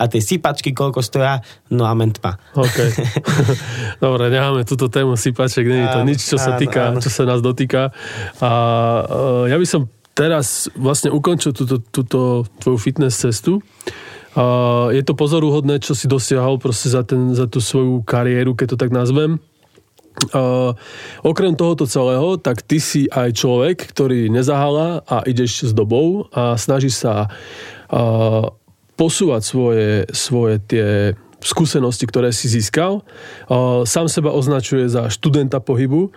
a 0.00 0.02
tie 0.08 0.24
sypačky, 0.24 0.72
koľko 0.72 1.04
stoja, 1.04 1.44
no 1.68 1.84
a 1.84 1.92
mentma. 1.92 2.40
OK. 2.56 2.78
Dobre, 4.04 4.32
necháme 4.32 4.64
túto 4.64 4.88
tému 4.88 5.20
sypaček, 5.20 5.68
nie 5.68 5.84
je 5.84 5.92
to 5.92 6.00
nič, 6.08 6.20
čo 6.24 6.40
sa 6.40 6.56
týka, 6.56 6.96
čo 6.96 7.12
sa 7.12 7.28
nás 7.28 7.44
dotýka. 7.44 7.92
A 8.40 8.50
ja 9.52 9.56
by 9.60 9.66
som 9.68 9.92
teraz 10.16 10.72
vlastne 10.72 11.12
ukončil 11.12 11.52
túto, 11.52 11.76
túto 11.92 12.48
tvoju 12.64 12.80
fitness 12.80 13.20
cestu 13.20 13.60
Uh, 14.36 14.92
je 14.92 15.00
to 15.00 15.16
pozoruhodné, 15.16 15.80
čo 15.80 15.96
si 15.96 16.04
dosiahol 16.04 16.60
proste 16.60 16.92
za, 16.92 17.00
ten, 17.00 17.32
za 17.32 17.48
tú 17.48 17.64
svoju 17.64 18.04
kariéru, 18.04 18.52
keď 18.52 18.76
to 18.76 18.80
tak 18.84 18.92
nazvem. 18.92 19.40
Uh, 20.32 20.76
okrem 21.24 21.56
tohoto 21.56 21.88
celého, 21.88 22.36
tak 22.40 22.60
ty 22.60 22.76
si 22.76 23.08
aj 23.08 23.36
človek, 23.36 23.76
ktorý 23.96 24.28
nezahala 24.28 25.04
a 25.08 25.24
ideš 25.24 25.68
s 25.68 25.72
dobou 25.72 26.28
a 26.32 26.56
snažíš 26.56 27.04
sa 27.04 27.28
uh, 27.28 28.48
posúvať 28.96 29.42
svoje, 29.44 29.88
svoje 30.12 30.56
tie 30.64 30.88
skúsenosti, 31.44 32.08
ktoré 32.08 32.32
si 32.32 32.48
získal. 32.48 33.04
Uh, 33.48 33.84
sám 33.84 34.08
seba 34.08 34.32
označuje 34.32 34.88
za 34.88 35.12
študenta 35.12 35.60
pohybu, 35.60 36.12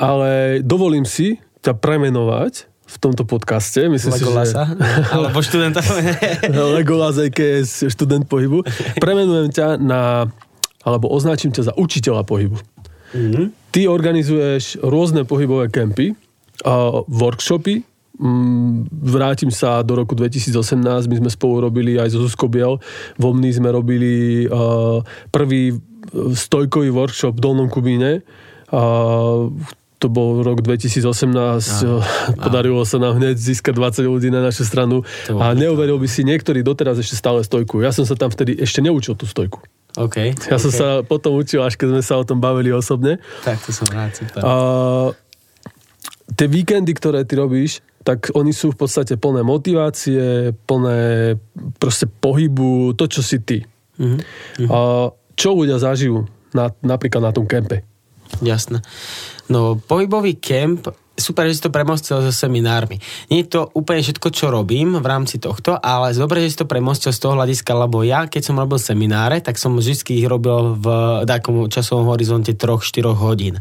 ale 0.00 0.64
dovolím 0.64 1.04
si 1.04 1.36
ťa 1.60 1.76
premenovať 1.76 2.71
v 2.92 2.96
tomto 3.00 3.24
podcaste. 3.24 3.88
Myslím 3.88 4.12
Legolasa? 4.12 4.68
Si, 4.68 4.76
že... 4.76 5.14
Alebo 5.16 5.38
študenta. 5.40 5.80
Legolas, 6.76 7.16
je 7.16 7.64
študent 7.88 8.28
pohybu. 8.28 8.64
Premenujem 9.00 9.48
ťa 9.48 9.80
na, 9.80 10.28
alebo 10.84 11.08
označím 11.08 11.50
ťa 11.50 11.72
za 11.72 11.74
učiteľa 11.74 12.28
pohybu. 12.28 12.60
Mm-hmm. 13.12 13.46
Ty 13.72 13.80
organizuješ 13.88 14.84
rôzne 14.84 15.24
pohybové 15.24 15.68
kempy, 15.72 16.12
uh, 16.64 17.04
workshopy, 17.08 17.84
mm, 18.16 18.88
vrátim 18.92 19.52
sa 19.52 19.80
do 19.84 19.96
roku 19.96 20.16
2018, 20.16 21.08
my 21.08 21.16
sme 21.24 21.30
spolu 21.32 21.68
robili 21.68 21.96
aj 21.96 22.12
zo 22.12 22.24
Zuzko 22.24 22.48
Biel, 22.48 22.80
v 23.16 23.22
Omni 23.24 23.52
sme 23.52 23.72
robili 23.72 24.44
uh, 24.48 25.04
prvý 25.32 25.76
stojkový 26.12 26.92
workshop 26.92 27.36
v 27.36 27.40
Dolnom 27.40 27.68
Kubíne, 27.72 28.20
uh, 28.72 29.48
to 30.02 30.10
bol 30.10 30.42
rok 30.42 30.66
2018, 30.66 31.06
áno, 31.30 32.02
podarilo 32.34 32.82
áno. 32.82 32.90
sa 32.90 32.98
nám 32.98 33.22
hneď 33.22 33.38
získať 33.38 34.02
20 34.02 34.10
ľudí 34.10 34.28
na 34.34 34.42
našu 34.42 34.66
stranu 34.66 35.06
a 35.30 35.54
neuveril 35.54 36.02
by 36.02 36.10
si, 36.10 36.26
niektorí 36.26 36.66
doteraz 36.66 36.98
ešte 36.98 37.14
stále 37.14 37.46
stojku. 37.46 37.78
Ja 37.86 37.94
som 37.94 38.02
sa 38.02 38.18
tam 38.18 38.34
vtedy 38.34 38.58
ešte 38.58 38.82
neučil 38.82 39.14
tú 39.14 39.30
stojku. 39.30 39.62
Okay, 39.92 40.32
ja 40.48 40.56
okay. 40.56 40.62
som 40.66 40.72
sa 40.72 40.88
potom 41.04 41.36
učil, 41.38 41.62
až 41.62 41.76
keď 41.78 41.94
sme 41.94 42.02
sa 42.02 42.18
o 42.18 42.24
tom 42.24 42.42
bavili 42.42 42.74
osobne. 42.74 43.22
Tak 43.46 43.62
to 43.62 43.70
som 43.70 43.86
rád, 43.92 44.16
super. 44.16 44.40
A, 44.40 44.52
tie 46.32 46.48
víkendy, 46.48 46.96
ktoré 46.96 47.22
ty 47.28 47.36
robíš, 47.36 47.84
tak 48.02 48.32
oni 48.34 48.50
sú 48.50 48.72
v 48.72 48.82
podstate 48.82 49.20
plné 49.20 49.44
motivácie, 49.46 50.56
plné 50.66 51.36
proste 51.76 52.08
pohybu, 52.08 52.96
to, 52.96 53.04
čo 53.06 53.20
si 53.20 53.38
ty. 53.44 53.62
Mm-hmm. 54.00 54.66
A, 54.72 55.12
čo 55.36 55.54
ľudia 55.54 55.76
zažijú 55.76 56.24
na, 56.56 56.72
napríklad 56.80 57.22
na 57.28 57.32
tom 57.36 57.44
kempe? 57.44 57.84
Jasné. 58.40 58.80
No, 59.50 59.80
pohybový 59.80 60.38
kemp 60.38 60.92
super, 61.16 61.44
že 61.46 61.60
si 61.60 61.62
to 61.62 61.74
premostil 61.74 62.24
so 62.24 62.32
seminármi. 62.32 62.96
Nie 63.28 63.44
je 63.44 63.52
to 63.54 63.60
úplne 63.76 64.00
všetko, 64.00 64.28
čo 64.32 64.48
robím 64.48 64.96
v 64.96 65.06
rámci 65.06 65.36
tohto, 65.36 65.76
ale 65.76 66.16
dobre, 66.16 66.42
že 66.42 66.56
si 66.56 66.60
to 66.64 66.66
premostil 66.66 67.12
z 67.12 67.20
toho 67.20 67.36
hľadiska, 67.36 67.72
lebo 67.76 68.00
ja, 68.02 68.24
keď 68.26 68.42
som 68.42 68.58
robil 68.58 68.80
semináre, 68.80 69.44
tak 69.44 69.60
som 69.60 69.76
vždy 69.76 70.18
ich 70.18 70.26
robil 70.26 70.80
v 70.80 70.86
takom 71.28 71.68
časovom 71.68 72.08
horizonte 72.08 72.56
3-4 72.56 73.12
hodín. 73.12 73.60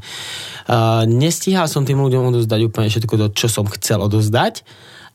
Uh, 0.66 1.04
nestíhal 1.06 1.68
som 1.68 1.84
tým 1.84 2.00
ľuďom 2.00 2.32
odozdať 2.32 2.60
úplne 2.66 2.88
všetko 2.88 3.14
to, 3.20 3.28
čo 3.36 3.48
som 3.52 3.68
chcel 3.68 4.00
odozdať, 4.00 4.64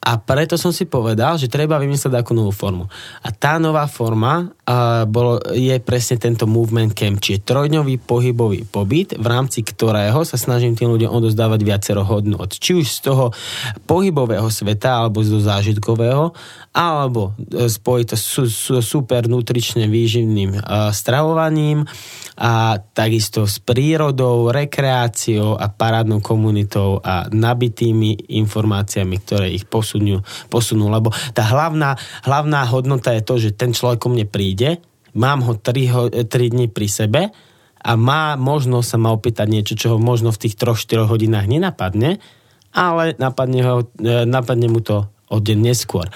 a 0.07 0.23
preto 0.23 0.55
som 0.55 0.71
si 0.71 0.87
povedal, 0.87 1.35
že 1.35 1.51
treba 1.51 1.83
vymyslieť 1.83 2.23
takú 2.23 2.31
novú 2.31 2.55
formu. 2.55 2.87
A 3.27 3.35
tá 3.35 3.59
nová 3.59 3.91
forma 3.91 4.47
uh, 4.47 5.03
bolo, 5.03 5.43
je 5.51 5.75
presne 5.83 6.15
tento 6.15 6.47
movement 6.47 6.95
camp, 6.95 7.19
čiže 7.19 7.43
trojdňový 7.43 7.99
pohybový 8.07 8.63
pobyt, 8.71 9.19
v 9.19 9.27
rámci 9.27 9.67
ktorého 9.67 10.23
sa 10.23 10.39
snažím 10.39 10.79
tým 10.79 10.95
ľuďom 10.95 11.11
odozdávať 11.11 11.61
viacero 11.67 12.07
hodnot. 12.07 12.55
Či 12.55 12.79
už 12.79 12.87
z 12.87 13.01
toho 13.03 13.35
pohybového 13.91 14.47
sveta, 14.47 15.03
alebo 15.03 15.27
z 15.27 15.35
toho 15.35 15.43
zážitkového, 15.43 16.25
alebo 16.77 17.33
e, 17.41 17.73
spojiť 17.73 18.07
to 18.13 18.17
s, 18.21 18.37
s 18.53 18.65
super 18.85 19.25
nutrične 19.25 19.89
výživným 19.89 20.61
uh, 20.61 20.93
stravovaním 20.93 21.89
a 22.37 22.77
takisto 22.77 23.49
s 23.49 23.57
prírodou, 23.65 24.53
rekreáciou 24.53 25.57
a 25.57 25.73
parádnou 25.73 26.21
komunitou 26.21 27.01
a 27.01 27.33
nabitými 27.33 28.29
informáciami, 28.29 29.17
ktoré 29.25 29.49
ich 29.57 29.65
posunú, 29.65 30.21
posunú. 30.53 30.93
Lebo 30.93 31.09
tá 31.33 31.49
hlavná, 31.49 31.97
hlavná 32.29 32.69
hodnota 32.69 33.17
je 33.17 33.23
to, 33.25 33.35
že 33.41 33.57
ten 33.57 33.73
človek 33.73 34.05
ko 34.05 34.13
mne 34.13 34.29
príde, 34.29 34.85
mám 35.17 35.41
ho 35.49 35.57
3, 35.57 36.29
3 36.29 36.29
dní 36.29 36.69
pri 36.69 36.89
sebe 36.93 37.23
a 37.81 37.91
má 37.97 38.37
možnosť 38.37 38.87
sa 38.87 38.99
ma 39.01 39.17
opýtať 39.17 39.49
niečo, 39.49 39.75
čo 39.81 39.97
ho 39.97 39.99
možno 39.99 40.29
v 40.29 40.45
tých 40.45 40.61
3-4 40.61 41.09
hodinách 41.09 41.49
nenapadne, 41.49 42.21
ale 42.77 43.17
napadne, 43.17 43.61
ho, 43.65 43.89
e, 43.97 44.29
napadne 44.29 44.69
mu 44.69 44.85
to 44.85 45.09
o 45.27 45.43
deň 45.43 45.59
neskôr. 45.59 46.07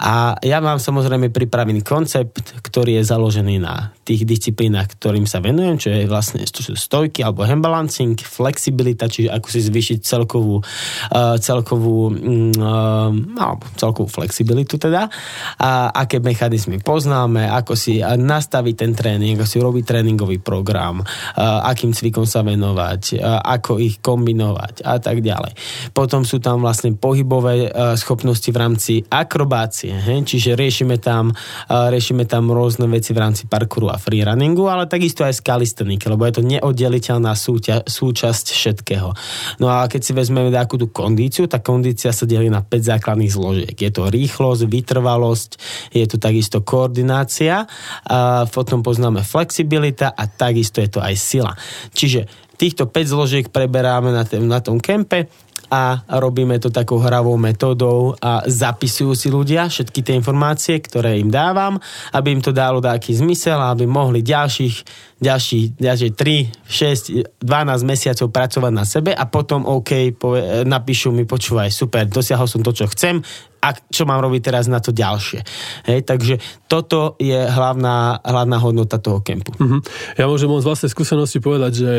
A 0.00 0.40
ja 0.40 0.64
mám 0.64 0.80
samozrejme 0.80 1.28
pripravený 1.28 1.84
koncept, 1.84 2.56
ktorý 2.64 2.96
je 3.00 3.04
založený 3.04 3.60
na 3.60 3.92
tých 4.08 4.24
disciplínach, 4.24 4.88
ktorým 4.96 5.28
sa 5.28 5.44
venujem, 5.44 5.76
čo 5.76 5.92
je 5.92 6.08
vlastne 6.08 6.40
stojky 6.48 7.20
alebo 7.20 7.44
handbalancing, 7.44 8.16
flexibilita, 8.16 9.08
čiže 9.08 9.28
ako 9.28 9.46
si 9.52 9.60
zvýšiť 9.60 9.98
celkovú, 10.00 10.64
uh, 10.64 11.36
celkovú, 11.36 12.08
uh, 12.08 13.12
no, 13.12 13.48
celkovú 13.76 14.08
flexibilitu 14.08 14.80
teda, 14.80 15.12
a 15.60 15.92
aké 15.92 16.24
mechanizmy 16.24 16.80
poznáme, 16.80 17.44
ako 17.44 17.76
si 17.76 18.00
nastaviť 18.00 18.74
ten 18.80 18.92
tréning, 18.96 19.36
ako 19.36 19.48
si 19.48 19.58
robiť 19.60 19.84
tréningový 19.84 20.40
program, 20.40 21.04
uh, 21.04 21.68
akým 21.68 21.92
cvikom 21.92 22.24
sa 22.24 22.40
venovať, 22.40 23.20
uh, 23.20 23.44
ako 23.44 23.76
ich 23.76 24.00
kombinovať 24.00 24.88
a 24.88 24.96
tak 24.96 25.20
ďalej. 25.20 25.52
Potom 25.92 26.24
sú 26.24 26.40
tam 26.40 26.64
vlastne 26.64 26.96
pohybové 26.96 27.68
uh, 27.68 27.92
schopnosti 27.96 28.53
v 28.54 28.58
rámci 28.62 28.92
akrobácie, 29.10 29.90
hej? 29.90 30.22
čiže 30.22 30.54
riešime 30.54 31.02
tam, 31.02 31.34
riešime 31.66 32.22
tam 32.30 32.54
rôzne 32.54 32.86
veci 32.86 33.10
v 33.10 33.18
rámci 33.18 33.50
parkouru 33.50 33.90
a 33.90 33.98
freerunningu, 33.98 34.70
ale 34.70 34.86
takisto 34.86 35.26
aj 35.26 35.42
calisthenics, 35.42 36.06
lebo 36.06 36.22
je 36.22 36.38
to 36.38 36.42
neoddeliteľná 36.46 37.34
súťa, 37.34 37.82
súčasť 37.82 38.46
všetkého. 38.54 39.10
No 39.58 39.66
a 39.66 39.90
keď 39.90 40.00
si 40.06 40.12
vezmeme 40.14 40.54
nejakú 40.54 40.78
tú 40.78 40.94
kondíciu, 40.94 41.50
tá 41.50 41.58
kondícia 41.58 42.14
sa 42.14 42.22
delí 42.22 42.46
na 42.46 42.62
5 42.62 42.94
základných 42.94 43.32
zložiek. 43.34 43.74
Je 43.74 43.90
to 43.90 44.06
rýchlosť, 44.06 44.62
vytrvalosť, 44.70 45.50
je 45.90 46.06
to 46.06 46.16
takisto 46.22 46.62
koordinácia, 46.62 47.66
a 48.04 48.44
potom 48.46 48.84
poznáme 48.84 49.24
flexibilita 49.24 50.12
a 50.12 50.28
takisto 50.28 50.78
je 50.78 50.88
to 50.92 51.00
aj 51.00 51.14
sila. 51.16 51.52
Čiže 51.96 52.28
týchto 52.54 52.86
5 52.86 53.12
zložiek 53.12 53.46
preberáme 53.50 54.14
na, 54.14 54.22
tém, 54.22 54.44
na 54.46 54.62
tom 54.62 54.78
kempe 54.78 55.26
a 55.70 56.04
robíme 56.20 56.56
to 56.60 56.68
takou 56.68 57.00
hravou 57.00 57.36
metódou 57.40 58.16
a 58.20 58.44
zapisujú 58.44 59.12
si 59.16 59.28
ľudia 59.32 59.68
všetky 59.68 60.00
tie 60.04 60.14
informácie, 60.16 60.80
ktoré 60.80 61.20
im 61.20 61.28
dávam, 61.32 61.80
aby 62.12 62.34
im 62.34 62.42
to 62.44 62.52
dalo 62.52 62.80
taký 62.80 63.16
zmysel 63.16 63.56
a 63.60 63.72
aby 63.72 63.88
mohli 63.88 64.20
ďalších, 64.20 64.76
ďalších, 65.20 65.80
ďalších 65.80 66.12
3, 66.12 67.40
6, 67.40 67.42
12 67.42 67.90
mesiacov 67.90 68.26
pracovať 68.30 68.72
na 68.72 68.84
sebe 68.84 69.10
a 69.12 69.24
potom 69.28 69.64
OK, 69.64 70.16
povie, 70.16 70.66
napíšu 70.68 71.12
mi, 71.14 71.24
počúvaj, 71.24 71.72
super, 71.72 72.04
dosiahol 72.08 72.48
som 72.48 72.60
to, 72.60 72.72
čo 72.72 72.86
chcem, 72.90 73.24
a 73.64 73.72
čo 73.72 74.04
mám 74.04 74.20
robiť 74.20 74.52
teraz 74.52 74.68
na 74.68 74.76
to 74.76 74.92
ďalšie. 74.92 75.40
Hej, 75.88 76.04
takže 76.04 76.36
toto 76.68 77.16
je 77.16 77.48
hlavná, 77.48 78.20
hlavná 78.20 78.60
hodnota 78.60 79.00
toho 79.00 79.24
kempu. 79.24 79.56
Uh-huh. 79.56 79.80
Ja 80.20 80.28
môžem 80.28 80.52
z 80.52 80.68
vlastnej 80.68 80.92
skúsenosti 80.92 81.40
povedať, 81.40 81.72
že 81.80 81.92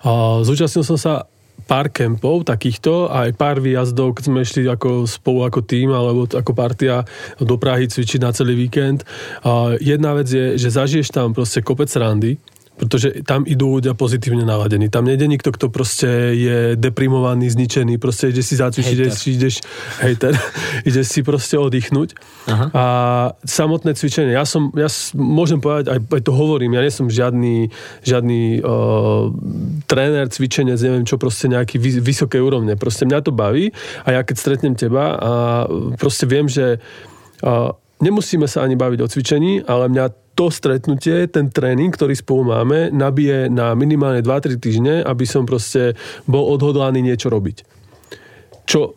uh, 0.00 0.40
zúčastnil 0.40 0.80
som 0.80 0.96
sa 0.96 1.28
pár 1.64 1.92
kempov 1.92 2.48
takýchto, 2.48 3.12
aj 3.12 3.36
pár 3.36 3.60
výjazdov, 3.60 4.18
keď 4.18 4.24
sme 4.26 4.38
išli 4.42 4.62
ako 4.66 5.04
spolu 5.06 5.46
ako 5.46 5.60
tým, 5.64 5.92
alebo 5.92 6.26
ako 6.26 6.52
partia 6.52 7.04
do 7.38 7.56
Prahy 7.60 7.86
cvičiť 7.86 8.20
na 8.20 8.30
celý 8.32 8.56
víkend. 8.56 9.06
Uh, 9.44 9.76
jedna 9.78 10.16
vec 10.16 10.28
je, 10.28 10.56
že 10.58 10.68
zažiješ 10.72 11.12
tam 11.12 11.32
proste 11.36 11.62
kopec 11.62 11.88
randy, 11.96 12.40
pretože 12.80 13.20
tam 13.28 13.44
idú 13.44 13.76
ľudia 13.76 13.92
pozitívne 13.92 14.48
naladení. 14.48 14.88
Tam 14.88 15.04
nejde 15.04 15.28
nikto, 15.28 15.52
kto 15.52 15.68
proste 15.68 16.32
je 16.32 16.58
deprimovaný, 16.80 17.52
zničený, 17.52 18.00
proste 18.00 18.32
ide 18.32 18.40
si 18.40 18.56
zacvičiť, 18.56 18.96
ideš, 18.96 19.16
ideš, 19.28 19.54
hejter, 20.00 20.32
ideš 20.88 21.06
si 21.12 21.20
proste 21.20 21.60
oddychnúť. 21.60 22.16
Aha. 22.48 22.66
A 22.72 22.84
samotné 23.44 23.92
cvičenie, 23.92 24.32
ja 24.32 24.48
som, 24.48 24.72
ja 24.72 24.88
môžem 25.12 25.60
povedať, 25.60 25.92
aj, 25.92 26.00
aj 26.08 26.22
to 26.24 26.32
hovorím, 26.32 26.72
ja 26.72 26.80
nie 26.80 26.88
som 26.88 27.12
žiadny, 27.12 27.68
žiadny 28.00 28.64
uh, 28.64 29.28
tréner, 29.84 30.32
cvičenec, 30.32 30.80
neviem 30.80 31.04
čo, 31.04 31.20
proste 31.20 31.52
nejaký 31.52 31.76
vys- 31.76 32.00
vysokej 32.00 32.40
úrovne. 32.40 32.80
Proste 32.80 33.04
mňa 33.04 33.20
to 33.20 33.36
baví 33.36 33.76
a 34.08 34.16
ja 34.16 34.24
keď 34.24 34.36
stretnem 34.40 34.72
teba 34.72 35.20
a 35.20 35.32
proste 36.00 36.24
viem, 36.24 36.48
že 36.48 36.80
uh, 37.44 37.76
nemusíme 38.00 38.48
sa 38.48 38.64
ani 38.64 38.80
baviť 38.80 39.04
o 39.04 39.10
cvičení, 39.12 39.52
ale 39.68 39.92
mňa 39.92 40.29
to 40.40 40.48
stretnutie, 40.48 41.28
ten 41.28 41.52
tréning, 41.52 41.92
ktorý 41.92 42.16
spolu 42.16 42.56
máme, 42.56 42.88
nabije 42.88 43.52
na 43.52 43.76
minimálne 43.76 44.24
2-3 44.24 44.56
týždne, 44.56 44.94
aby 45.04 45.28
som 45.28 45.44
proste 45.44 45.92
bol 46.24 46.48
odhodlaný 46.56 47.04
niečo 47.04 47.28
robiť. 47.28 47.68
Čo 48.64 48.96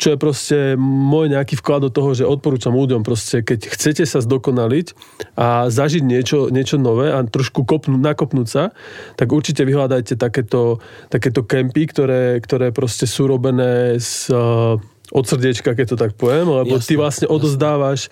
čo 0.00 0.16
je 0.16 0.18
proste 0.18 0.58
môj 0.80 1.28
nejaký 1.28 1.60
vklad 1.60 1.88
do 1.88 1.90
toho, 1.92 2.16
že 2.16 2.24
odporúčam 2.24 2.72
ľuďom 2.72 3.04
proste, 3.04 3.44
keď 3.44 3.68
chcete 3.68 4.08
sa 4.08 4.24
zdokonaliť 4.24 4.96
a 5.36 5.68
zažiť 5.68 6.00
niečo, 6.00 6.48
niečo 6.48 6.80
nové 6.80 7.12
a 7.12 7.20
trošku 7.20 7.68
kopnúť, 7.68 8.00
nakopnúť 8.00 8.48
sa, 8.48 8.72
tak 9.20 9.28
určite 9.28 9.68
vyhľadajte 9.68 10.16
takéto, 10.16 10.80
takéto 11.12 11.44
kempy, 11.44 11.84
ktoré, 11.84 12.40
ktoré 12.40 12.72
proste 12.72 13.04
sú 13.04 13.28
robené 13.28 14.00
z, 14.00 14.32
uh, 14.32 14.80
od 15.12 15.24
srdiečka, 15.28 15.76
keď 15.76 15.86
to 15.92 15.96
tak 16.00 16.16
poviem, 16.16 16.48
lebo 16.48 16.80
jasne, 16.80 16.88
ty 16.88 16.94
vlastne 16.96 17.26
odozdávaš 17.28 18.08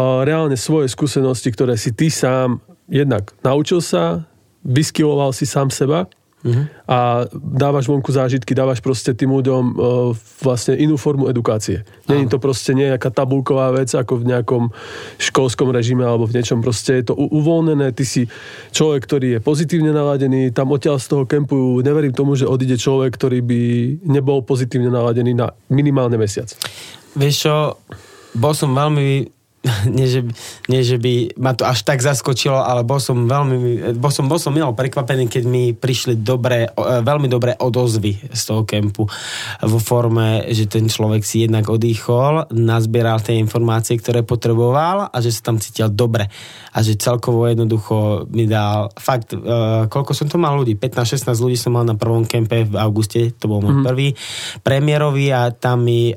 reálne 0.00 0.56
svoje 0.56 0.88
skúsenosti, 0.88 1.52
ktoré 1.52 1.76
si 1.76 1.92
ty 1.92 2.08
sám 2.08 2.64
jednak 2.88 3.36
naučil 3.44 3.84
sa, 3.84 4.24
vyskiloval 4.64 5.36
si 5.36 5.44
sám 5.44 5.68
seba 5.68 6.08
uh-huh. 6.44 6.64
a 6.88 7.28
dávaš 7.34 7.88
vonku 7.90 8.08
zážitky, 8.12 8.54
dávaš 8.54 8.80
proste 8.80 9.12
tým 9.12 9.32
ľuďom 9.32 9.62
uh, 9.74 9.74
vlastne 10.40 10.78
inú 10.78 10.96
formu 10.96 11.28
edukácie. 11.28 11.84
Není 12.08 12.30
to 12.30 12.38
proste 12.38 12.72
nejaká 12.72 13.10
tabulková 13.10 13.74
vec 13.74 13.92
ako 13.92 14.22
v 14.22 14.32
nejakom 14.32 14.62
školskom 15.18 15.68
režime 15.74 16.06
alebo 16.06 16.24
v 16.24 16.40
niečom 16.40 16.64
proste 16.64 17.02
je 17.02 17.12
to 17.12 17.14
uvoľnené, 17.16 17.92
ty 17.92 18.04
si 18.06 18.22
človek, 18.72 19.02
ktorý 19.04 19.28
je 19.36 19.40
pozitívne 19.42 19.90
naladený, 19.90 20.54
tam 20.54 20.72
odtiaľ 20.72 21.02
z 21.02 21.06
toho 21.10 21.24
kempu 21.28 21.82
neverím 21.84 22.14
tomu, 22.14 22.38
že 22.38 22.48
odíde 22.48 22.78
človek, 22.78 23.12
ktorý 23.18 23.44
by 23.44 23.60
nebol 24.08 24.40
pozitívne 24.40 24.88
naladený 24.88 25.36
na 25.36 25.52
minimálne 25.68 26.16
mesiac. 26.16 26.48
Vieš 27.12 27.34
čo, 27.44 27.54
bol 28.32 28.56
som 28.56 28.72
veľmi 28.72 29.41
nie 29.96 30.06
že, 30.10 30.20
nie, 30.66 30.82
že 30.82 30.98
by 30.98 31.38
ma 31.38 31.54
to 31.54 31.62
až 31.62 31.86
tak 31.86 32.02
zaskočilo, 32.02 32.58
ale 32.58 32.82
bol 32.82 32.98
som 32.98 33.30
veľmi, 33.30 33.94
bol 33.94 34.10
som, 34.10 34.26
bol 34.26 34.42
som 34.42 34.50
milo 34.50 34.74
prekvapený, 34.74 35.30
keď 35.30 35.44
mi 35.46 35.70
prišli 35.70 36.18
dobré, 36.18 36.66
e, 36.66 36.98
veľmi 37.06 37.30
dobré 37.30 37.54
odozvy 37.54 38.34
z 38.34 38.42
toho 38.42 38.66
kempu 38.66 39.06
vo 39.62 39.78
forme, 39.78 40.50
že 40.50 40.66
ten 40.66 40.90
človek 40.90 41.22
si 41.22 41.46
jednak 41.46 41.70
odýchol, 41.70 42.50
nazbieral 42.50 43.22
tie 43.22 43.38
informácie, 43.38 43.94
ktoré 44.02 44.26
potreboval 44.26 45.14
a 45.14 45.16
že 45.22 45.30
sa 45.30 45.54
tam 45.54 45.62
cítil 45.62 45.86
dobre. 45.94 46.26
A 46.74 46.82
že 46.82 46.98
celkovo 46.98 47.46
jednoducho 47.46 48.26
mi 48.32 48.50
dal, 48.50 48.90
fakt, 48.98 49.36
uh, 49.36 49.86
koľko 49.86 50.16
som 50.16 50.26
to 50.26 50.40
mal 50.40 50.58
ľudí? 50.58 50.74
15-16 50.74 51.28
ľudí 51.38 51.54
som 51.60 51.76
mal 51.76 51.84
na 51.84 51.94
prvom 51.94 52.26
kempe 52.26 52.64
v 52.66 52.74
auguste, 52.80 53.30
to 53.36 53.46
bol 53.46 53.60
môj 53.60 53.78
mm-hmm. 53.78 53.86
prvý 53.86 54.08
premiérový 54.64 55.30
a 55.30 55.52
tam 55.52 55.84
mi 55.84 56.16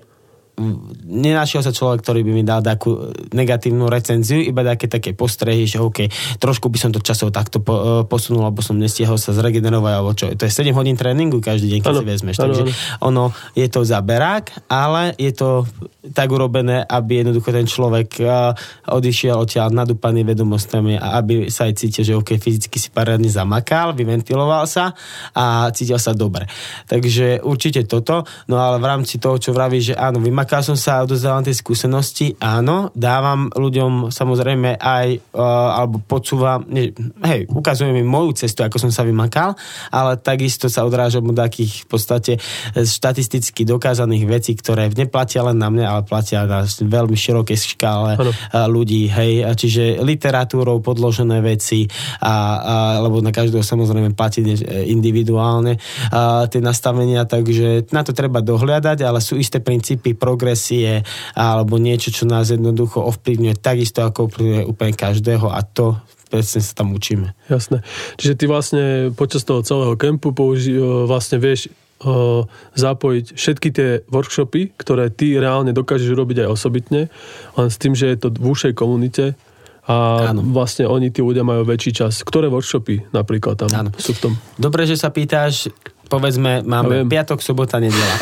nenašiel 1.05 1.59
sa 1.59 1.75
človek, 1.75 1.99
ktorý 1.99 2.23
by 2.23 2.31
mi 2.31 2.43
dal 2.47 2.63
takú 2.63 3.11
negatívnu 3.35 3.91
recenziu, 3.91 4.39
iba 4.39 4.63
také 4.63 4.87
také 4.87 5.11
postrehy, 5.11 5.67
že 5.67 5.83
OK, 5.83 6.07
trošku 6.39 6.71
by 6.71 6.77
som 6.79 6.91
to 6.95 7.03
časov 7.03 7.35
takto 7.35 7.59
po, 7.59 7.73
e, 7.75 7.83
posunul, 8.07 8.47
lebo 8.47 8.63
som 8.63 8.79
nestihol 8.79 9.19
sa 9.19 9.35
zregenerovať, 9.35 9.93
alebo 9.93 10.11
čo. 10.15 10.31
To 10.31 10.43
je 10.47 10.51
7 10.51 10.71
hodín 10.71 10.95
tréningu 10.95 11.43
každý 11.43 11.75
deň, 11.75 11.79
keď 11.83 11.91
ano, 11.91 11.99
si 11.99 12.05
vezmeš. 12.07 12.35
Ano, 12.39 12.43
Takže 12.47 12.63
ano. 12.63 12.73
ono 13.03 13.23
je 13.51 13.67
to 13.67 13.83
za 13.83 13.99
berák, 13.99 14.71
ale 14.71 15.11
je 15.19 15.31
to 15.35 15.67
tak 16.15 16.31
urobené, 16.31 16.85
aby 16.85 17.25
jednoducho 17.25 17.49
ten 17.49 17.65
človek 17.65 18.21
uh, 18.21 18.53
odišiel 18.87 19.35
odtiaľ 19.41 19.73
nadúpaný 19.73 20.21
vedomostami 20.23 20.95
a 21.01 21.17
aby 21.17 21.49
sa 21.49 21.65
aj 21.65 21.73
cítil, 21.81 22.03
že 22.05 22.13
OK, 22.13 22.37
fyzicky 22.37 22.77
si 22.77 22.93
poriadne 22.93 23.27
zamakal, 23.27 23.97
vyventiloval 23.97 24.69
sa 24.69 24.93
a 25.33 25.67
cítil 25.73 25.97
sa 25.97 26.13
dobre. 26.13 26.45
Takže 26.85 27.41
určite 27.41 27.83
toto, 27.89 28.23
no 28.47 28.61
ale 28.61 28.77
v 28.77 28.85
rámci 28.85 29.17
toho, 29.17 29.41
čo 29.41 29.51
vraví, 29.51 29.81
že 29.81 29.97
áno, 29.97 30.21
vymakal 30.21 30.44
som 30.61 30.77
sa 30.77 31.03
odozdávam 31.03 31.41
tie 31.41 31.55
skúsenosti, 31.55 32.35
áno, 32.39 32.91
dávam 32.93 33.49
ľuďom 33.51 34.13
samozrejme 34.13 34.77
aj, 34.77 35.07
uh, 35.35 35.79
alebo 35.81 36.01
podsúvam, 36.03 36.65
ne, 36.67 36.91
hej, 37.25 37.47
ukazujem 37.49 37.95
im 37.95 38.07
moju 38.07 38.35
cestu, 38.35 38.63
ako 38.63 38.77
som 38.77 38.91
sa 38.91 39.07
vymakal, 39.07 39.55
ale 39.89 40.19
takisto 40.19 40.67
sa 40.67 40.83
odrážam 40.83 41.25
od 41.29 41.37
takých 41.37 41.85
v 41.85 41.87
podstate 41.87 42.31
štatisticky 42.75 43.63
dokázaných 43.67 44.25
vecí, 44.27 44.51
ktoré 44.55 44.89
neplatia 44.91 45.45
len 45.45 45.57
na 45.59 45.69
mňa, 45.71 45.85
ale 45.85 46.01
platia 46.07 46.45
na 46.45 46.63
veľmi 46.65 47.15
širokej 47.15 47.57
škále 47.75 48.19
ano. 48.19 48.31
ľudí, 48.69 49.07
hej, 49.09 49.43
a 49.47 49.51
čiže 49.55 49.99
literatúrou 50.01 50.79
podložené 50.79 51.39
veci, 51.41 51.87
a, 52.19 52.27
a, 52.27 52.33
lebo 53.03 53.19
na 53.19 53.31
každého 53.31 53.63
samozrejme 53.63 54.13
platí 54.13 54.45
individuálne 54.87 55.77
a, 56.11 56.45
tie 56.49 56.61
nastavenia, 56.61 57.23
takže 57.27 57.89
na 57.91 58.01
to 58.03 58.11
treba 58.11 58.39
dohľadať, 58.41 58.97
ale 59.03 59.19
sú 59.19 59.39
isté 59.39 59.59
princípy 59.59 60.17
progresie 60.35 61.07
alebo 61.31 61.79
niečo, 61.79 62.11
čo 62.11 62.27
nás 62.27 62.51
jednoducho 62.51 62.99
ovplyvňuje 62.99 63.55
takisto, 63.55 64.03
ako 64.03 64.27
ovplyvňuje 64.27 64.67
úplne 64.67 64.91
každého 64.91 65.47
a 65.47 65.63
to 65.63 65.95
presne 66.27 66.59
sa 66.59 66.83
tam 66.83 66.91
učíme. 66.91 67.31
Jasné. 67.47 67.79
Čiže 68.19 68.33
ty 68.35 68.45
vlastne 68.45 68.83
počas 69.15 69.47
toho 69.47 69.63
celého 69.63 69.95
kempu 69.95 70.35
použi- 70.35 70.75
vlastne 71.07 71.39
vieš 71.39 71.71
zapojiť 72.75 73.25
všetky 73.39 73.69
tie 73.71 73.89
workshopy, 74.11 74.75
ktoré 74.75 75.07
ty 75.07 75.39
reálne 75.39 75.71
dokážeš 75.71 76.11
robiť 76.11 76.43
aj 76.43 76.51
osobitne, 76.51 77.01
len 77.55 77.67
s 77.71 77.79
tým, 77.79 77.95
že 77.95 78.11
je 78.11 78.17
to 78.19 78.27
v 78.35 78.51
úšej 78.51 78.73
komunite 78.75 79.39
a 79.87 80.29
Áno. 80.33 80.41
vlastne 80.51 80.89
oni, 80.89 81.13
tí 81.13 81.23
ľudia 81.23 81.45
majú 81.45 81.63
väčší 81.63 81.93
čas. 81.95 82.25
Ktoré 82.25 82.51
workshopy 82.51 83.15
napríklad 83.15 83.55
tam 83.55 83.69
Áno. 83.71 83.89
sú 83.95 84.11
v 84.11 84.19
tom? 84.19 84.33
Dobre, 84.59 84.83
že 84.83 84.99
sa 84.99 85.07
pýtaš, 85.07 85.71
povedzme, 86.05 86.61
máme 86.61 87.03
ja 87.03 87.05
piatok, 87.05 87.41
sobota, 87.41 87.81
nedela. 87.81 88.15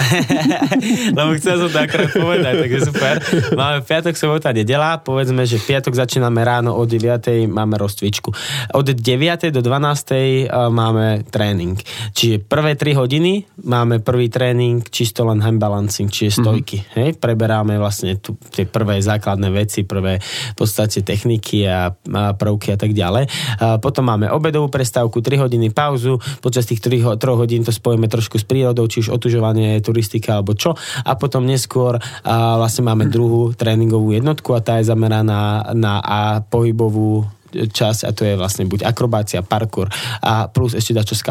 Lebo 1.17 1.35
chcel 1.35 1.59
som 1.59 1.69
to 1.69 1.79
akorát 1.83 2.11
povedať, 2.15 2.53
takže 2.63 2.79
super. 2.87 3.15
Máme 3.53 3.83
piatok, 3.83 4.15
sobota, 4.15 4.49
nedela. 4.55 4.97
Povedzme, 5.03 5.43
že 5.43 5.59
piatok 5.59 5.91
začíname 5.91 6.39
ráno 6.41 6.73
od 6.79 6.87
9. 6.87 7.51
máme 7.51 7.75
rozcvičku. 7.75 8.31
Od 8.73 8.87
9. 8.87 9.51
do 9.51 9.59
12. 9.59 9.67
E, 10.15 10.23
máme 10.71 11.27
tréning. 11.27 11.75
Čiže 12.15 12.47
prvé 12.47 12.79
3 12.79 12.95
hodiny 12.95 13.59
máme 13.67 13.99
prvý 13.99 14.31
tréning 14.31 14.85
čisto 14.87 15.27
len 15.27 15.43
hand 15.43 15.59
balancing, 15.59 16.07
čiže 16.07 16.39
mhm. 16.39 16.39
stojky. 16.39 16.77
Mm-hmm. 16.79 16.95
Hej? 17.03 17.09
Preberáme 17.19 17.75
vlastne 17.75 18.15
tu, 18.17 18.39
tie 18.55 18.63
prvé 18.63 19.03
základné 19.03 19.51
veci, 19.51 19.83
prvé 19.83 20.23
v 20.23 20.55
podstate 20.55 21.03
techniky 21.03 21.67
a, 21.67 21.91
a 21.91 22.21
prvky 22.33 22.73
a 22.73 22.77
tak 22.79 22.95
ďalej. 22.95 23.27
A 23.59 23.77
potom 23.83 24.07
máme 24.07 24.31
obedovú 24.31 24.71
prestávku, 24.71 25.19
3 25.19 25.43
hodiny 25.43 25.75
pauzu. 25.75 26.21
Počas 26.39 26.63
tých 26.63 26.79
3, 26.79 27.19
3 27.19 27.41
hodín 27.41 27.65
to 27.65 27.72
spojíme 27.73 28.05
trošku 28.05 28.37
s 28.37 28.45
prírodou, 28.45 28.85
či 28.85 29.03
už 29.03 29.09
otužovanie, 29.09 29.81
turistika 29.81 30.37
alebo 30.37 30.53
čo. 30.53 30.77
A 31.03 31.17
potom 31.17 31.43
neskôr 31.49 31.97
a 32.23 32.61
vlastne 32.61 32.85
máme 32.85 33.09
druhú 33.09 33.51
tréningovú 33.57 34.13
jednotku 34.13 34.53
a 34.53 34.63
tá 34.63 34.79
je 34.79 34.87
zameraná 34.87 35.73
na 35.73 35.93
a 36.03 36.19
pohybovú 36.45 37.25
časť 37.53 38.01
a 38.07 38.11
to 38.11 38.25
je 38.25 38.33
vlastne 38.35 38.65
buď 38.65 38.85
akrobácia, 38.85 39.45
parkour 39.45 39.87
a 40.21 40.49
plus 40.49 40.73
ešte 40.73 40.97
dačo 40.97 41.13
z. 41.13 41.23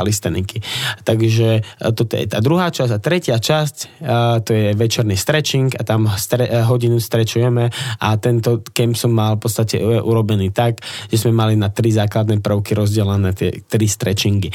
Takže 1.02 1.48
e, 1.58 1.60
toto 1.92 2.14
je 2.14 2.26
tá 2.30 2.38
druhá 2.38 2.70
časť 2.70 2.92
a 2.94 2.98
tretia 3.02 3.36
časť 3.38 3.76
a 4.02 4.38
to 4.40 4.54
je 4.54 4.66
večerný 4.72 5.18
stretching 5.18 5.74
a 5.76 5.82
tam 5.82 6.06
stre, 6.14 6.46
e, 6.46 6.62
hodinu 6.62 7.02
strečujeme 7.02 7.68
a 7.98 8.08
tento 8.16 8.62
kemp 8.62 8.94
som 8.94 9.10
mal 9.12 9.36
v 9.36 9.42
podstate 9.48 9.76
e, 9.78 9.98
urobený 9.98 10.54
tak, 10.54 10.80
že 11.10 11.18
sme 11.18 11.34
mali 11.34 11.54
na 11.58 11.68
tri 11.68 11.90
základné 11.90 12.38
prvky 12.40 12.72
rozdelené 12.78 13.34
tie 13.34 13.50
tri 13.66 13.86
stretchingy, 13.88 14.50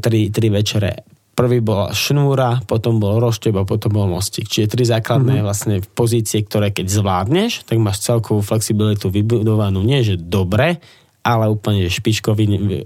tri, 0.00 0.30
tri 0.30 0.48
večere 0.48 1.14
Prvý 1.34 1.58
bola 1.58 1.90
šnúra, 1.90 2.62
potom 2.64 3.02
bol 3.02 3.18
rošteb 3.18 3.58
a 3.58 3.66
potom 3.66 3.90
bol 3.90 4.06
mostík. 4.06 4.46
Čiže 4.46 4.70
tri 4.70 4.86
základné 4.86 5.42
mm-hmm. 5.42 5.46
vlastne 5.46 5.76
pozície, 5.82 6.46
ktoré 6.46 6.70
keď 6.70 6.86
zvládneš, 6.86 7.66
tak 7.66 7.82
máš 7.82 8.06
celkovú 8.06 8.38
flexibilitu 8.38 9.10
vybudovanú 9.10 9.82
nie, 9.82 10.06
že 10.06 10.14
dobre, 10.14 10.78
ale 11.24 11.48
úplne 11.48 11.88
špičkový, 11.88 12.44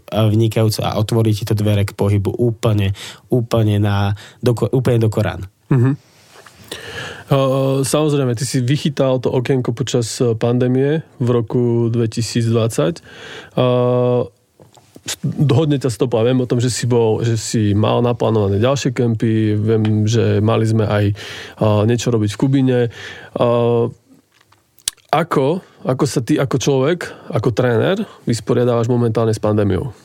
vynikajúco 0.09 0.80
a 0.80 0.96
otvorí 0.96 1.34
ti 1.34 1.44
to 1.44 1.59
dvere 1.59 1.82
k 1.84 1.92
pohybu 1.92 2.32
úplne, 2.38 2.94
úplne, 3.28 3.76
na, 3.82 4.14
do, 4.40 4.55
úplne 4.72 5.03
do 5.03 5.11
Korán. 5.11 5.44
Mm-hmm. 5.68 5.94
Samozrejme, 7.84 8.32
ty 8.32 8.49
si 8.49 8.64
vychytal 8.64 9.20
to 9.20 9.28
okienko 9.28 9.76
počas 9.76 10.09
pandémie 10.40 11.05
v 11.20 11.28
roku 11.28 11.92
2020. 11.92 13.05
Hodne 15.49 15.80
ťa 15.80 15.90
stopla. 15.90 16.26
Viem 16.26 16.44
o 16.44 16.51
tom, 16.51 16.61
že 16.62 16.68
si, 16.68 16.84
bol, 16.84 17.24
že 17.24 17.40
si 17.40 17.72
mal 17.72 18.05
naplánované 18.05 18.61
ďalšie 18.62 18.92
kempy, 18.92 19.57
viem, 19.57 20.05
že 20.05 20.38
mali 20.44 20.64
sme 20.68 20.84
aj 20.84 21.05
uh, 21.59 21.82
niečo 21.88 22.12
robiť 22.12 22.30
v 22.34 22.40
Kubine. 22.40 22.80
Uh, 23.34 23.88
ako, 25.09 25.64
ako 25.88 26.05
sa 26.05 26.20
ty 26.20 26.36
ako 26.36 26.57
človek, 26.61 27.09
ako 27.32 27.49
tréner 27.57 28.05
vysporiadávaš 28.28 28.92
momentálne 28.92 29.32
s 29.32 29.40
pandémiou? 29.40 29.96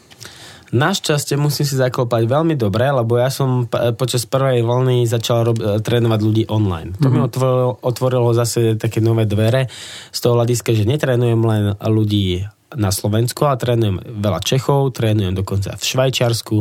Našťastie 0.73 1.37
musím 1.37 1.69
si 1.69 1.77
zaklopať 1.77 2.25
veľmi 2.25 2.57
dobre, 2.57 2.89
lebo 2.89 3.21
ja 3.21 3.29
som 3.29 3.69
počas 3.93 4.25
prvej 4.25 4.65
vlny 4.65 5.05
začal 5.05 5.53
rob- 5.53 5.61
trénovať 5.85 6.19
ľudí 6.25 6.43
online. 6.49 6.97
To 6.97 7.07
mm-hmm. 7.07 7.13
mi 7.13 7.19
mhm. 7.21 7.27
otvorilo, 7.29 7.71
otvorilo 7.77 8.29
zase 8.33 8.73
také 8.81 8.97
nové 8.97 9.29
dvere 9.29 9.69
z 10.09 10.17
toho 10.17 10.33
hľadiska, 10.33 10.73
že 10.73 10.89
netrénujem 10.89 11.41
len 11.45 11.63
ľudí 11.77 12.49
na 12.75 12.89
Slovensku 12.89 13.45
a 13.45 13.57
trénujem 13.57 14.01
veľa 14.19 14.39
Čechov, 14.43 14.93
trénujem 14.93 15.33
dokonca 15.33 15.75
v 15.77 15.83
Švajčiarsku, 15.83 16.55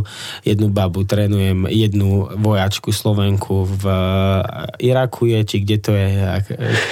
jednu 0.46 0.68
babu, 0.70 1.04
trénujem 1.04 1.66
jednu 1.68 2.32
vojačku 2.40 2.92
Slovenku 2.92 3.64
v 3.66 3.84
eh, 3.88 4.88
Iraku 4.92 5.28
je, 5.32 5.40
či 5.44 5.56
kde 5.64 5.76
to 5.78 5.92
je, 5.92 6.10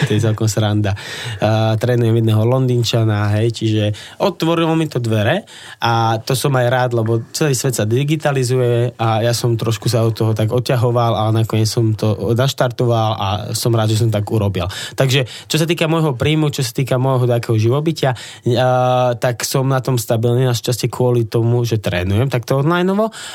to 0.06 0.10
je 0.16 0.20
celkom 0.20 0.46
sranda. 0.46 0.92
Uh, 1.40 1.74
trénujem 1.76 2.22
jedného 2.22 2.42
Londýnčana, 2.44 3.32
hej, 3.38 3.54
čiže 3.54 3.84
otvorilo 4.22 4.72
mi 4.74 4.86
to 4.86 5.02
dvere 5.02 5.44
a 5.82 6.18
to 6.22 6.34
som 6.34 6.54
aj 6.56 6.66
rád, 6.68 6.90
lebo 6.96 7.22
celý 7.34 7.54
svet 7.54 7.76
sa 7.76 7.84
digitalizuje 7.88 8.94
a 8.96 9.24
ja 9.24 9.32
som 9.34 9.54
trošku 9.54 9.90
sa 9.90 10.04
od 10.06 10.14
toho 10.14 10.32
tak 10.32 10.52
odťahoval 10.54 11.12
a 11.16 11.24
nakoniec 11.34 11.68
som 11.68 11.92
to 11.94 12.34
naštartoval 12.34 13.10
a 13.16 13.28
som 13.56 13.74
rád, 13.74 13.92
že 13.92 14.02
som 14.02 14.10
tak 14.10 14.26
urobil. 14.30 14.66
Takže 14.94 15.26
čo 15.46 15.56
sa 15.58 15.66
týka 15.66 15.90
môjho 15.90 16.14
príjmu, 16.14 16.52
čo 16.54 16.62
sa 16.62 16.72
týka 16.74 16.96
môjho 17.00 17.26
takého 17.26 17.56
živobytia, 17.58 18.14
uh, 18.14 19.09
tak 19.16 19.42
som 19.42 19.66
na 19.66 19.80
tom 19.80 19.96
stabilný, 19.96 20.46
našťastie 20.46 20.92
kvôli 20.92 21.26
tomu, 21.26 21.64
že 21.64 21.80
trénujem 21.80 22.28
takto 22.28 22.60
online, 22.60 22.90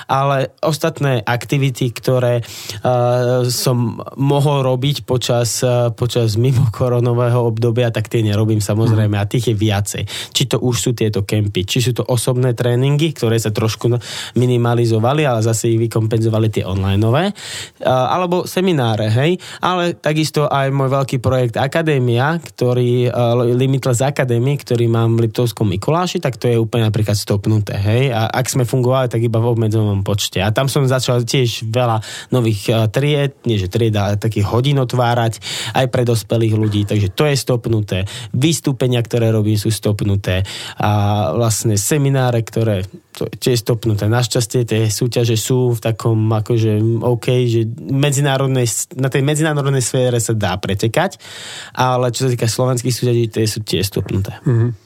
ale 0.06 0.52
ostatné 0.60 1.24
aktivity, 1.24 1.90
ktoré 1.96 2.44
uh, 2.44 3.48
som 3.48 4.04
mohol 4.20 4.68
robiť 4.68 5.08
počas, 5.08 5.64
uh, 5.64 5.90
počas 5.96 6.36
mimo 6.36 6.68
koronového 6.70 7.50
obdobia, 7.50 7.90
tak 7.90 8.12
tie 8.12 8.22
nerobím 8.22 8.60
samozrejme 8.60 9.16
a 9.16 9.30
tých 9.30 9.52
je 9.52 9.56
viacej. 9.56 10.04
Či 10.36 10.44
to 10.52 10.58
už 10.60 10.76
sú 10.76 10.92
tieto 10.92 11.24
kempy, 11.24 11.64
či 11.64 11.80
sú 11.80 11.96
to 11.96 12.04
osobné 12.04 12.52
tréningy, 12.52 13.16
ktoré 13.16 13.40
sa 13.40 13.56
trošku 13.56 13.88
minimalizovali, 14.36 15.24
ale 15.24 15.46
zase 15.46 15.72
ich 15.72 15.80
vykompenzovali 15.80 16.48
tie 16.52 16.68
onlineové, 16.68 17.32
uh, 17.32 18.12
alebo 18.12 18.44
semináre, 18.44 19.08
hej, 19.08 19.40
ale 19.64 19.96
takisto 19.96 20.52
aj 20.52 20.70
môj 20.74 20.90
veľký 20.92 21.18
projekt 21.24 21.56
Akadémia, 21.56 22.38
ktorý, 22.44 23.08
uh, 23.08 23.40
Limitless 23.56 24.04
Academy, 24.04 24.60
ktorý 24.60 24.92
mám 24.92 25.16
v 25.16 25.30
Liptovskom 25.30 25.65
ako 25.66 25.74
Mikuláši, 25.74 26.22
tak 26.22 26.38
to 26.38 26.46
je 26.46 26.62
úplne 26.62 26.86
napríklad 26.86 27.18
stopnuté, 27.18 27.74
hej. 27.74 28.14
A 28.14 28.30
ak 28.30 28.46
sme 28.46 28.70
fungovali, 28.70 29.10
tak 29.10 29.26
iba 29.26 29.42
v 29.42 29.50
obmedzenom 29.50 30.06
počte. 30.06 30.38
A 30.46 30.54
tam 30.54 30.70
som 30.70 30.86
začal 30.86 31.26
tiež 31.26 31.66
veľa 31.66 32.06
nových 32.30 32.70
uh, 32.70 32.86
tried, 32.86 33.34
nie 33.50 33.58
že 33.58 33.66
tried, 33.66 33.98
ale 33.98 34.22
takých 34.22 34.46
hodín 34.46 34.78
otvárať 34.78 35.42
aj 35.74 35.86
pre 35.90 36.06
dospelých 36.06 36.54
ľudí, 36.54 36.86
takže 36.86 37.10
to 37.18 37.26
je 37.26 37.34
stopnuté. 37.34 38.06
Vystúpenia, 38.30 39.02
ktoré 39.02 39.34
robím, 39.34 39.58
sú 39.58 39.74
stopnuté. 39.74 40.46
A 40.78 41.34
vlastne 41.34 41.82
semináre, 41.82 42.46
ktoré 42.46 42.86
to 43.16 43.48
je 43.48 43.56
stopnuté. 43.56 44.12
Našťastie 44.12 44.68
tie 44.68 44.92
súťaže 44.92 45.40
sú 45.40 45.72
v 45.72 45.80
takom 45.80 46.20
akože 46.28 47.00
OK, 47.00 47.48
že 47.48 47.64
medzinárodnej, 47.80 48.68
na 49.00 49.08
tej 49.08 49.24
medzinárodnej 49.24 49.80
sfére 49.80 50.20
sa 50.20 50.36
dá 50.36 50.60
pretekať, 50.60 51.16
ale 51.72 52.12
čo 52.12 52.28
sa 52.28 52.30
týka 52.36 52.52
slovenských 52.52 52.92
súťaží, 52.92 53.24
tie 53.32 53.48
sú 53.48 53.64
tiež 53.64 53.88
stopnuté. 53.88 54.36
Mm-hmm. 54.44 54.85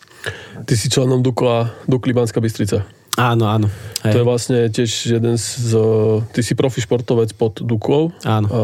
Ty 0.66 0.74
si 0.76 0.88
členom 0.92 1.24
Dukla, 1.24 1.72
Dukli 1.88 2.12
Banská 2.12 2.44
Bystrica. 2.44 2.84
Áno, 3.20 3.52
áno. 3.52 3.68
Hej. 4.08 4.16
To 4.16 4.18
je 4.24 4.26
vlastne 4.28 4.58
tiež 4.72 5.20
jeden 5.20 5.36
z... 5.36 5.76
Ty 6.32 6.40
si 6.40 6.56
profi 6.56 6.80
športovec 6.80 7.36
pod 7.36 7.60
Duklou. 7.60 8.16
Áno. 8.24 8.48
A 8.48 8.60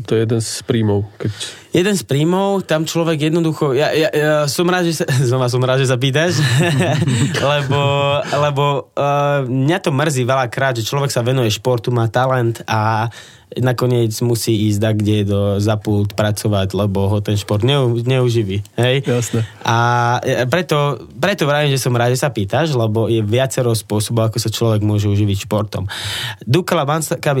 to 0.00 0.16
je 0.16 0.24
jeden 0.24 0.40
z 0.40 0.64
príjmov. 0.64 1.04
Keď... 1.20 1.32
Jeden 1.68 1.94
z 1.94 2.02
príjmov, 2.04 2.64
tam 2.64 2.88
človek 2.88 3.28
jednoducho... 3.28 3.76
Ja, 3.76 3.92
ja, 3.92 4.08
ja 4.08 4.34
som 4.48 4.64
rád, 4.64 4.88
že 4.88 5.02
sa... 5.02 5.04
Znova 5.28 5.52
som 5.52 5.60
rád, 5.60 5.84
že 5.84 5.90
sa 5.90 6.00
pýtaš. 6.00 6.40
lebo 7.52 7.80
lebo 8.24 8.64
uh, 8.96 9.44
mňa 9.44 9.78
to 9.84 9.90
mrzí 9.92 10.22
veľakrát, 10.24 10.80
že 10.80 10.86
človek 10.86 11.12
sa 11.12 11.20
venuje 11.20 11.52
športu, 11.52 11.92
má 11.92 12.08
talent 12.08 12.64
a 12.64 13.12
nakoniec 13.56 14.12
musí 14.20 14.68
ísť 14.68 14.80
tak, 14.80 14.94
kde 15.00 15.16
do 15.24 15.40
zapult 15.56 16.12
pracovať, 16.12 16.68
lebo 16.76 17.08
ho 17.08 17.18
ten 17.24 17.40
šport 17.40 17.64
neu, 17.64 17.96
neuživí. 17.96 18.60
Hej? 18.76 19.08
Jasne. 19.08 19.48
A 19.64 19.76
e, 20.20 20.44
preto, 20.44 21.00
preto 21.16 21.48
vravím, 21.48 21.72
že 21.72 21.80
som 21.80 21.96
rád, 21.96 22.12
že 22.12 22.20
sa 22.20 22.28
pýtaš, 22.28 22.76
lebo 22.76 23.08
je 23.08 23.24
viacero 23.24 23.72
spôsobov, 23.72 24.28
ako 24.28 24.38
sa 24.38 24.52
človek 24.52 24.84
môže 24.84 25.08
uživiť 25.08 25.48
športom. 25.48 25.88
Dukla 26.44 26.84
Banská 26.84 27.32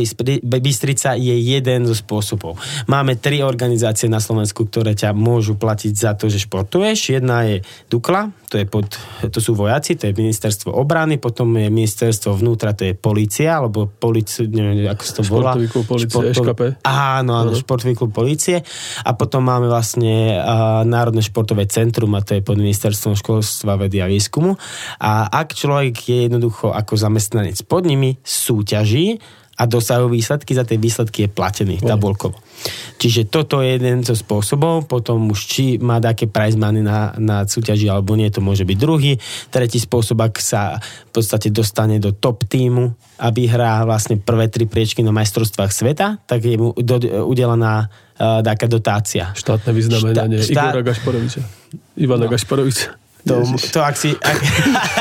Bystrica 0.42 1.12
je 1.12 1.36
jeden 1.36 1.84
zo 1.84 1.94
spôsobov. 1.94 2.56
Máme 2.88 3.20
tri 3.20 3.44
organizácie 3.44 4.08
na 4.08 4.17
Slovensku, 4.18 4.66
ktoré 4.66 4.94
ťa 4.94 5.16
môžu 5.16 5.58
platiť 5.58 5.92
za 5.94 6.12
to, 6.14 6.30
že 6.30 6.42
športuješ. 6.42 7.16
Jedna 7.16 7.46
je 7.48 7.56
Dukla, 7.90 8.30
to, 8.48 8.60
je 8.60 8.66
pod, 8.68 8.86
to 9.28 9.38
sú 9.42 9.52
vojaci, 9.56 9.94
to 9.94 10.08
je 10.08 10.14
ministerstvo 10.16 10.72
obrany, 10.72 11.20
potom 11.20 11.52
je 11.56 11.68
ministerstvo 11.68 12.36
vnútra, 12.38 12.72
to 12.72 12.88
je 12.88 12.94
policia, 12.96 13.60
alebo 13.60 13.88
policia, 13.88 14.48
neviem, 14.48 14.88
ako 14.88 15.02
sa 15.02 15.12
to 15.18 15.22
volá. 15.26 15.52
Športový 15.52 15.68
klub 15.68 15.86
policie, 15.86 16.08
Športov... 16.08 16.44
SKP. 16.44 16.62
Áno, 16.84 17.32
áno, 17.36 17.50
uh-huh. 17.52 17.60
športový 17.60 17.94
klub 17.96 18.12
policie. 18.12 18.56
A 19.04 19.10
potom 19.16 19.44
máme 19.44 19.66
vlastne 19.68 20.38
uh, 20.38 20.82
Národné 20.84 21.20
športové 21.20 21.68
centrum, 21.68 22.12
a 22.16 22.24
to 22.24 22.38
je 22.38 22.42
pod 22.42 22.56
ministerstvom 22.56 23.16
školstva, 23.16 23.80
vedy 23.80 24.00
a 24.00 24.08
výskumu. 24.08 24.56
A 25.02 25.28
ak 25.28 25.52
človek 25.52 25.94
je 26.08 26.18
jednoducho 26.28 26.72
ako 26.72 26.96
zamestnanec 26.96 27.60
pod 27.68 27.84
nimi, 27.84 28.16
súťaží, 28.24 29.20
a 29.58 29.62
dosahujú 29.66 30.14
výsledky, 30.14 30.54
za 30.54 30.62
tie 30.62 30.78
výsledky 30.78 31.26
je 31.26 31.30
platený 31.34 31.82
oh. 31.82 31.90
tabulkovo. 31.90 32.38
Čiže 32.98 33.30
toto 33.30 33.62
je 33.62 33.78
jeden 33.78 34.02
zo 34.02 34.14
spôsobov, 34.14 34.86
potom 34.86 35.30
už 35.30 35.40
či 35.46 35.64
má 35.78 35.98
také 36.02 36.26
prize 36.26 36.58
money 36.58 36.82
na, 36.82 37.14
na 37.18 37.46
súťaži 37.46 37.90
alebo 37.90 38.14
nie, 38.18 38.30
to 38.30 38.42
môže 38.42 38.66
byť 38.66 38.78
druhý. 38.78 39.18
Tretí 39.50 39.78
spôsob, 39.78 40.18
ak 40.22 40.38
sa 40.42 40.78
v 40.82 41.10
podstate 41.14 41.50
dostane 41.54 42.02
do 42.02 42.10
top 42.14 42.46
týmu 42.46 42.90
a 43.18 43.30
vyhrá 43.30 43.82
vlastne 43.86 44.18
prvé 44.18 44.50
tri 44.50 44.66
priečky 44.66 45.02
na 45.02 45.14
majstrovstvách 45.14 45.70
sveta, 45.70 46.22
tak 46.26 46.42
je 46.42 46.58
mu 46.58 46.74
do, 46.74 46.98
udelená 47.26 47.86
uh, 47.86 48.42
taká 48.42 48.66
dotácia. 48.66 49.34
Štátne 49.34 49.70
vyznamenanie 49.74 50.42
Štát... 50.42 50.74
Igora 50.74 50.82
Gašporoviča. 50.82 51.40
Ivana 51.98 52.26
no. 52.26 52.30
Gašporoviča. 52.30 53.07
To, 53.26 53.42
to 53.74 53.78
ak 53.82 53.94
si... 53.98 54.14
Ak... 54.14 54.38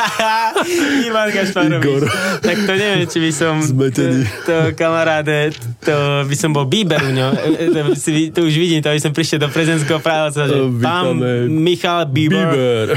Ivan 1.07 1.29
Gašparovič. 1.29 2.03
Tak 2.41 2.57
to 2.65 2.73
neviem, 2.73 3.05
či 3.05 3.17
by 3.21 3.31
som... 3.31 3.61
Zmetený. 3.61 4.25
To, 4.25 4.31
to 4.43 4.55
kamaráde, 4.73 5.53
to 5.85 6.25
by 6.25 6.35
som 6.35 6.51
bol 6.51 6.65
Bíber 6.65 6.97
u 6.97 7.13
ňo. 7.13 7.29
To, 7.71 7.79
si, 7.93 8.33
to 8.33 8.43
už 8.49 8.57
vidím, 8.57 8.81
to 8.81 8.89
by 8.89 8.99
som 8.99 9.13
prišiel 9.13 9.39
do 9.45 9.49
prezidentského 9.53 10.01
práva, 10.01 10.33
že 10.33 10.57
pán 10.81 11.15
Michal 11.47 12.09
Bíber. 12.09 12.51
Bíber. 12.51 12.87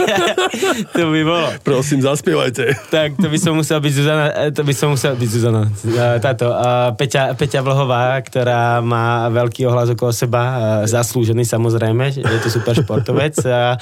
to 0.96 1.02
by 1.12 1.20
bolo. 1.22 1.48
Prosím, 1.60 2.00
zaspievajte. 2.00 2.90
Tak 2.90 3.20
to 3.20 3.28
by 3.28 3.38
som 3.38 3.52
musel 3.54 3.78
byť 3.78 3.92
Zuzana, 3.92 4.24
to 4.50 4.62
by 4.64 4.74
som 4.74 4.88
musel 4.96 5.14
byť 5.14 5.28
Zuzana. 5.28 5.62
Táto, 6.18 6.50
Peťa, 6.96 7.36
Peťa 7.36 7.60
Vlhová, 7.60 8.18
ktorá 8.24 8.80
má 8.80 9.28
veľký 9.28 9.68
ohlas 9.68 9.92
okolo 9.92 10.10
seba, 10.10 10.42
zaslúžený 10.88 11.44
samozrejme, 11.44 12.18
je 12.18 12.40
to 12.40 12.48
super 12.48 12.74
športovec. 12.74 13.36
A, 13.46 13.76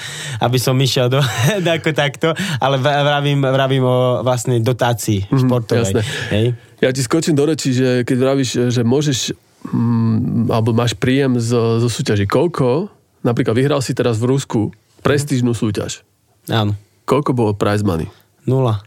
aby 0.49 0.57
som 0.57 0.73
išiel 0.81 1.13
do, 1.13 1.21
ako 1.77 1.93
takto, 1.93 2.33
ale 2.57 2.81
vravím, 2.81 3.45
vravím 3.45 3.85
o 3.85 4.25
vlastne 4.25 4.59
dotácii 4.65 5.29
mm, 5.29 5.39
športovej. 5.45 5.85
Jasné. 5.85 6.03
Hej? 6.33 6.47
Ja 6.81 6.89
ti 6.89 7.05
skočím 7.05 7.37
do 7.37 7.45
reči, 7.45 7.77
že 7.77 8.09
keď 8.09 8.17
vravíš, 8.17 8.51
že 8.73 8.81
môžeš 8.81 9.37
mm, 9.69 10.49
alebo 10.49 10.73
máš 10.73 10.97
príjem 10.97 11.37
zo, 11.37 11.77
zo 11.85 11.89
súťaži, 11.93 12.25
koľko, 12.25 12.89
napríklad 13.21 13.53
vyhral 13.53 13.85
si 13.85 13.93
teraz 13.93 14.17
v 14.17 14.33
Rusku 14.33 14.73
prestížnú 15.05 15.53
súťaž. 15.53 16.03
Áno. 16.49 16.73
Koľko 17.05 17.37
bolo 17.37 17.53
prize 17.53 17.85
money? 17.85 18.09
Nula. 18.49 18.81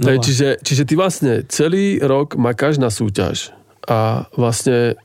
Nula. 0.00 0.18
Čiže, 0.18 0.58
čiže 0.64 0.82
ty 0.88 0.94
vlastne 0.98 1.46
celý 1.46 2.02
rok 2.02 2.34
makáš 2.34 2.82
na 2.82 2.90
súťaž 2.90 3.54
a 3.84 4.26
vlastne 4.34 4.96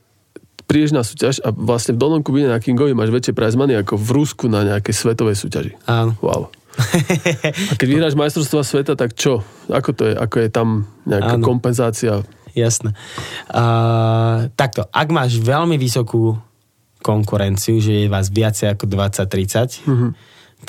prídeš 0.70 0.94
na 0.94 1.02
súťaž 1.02 1.42
a 1.42 1.50
vlastne 1.50 1.98
v 1.98 2.06
Dolnom 2.06 2.22
Kubine 2.22 2.46
na 2.46 2.62
Kingovi 2.62 2.94
máš 2.94 3.10
väčšie 3.10 3.34
prize 3.34 3.58
money 3.58 3.74
ako 3.74 3.98
v 3.98 4.10
Rusku 4.14 4.46
na 4.46 4.62
nejakej 4.62 4.94
svetovej 4.94 5.34
súťaži. 5.34 5.74
Áno. 5.90 6.14
Wow. 6.22 6.46
A 7.70 7.74
keď 7.74 7.88
vyhráš 7.90 8.14
majstrovstva 8.14 8.62
sveta, 8.62 8.94
tak 8.94 9.18
čo? 9.18 9.42
Ako 9.66 9.90
to 9.90 10.06
je? 10.06 10.14
Ako 10.14 10.46
je 10.46 10.48
tam 10.54 10.86
nejaká 11.10 11.42
ano. 11.42 11.44
kompenzácia? 11.44 12.22
Jasné. 12.54 12.94
Uh, 13.50 14.46
takto, 14.54 14.86
ak 14.86 15.10
máš 15.10 15.42
veľmi 15.42 15.74
vysokú 15.74 16.38
konkurenciu, 17.02 17.82
že 17.82 18.06
je 18.06 18.12
vás 18.12 18.30
viacej 18.30 18.78
ako 18.78 18.86
20-30, 18.86 19.82
mm-hmm. 19.82 20.10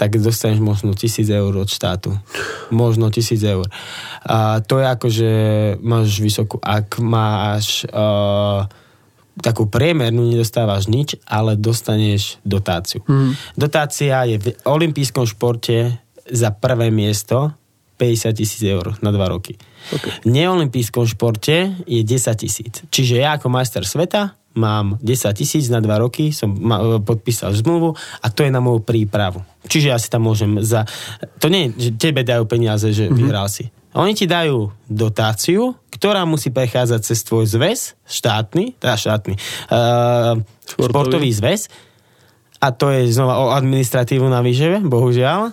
tak 0.02 0.18
dostaneš 0.18 0.60
možno 0.66 0.97
tisíc 0.97 1.30
eur 1.30 1.54
od 1.54 1.70
štátu. 1.70 2.18
Možno 2.74 3.14
tisíc 3.14 3.45
eur. 3.45 3.70
A 4.26 4.66
to 4.66 4.82
je 4.82 4.86
ako, 4.89 5.08
že 5.14 5.32
máš 5.86 6.18
vysokú, 6.18 6.58
ak 6.58 6.97
máš 6.97 7.86
uh, 7.93 8.66
takú 9.41 9.67
priemernú, 9.67 10.29
nedostávaš 10.29 10.87
nič, 10.87 11.17
ale 11.25 11.57
dostaneš 11.57 12.37
dotáciu. 12.45 13.01
Mm. 13.09 13.33
Dotácia 13.57 14.23
je 14.29 14.37
v 14.37 14.47
olympijskom 14.63 15.25
športe 15.25 15.97
za 16.29 16.49
prvé 16.53 16.93
miesto 16.93 17.51
50 18.01 18.33
tisíc 18.33 18.61
eur 18.65 18.97
na 19.05 19.13
dva 19.13 19.29
roky. 19.29 19.53
Okay. 19.93 20.25
V 20.25 20.33
neolimpijskom 20.33 21.05
športe 21.05 21.77
je 21.85 22.01
10 22.01 22.41
tisíc. 22.41 22.81
Čiže 22.89 23.21
ja 23.21 23.37
ako 23.37 23.53
majster 23.53 23.85
sveta 23.85 24.33
mám 24.57 24.97
10 24.99 25.37
tisíc 25.37 25.69
na 25.69 25.79
dva 25.79 26.01
roky, 26.01 26.33
som 26.33 26.49
ma, 26.51 26.97
podpísal 26.97 27.53
zmluvu 27.53 27.93
a 27.93 28.27
to 28.33 28.41
je 28.41 28.51
na 28.51 28.59
moju 28.59 28.81
prípravu. 28.81 29.45
Čiže 29.69 29.87
ja 29.93 29.97
si 30.01 30.09
tam 30.09 30.25
môžem 30.25 30.59
za... 30.65 30.89
To 31.39 31.47
nie 31.47 31.69
je, 31.69 31.89
že 31.93 32.09
tebe 32.09 32.25
dajú 32.25 32.49
peniaze, 32.49 32.89
že 32.89 33.07
mm-hmm. 33.07 33.19
vyhral 33.21 33.47
si. 33.47 33.69
Oni 33.93 34.15
ti 34.15 34.25
dajú 34.25 34.71
dotáciu, 34.87 35.75
ktorá 36.02 36.26
musí 36.26 36.49
prechádzať 36.49 37.02
cez 37.06 37.22
tvoj 37.22 37.45
zväz, 37.45 37.93
štátny, 38.10 38.74
teda 38.82 38.97
štátny, 38.97 39.38
uh, 39.70 40.41
športový 40.66 41.30
zväz, 41.30 41.70
a 42.62 42.68
to 42.70 42.93
je 42.93 43.09
znova 43.09 43.41
o 43.41 43.45
administratívu 43.57 44.30
na 44.30 44.45
výževe, 44.45 44.86
bohužiaľ. 44.86 45.49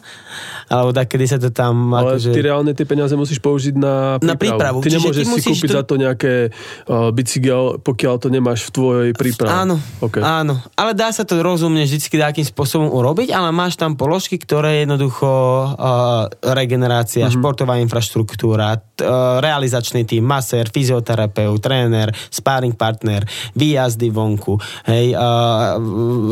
Alebo 0.68 0.92
tak, 0.92 1.08
kedy 1.08 1.24
sa 1.24 1.40
to 1.40 1.48
tam... 1.48 1.96
Ale 1.96 2.20
akože... 2.20 2.36
ty 2.36 2.40
reálne 2.44 2.76
tie 2.76 2.84
peniaze 2.84 3.16
musíš 3.16 3.40
použiť 3.40 3.80
na 3.80 4.20
prípravu. 4.20 4.28
Na 4.28 4.36
prípravu. 4.36 4.78
Ty 4.84 4.90
nemôžeš 5.00 5.24
ty 5.24 5.40
si 5.40 5.48
kúpiť 5.56 5.70
to... 5.72 5.76
za 5.80 5.82
to 5.88 5.94
nejaké 5.96 6.52
uh, 6.52 7.08
bicykel, 7.08 7.80
pokiaľ 7.80 8.14
to 8.20 8.28
nemáš 8.28 8.68
v 8.68 8.70
tvojej 8.76 9.10
príprave. 9.16 9.48
Áno, 9.48 9.80
okay. 10.04 10.20
áno. 10.20 10.60
Ale 10.76 10.92
dá 10.92 11.08
sa 11.08 11.24
to 11.24 11.40
rozumne 11.40 11.80
vždy 11.88 11.96
nejakým 12.20 12.44
spôsobom 12.44 12.92
urobiť, 12.92 13.32
ale 13.32 13.48
máš 13.56 13.80
tam 13.80 13.96
položky, 13.96 14.36
ktoré 14.36 14.84
jednoducho 14.84 15.24
uh, 15.24 16.28
regenerácia, 16.44 17.24
mm-hmm. 17.24 17.40
športová 17.40 17.80
infraštruktúra, 17.80 18.76
t, 18.76 19.08
uh, 19.08 19.40
realizačný 19.40 20.04
tým, 20.04 20.28
masér, 20.28 20.68
fyzioterapeut, 20.68 21.56
tréner, 21.64 22.12
sparring 22.28 22.76
partner, 22.76 23.24
výjazdy 23.56 24.12
vonku, 24.12 24.60
hej, 24.84 25.16
uh, 25.16 25.80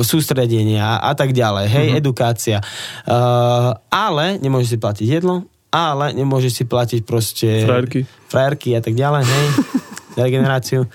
sústredenie 0.05 0.66
vzdelávania 0.67 0.99
a 0.99 1.12
tak 1.14 1.31
ďalej, 1.31 1.67
hej, 1.71 1.87
mm-hmm. 1.91 2.03
edukácia. 2.03 2.59
Uh, 3.07 3.79
ale 3.91 4.43
nemôžeš 4.43 4.77
si 4.77 4.79
platiť 4.83 5.07
jedlo, 5.07 5.47
ale 5.71 6.12
nemôžeš 6.14 6.53
si 6.62 6.64
platiť 6.67 7.01
proste... 7.07 7.49
Frajerky. 7.62 8.01
Frajerky 8.27 8.71
a 8.75 8.81
tak 8.83 8.95
ďalej, 8.99 9.23
hej. 9.23 9.47
regeneráciu. 10.17 10.89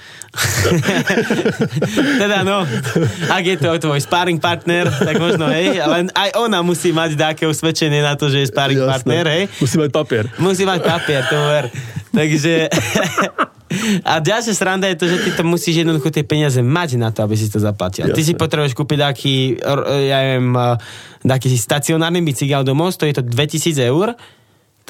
teda 2.22 2.42
no, 2.42 2.66
ak 3.30 3.44
je 3.46 3.56
to 3.62 3.70
tvoj 3.78 4.02
sparring 4.02 4.42
partner, 4.42 4.90
tak 4.90 5.16
možno, 5.22 5.48
hej, 5.54 5.78
ale 5.78 6.10
aj 6.12 6.30
ona 6.42 6.66
musí 6.66 6.90
mať 6.90 7.16
také 7.16 7.46
usvedčenie 7.46 8.02
na 8.02 8.18
to, 8.18 8.28
že 8.28 8.44
je 8.44 8.48
sparring 8.50 8.82
Jasne. 8.82 8.92
partner, 8.92 9.26
hej. 9.30 9.44
Musí 9.62 9.76
mať 9.78 9.90
papier. 9.94 10.26
Musí 10.42 10.64
mať 10.66 10.80
papier, 10.82 11.22
to 11.30 11.38
ver. 11.38 11.66
Takže 12.12 12.54
a 14.04 14.20
ďalšia 14.20 14.52
sranda 14.52 14.92
je 14.92 15.00
to, 15.00 15.06
že 15.08 15.18
ty 15.24 15.30
to 15.32 15.44
musíš 15.48 15.84
jednoducho 15.84 16.12
tie 16.12 16.28
peniaze 16.28 16.60
mať 16.60 17.00
na 17.00 17.10
to, 17.16 17.24
aby 17.24 17.40
si 17.40 17.48
to 17.48 17.60
zaplatil. 17.62 18.04
Jasne. 18.04 18.16
Ty 18.16 18.22
si 18.28 18.34
potrebuješ 18.36 18.76
kúpiť 18.76 19.00
taký, 19.00 19.36
ja 20.08 20.18
neviem, 20.28 20.52
taký 21.24 21.56
stacionárny 21.56 22.20
bicykel 22.20 22.68
domov, 22.68 22.92
stojí 22.92 23.16
to 23.16 23.24
2000 23.24 23.80
eur 23.88 24.12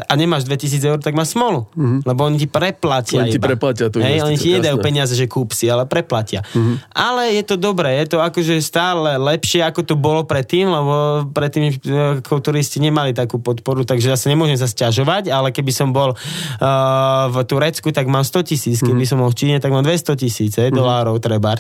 a 0.08 0.14
nemáš 0.18 0.46
2000 0.48 0.82
eur, 0.84 1.00
tak 1.00 1.14
máš 1.14 1.34
smolu. 1.34 1.70
Mm-hmm. 1.74 2.00
Lebo 2.06 2.22
oni 2.26 2.38
ti 2.42 2.48
preplatia 2.50 3.22
Oni 3.24 3.32
ti 3.32 3.42
preplatia 3.42 3.88
tú 3.88 4.02
Hej, 4.02 4.26
Oni 4.26 4.38
ti 4.38 4.58
nedajú 4.58 4.78
peniaze, 4.82 5.14
že 5.14 5.30
kúp 5.30 5.54
si, 5.54 5.70
ale 5.70 5.86
preplatia. 5.86 6.42
Mm-hmm. 6.42 6.76
Ale 6.92 7.36
je 7.38 7.44
to 7.46 7.56
dobré, 7.56 8.02
je 8.04 8.16
to 8.16 8.18
akože 8.20 8.60
stále 8.60 9.16
lepšie, 9.18 9.62
ako 9.64 9.86
to 9.86 9.96
bolo 9.96 10.26
predtým, 10.26 10.68
lebo 10.68 11.26
predtým 11.32 11.72
e, 11.72 12.40
turisti 12.42 12.82
nemali 12.82 13.14
takú 13.14 13.38
podporu, 13.38 13.86
takže 13.86 14.12
ja 14.12 14.18
sa 14.18 14.28
nemôžem 14.28 14.58
sa 14.58 14.66
sťažovať, 14.68 15.30
ale 15.30 15.54
keby 15.54 15.72
som 15.72 15.94
bol 15.94 16.18
uh, 16.18 17.26
v 17.30 17.38
Turecku, 17.46 17.94
tak 17.94 18.10
mám 18.10 18.26
100 18.26 18.50
tisíc, 18.50 18.78
keby 18.82 19.06
mm-hmm. 19.06 19.10
som 19.10 19.22
bol 19.22 19.30
v 19.30 19.38
Číne, 19.38 19.56
tak 19.62 19.70
mám 19.70 19.86
200 19.86 20.18
tisíc 20.18 20.58
mm-hmm. 20.58 20.74
dolárov 20.74 21.22
treba. 21.22 21.54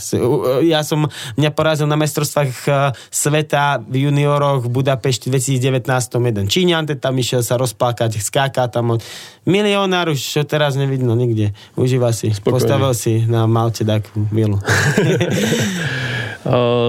Ja 0.66 0.82
som, 0.82 1.12
mňa 1.36 1.52
porazil 1.52 1.86
na 1.86 2.00
mestrovstvách 2.00 2.52
uh, 2.66 2.96
sveta 3.14 3.84
v 3.84 4.10
junioroch 4.10 4.64
v 4.66 4.68
Budapešti 4.72 5.30
2019 5.30 5.86
jeden 6.32 6.46
Číňan, 6.48 6.88
tam 6.98 7.14
išiel 7.20 7.44
sa 7.44 7.60
rozplakať 7.60 8.18
skáka 8.32 8.72
tam 8.72 8.96
od 8.96 9.04
milionár, 9.44 10.16
už 10.16 10.24
čo 10.24 10.48
teraz 10.48 10.80
nevidno 10.80 11.12
nikde. 11.20 11.52
Užíva 11.76 12.16
si. 12.16 12.32
Spokojne. 12.32 12.64
Postavil 12.64 12.92
si 12.96 13.28
na 13.28 13.44
Malte 13.44 13.84
takú 13.84 14.24
vilu. 14.32 14.56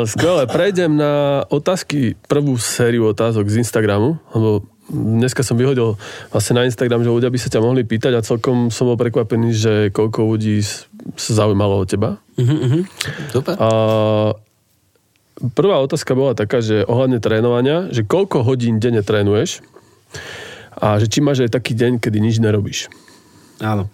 Skvelé, 0.06 0.46
prejdem 0.46 0.94
na 0.94 1.42
otázky, 1.50 2.14
prvú 2.30 2.54
sériu 2.62 3.10
otázok 3.10 3.50
z 3.50 3.58
Instagramu, 3.60 4.22
lebo 4.32 4.64
dneska 4.88 5.42
som 5.42 5.58
vyhodil 5.58 5.98
vlastne 6.30 6.62
na 6.62 6.64
Instagram, 6.64 7.02
že 7.02 7.10
ľudia 7.10 7.28
by 7.28 7.38
sa 7.42 7.50
ťa 7.50 7.60
mohli 7.60 7.82
pýtať 7.82 8.12
a 8.16 8.24
celkom 8.24 8.70
som 8.70 8.86
bol 8.88 8.96
prekvapený, 8.96 9.50
že 9.50 9.72
koľko 9.90 10.24
ľudí 10.24 10.62
sa 11.18 11.32
zaujímalo 11.42 11.82
o 11.82 11.84
teba. 11.84 12.22
Uh-huh, 12.38 12.48
uh-huh. 12.48 12.82
Super. 13.34 13.54
A, 13.58 13.68
prvá 15.52 15.82
otázka 15.82 16.14
bola 16.14 16.38
taká, 16.38 16.62
že 16.64 16.86
ohľadne 16.86 17.18
trénovania, 17.18 17.90
že 17.90 18.06
koľko 18.06 18.46
hodín 18.46 18.78
denne 18.78 19.02
trénuješ 19.04 19.60
a 20.76 20.96
že 21.00 21.06
či 21.08 21.20
máš 21.20 21.44
aj 21.44 21.56
taký 21.56 21.72
deň, 21.76 22.00
kedy 22.00 22.18
nič 22.20 22.40
nerobíš. 22.40 22.88
Áno. 23.62 23.88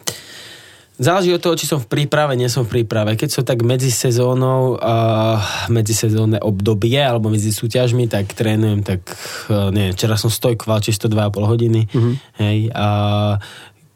Záleží 0.98 1.30
od 1.30 1.38
toho, 1.38 1.54
či 1.54 1.70
som 1.70 1.78
v 1.78 1.86
príprave, 1.86 2.34
nie 2.34 2.50
som 2.50 2.66
v 2.66 2.82
príprave. 2.82 3.14
Keď 3.14 3.30
som 3.30 3.44
tak 3.46 3.62
medzi 3.62 3.86
sezónou, 3.86 4.74
uh, 4.82 5.86
sezónne 5.94 6.42
obdobie 6.42 6.98
alebo 6.98 7.30
medzi 7.30 7.54
súťažmi, 7.54 8.10
tak 8.10 8.34
trénujem 8.34 8.82
tak, 8.82 9.06
uh, 9.46 9.70
neviem, 9.70 9.94
včera 9.94 10.18
som 10.18 10.26
stojkoval 10.26 10.82
čisto 10.82 11.06
2,5 11.06 11.38
hodiny. 11.38 11.86
Uh-huh. 11.86 12.18
Hej, 12.42 12.74
a 12.74 12.86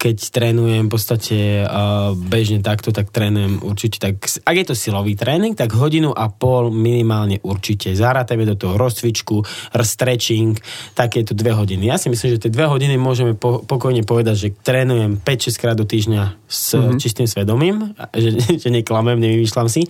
keď 0.02 0.34
trénujem 0.34 0.90
v 0.90 0.90
podstate 0.90 1.62
uh, 1.62 2.10
bežne 2.18 2.58
takto, 2.58 2.90
tak 2.90 3.14
trénujem 3.14 3.62
určite 3.62 4.02
tak, 4.02 4.18
ak 4.42 4.54
je 4.58 4.66
to 4.66 4.74
silový 4.74 5.14
tréning, 5.14 5.54
tak 5.54 5.78
hodinu 5.78 6.10
a 6.10 6.26
pol 6.26 6.74
minimálne 6.74 7.38
určite. 7.46 7.94
Zarátajme 7.94 8.42
do 8.42 8.58
toho 8.58 8.74
rozcvičku, 8.74 9.46
stretching, 9.70 10.58
takéto 10.98 11.38
dve 11.38 11.54
hodiny. 11.54 11.86
Ja 11.86 12.02
si 12.02 12.10
myslím, 12.10 12.34
že 12.34 12.42
tie 12.42 12.50
dve 12.50 12.66
hodiny 12.66 12.98
môžeme 12.98 13.38
po, 13.38 13.62
pokojne 13.62 14.02
povedať, 14.02 14.34
že 14.34 14.48
trénujem 14.50 15.22
5-6 15.22 15.62
krát 15.62 15.78
do 15.78 15.86
týždňa 15.86 16.50
s 16.50 16.74
mm-hmm. 16.74 16.98
čistým 16.98 17.28
svedomím, 17.30 17.94
že, 18.22 18.58
že 18.58 18.68
neklamem, 18.74 19.22
nevymýšľam 19.22 19.70
si. 19.70 19.86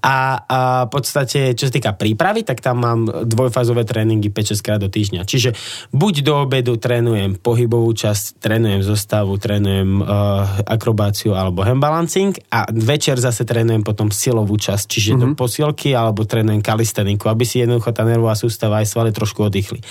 A, 0.00 0.48
a 0.48 0.58
v 0.88 0.90
podstate, 0.96 1.52
čo 1.52 1.68
sa 1.68 1.72
týka 1.76 1.92
prípravy, 1.92 2.40
tak 2.40 2.64
tam 2.64 2.80
mám 2.80 3.00
dvojfázové 3.28 3.84
tréningy 3.84 4.32
5-6 4.32 4.64
krát 4.64 4.80
do 4.80 4.88
týždňa. 4.88 5.28
Čiže 5.28 5.52
buď 5.92 6.14
do 6.24 6.40
obedu 6.40 6.80
trénujem 6.80 7.36
pohybovú 7.36 7.92
časť, 7.92 8.40
trénujem 8.40 8.80
zostavu, 8.80 9.41
trénujem 9.42 9.98
uh, 9.98 10.62
akrobáciu 10.62 11.34
alebo 11.34 11.66
handbalancing 11.66 12.38
a 12.54 12.70
večer 12.70 13.18
zase 13.18 13.42
trénujem 13.42 13.82
potom 13.82 14.14
silovú 14.14 14.54
časť, 14.54 14.86
čiže 14.86 15.18
mm-hmm. 15.18 15.34
do 15.34 15.34
posilky 15.34 15.90
alebo 15.98 16.22
trénujem 16.22 16.62
kalisteniku, 16.62 17.26
aby 17.26 17.42
si 17.42 17.58
jednoducho 17.58 17.90
tá 17.90 18.06
nervová 18.06 18.38
sústava 18.38 18.78
aj 18.78 18.86
svaly 18.86 19.10
trošku 19.10 19.42
oddychli. 19.42 19.82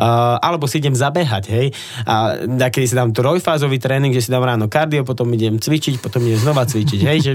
Uh, 0.00 0.40
alebo 0.40 0.64
si 0.64 0.80
idem 0.80 0.96
zabehať, 0.96 1.44
hej. 1.52 1.66
A 2.08 2.40
kedy 2.48 2.86
si 2.88 2.96
dám 2.96 3.12
trojfázový 3.12 3.76
tréning, 3.76 4.16
že 4.16 4.24
si 4.24 4.32
dám 4.32 4.48
ráno 4.48 4.72
kardio, 4.72 5.04
potom 5.04 5.28
idem 5.36 5.60
cvičiť, 5.60 6.00
potom 6.00 6.24
idem 6.24 6.40
znova 6.40 6.64
cvičiť, 6.64 7.00
hej, 7.04 7.18
že 7.20 7.32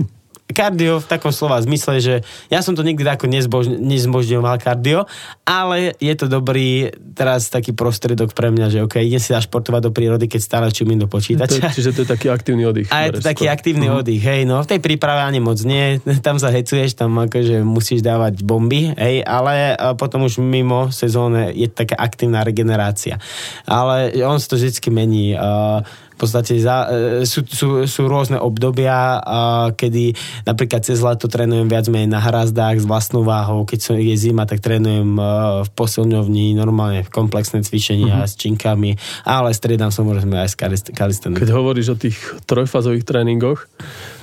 kardio 0.53 1.01
v 1.01 1.07
takom 1.07 1.33
slova 1.33 1.59
zmysle, 1.59 1.99
že 1.99 2.15
ja 2.47 2.59
som 2.63 2.77
to 2.77 2.85
nikdy 2.85 3.03
ako 3.03 3.27
nezbož, 3.27 3.67
nezbožňoval 3.71 4.61
kardio, 4.61 5.09
ale 5.43 5.95
je 5.97 6.13
to 6.15 6.29
dobrý 6.29 6.91
teraz 7.15 7.51
taký 7.51 7.75
prostredok 7.75 8.31
pre 8.31 8.53
mňa, 8.53 8.67
že 8.71 8.79
ok, 8.85 9.01
idem 9.03 9.19
si 9.19 9.33
športovať 9.33 9.81
do 9.87 9.91
prírody, 9.91 10.29
keď 10.29 10.41
stále 10.41 10.65
čumím 10.71 11.01
do 11.01 11.07
počítača. 11.09 11.71
To, 11.71 11.75
čiže 11.75 11.91
to 11.95 11.99
je 12.05 12.09
taký 12.09 12.27
aktívny 12.29 12.63
oddych. 12.67 12.87
A 12.91 13.09
je 13.09 13.19
to 13.19 13.23
taký 13.23 13.51
aktívny 13.51 13.89
uh-huh. 13.89 14.05
oddych, 14.05 14.21
hej, 14.21 14.45
no 14.45 14.63
v 14.63 14.69
tej 14.77 14.79
príprave 14.79 15.25
ani 15.25 15.43
moc 15.43 15.57
nie, 15.65 15.99
tam 16.25 16.37
sa 16.37 16.53
hecuješ, 16.53 16.95
tam 16.95 17.17
akože 17.17 17.65
musíš 17.65 18.05
dávať 18.05 18.45
bomby, 18.45 18.93
hej, 18.95 19.25
ale 19.25 19.75
potom 19.97 20.27
už 20.27 20.39
mimo 20.39 20.93
sezóne 20.93 21.51
je 21.55 21.67
taká 21.67 21.97
aktívna 21.97 22.45
regenerácia. 22.45 23.17
Ale 23.65 24.13
on 24.21 24.37
sa 24.37 24.53
to 24.53 24.55
vždy 24.59 24.71
mení. 24.91 25.33
Uh, 25.33 25.81
podstate 26.22 26.61
za, 26.61 26.86
e, 26.88 27.26
sú, 27.26 27.41
sú, 27.49 27.67
sú 27.89 28.01
rôzne 28.05 28.38
obdobia, 28.38 29.17
a 29.17 29.39
kedy 29.74 30.13
napríklad 30.45 30.86
cez 30.86 31.01
leto 31.01 31.26
trénujem 31.26 31.65
viac 31.65 31.89
menej 31.89 32.13
na 32.13 32.22
hrazdách 32.22 32.82
s 32.82 32.86
vlastnou 32.86 33.26
váhou, 33.26 33.65
keď 33.65 33.80
som, 33.82 33.95
je 33.97 34.13
zima, 34.13 34.45
tak 34.45 34.61
trénujem 34.61 35.17
e, 35.17 35.24
v 35.65 35.69
posilňovni, 35.74 36.53
normálne 36.53 37.01
komplexné 37.09 37.65
cvičenia 37.65 38.22
mm-hmm. 38.22 38.30
s 38.30 38.34
činkami, 38.38 38.91
ale 39.26 39.49
striedam 39.57 39.89
som 39.89 40.05
môžeme 40.05 40.38
aj 40.38 40.53
s 40.53 40.55
kalistenikou. 40.93 41.41
Keď 41.41 41.49
hovoríš 41.49 41.88
o 41.93 41.97
tých 41.97 42.17
trojfázových 42.45 43.03
tréningoch, 43.03 43.65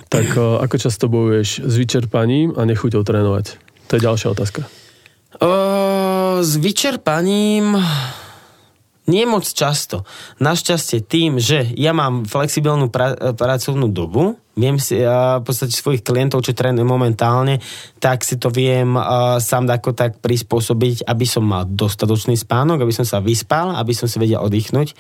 tak 0.07 0.31
e, 0.33 0.41
ako 0.41 0.77
často 0.79 1.11
bojuješ 1.11 1.67
s 1.67 1.75
vyčerpaním 1.75 2.55
a 2.55 2.63
nechuťou 2.63 3.03
trénovať? 3.03 3.59
To 3.89 3.93
je 3.97 4.05
ďalšia 4.05 4.29
otázka. 4.33 4.69
O, 5.39 6.41
s 6.41 6.57
vyčerpaním 6.57 7.77
Nie 9.09 9.25
moc 9.25 9.49
často. 9.49 10.05
Našťastie 10.37 11.01
tým, 11.01 11.41
že 11.41 11.65
ja 11.81 11.97
mám 11.97 12.29
flexibilnú 12.29 12.93
pra- 12.93 13.33
pracovnú 13.33 13.89
dobu, 13.89 14.37
viem 14.53 14.77
si 14.77 15.01
uh, 15.01 15.41
v 15.41 15.49
podstate 15.49 15.73
svojich 15.73 16.05
klientov, 16.05 16.45
čo 16.45 16.53
trénujem 16.53 16.85
momentálne, 16.85 17.63
tak 18.03 18.21
si 18.21 18.37
to 18.37 18.53
viem 18.53 18.99
uh, 18.99 19.41
sám 19.41 19.65
ako 19.71 19.97
tak 19.97 20.21
prispôsobiť, 20.21 21.09
aby 21.09 21.25
som 21.25 21.47
mal 21.47 21.65
dostatočný 21.65 22.37
spánok, 22.37 22.85
aby 22.85 22.93
som 22.93 23.09
sa 23.09 23.25
vyspal, 23.25 23.73
aby 23.81 23.97
som 23.97 24.11
si 24.11 24.21
vedel 24.21 24.45
oddychnúť. 24.45 24.93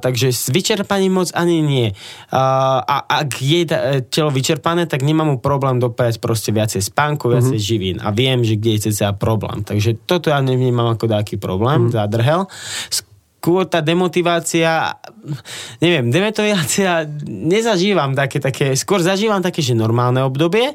Takže 0.00 0.32
s 0.32 0.48
vyčerpaním 0.48 1.20
moc 1.20 1.28
ani 1.36 1.60
nie. 1.60 1.88
Uh, 2.32 2.80
a 2.80 3.04
ak 3.20 3.30
je 3.44 3.62
telo 4.08 4.32
vyčerpané, 4.32 4.88
tak 4.88 5.04
nemám 5.04 5.36
mu 5.36 5.36
problém 5.36 5.76
dopäť 5.76 6.18
proste 6.18 6.50
viacej 6.50 6.80
spánku, 6.80 7.28
viacej 7.28 7.60
uh-huh. 7.60 7.68
živín. 7.68 7.96
A 8.00 8.08
viem, 8.10 8.40
že 8.40 8.56
kde 8.56 8.80
je 8.80 8.90
cca 8.90 9.12
problém. 9.12 9.60
Takže 9.60 10.00
toto 10.08 10.32
ja 10.32 10.40
nevnímam 10.40 10.96
ako 10.96 11.06
taký 11.06 11.36
problém, 11.36 11.88
uh-huh. 11.88 11.96
zadrhel 12.08 12.48
skôr 13.44 13.68
tá 13.68 13.84
demotivácia, 13.84 14.96
neviem, 15.76 16.08
demotivácia 16.08 17.04
nezažívam 17.28 18.16
také, 18.16 18.40
také, 18.40 18.72
skôr 18.72 19.04
zažívam 19.04 19.44
také, 19.44 19.60
že 19.60 19.76
normálne 19.76 20.24
obdobie, 20.24 20.72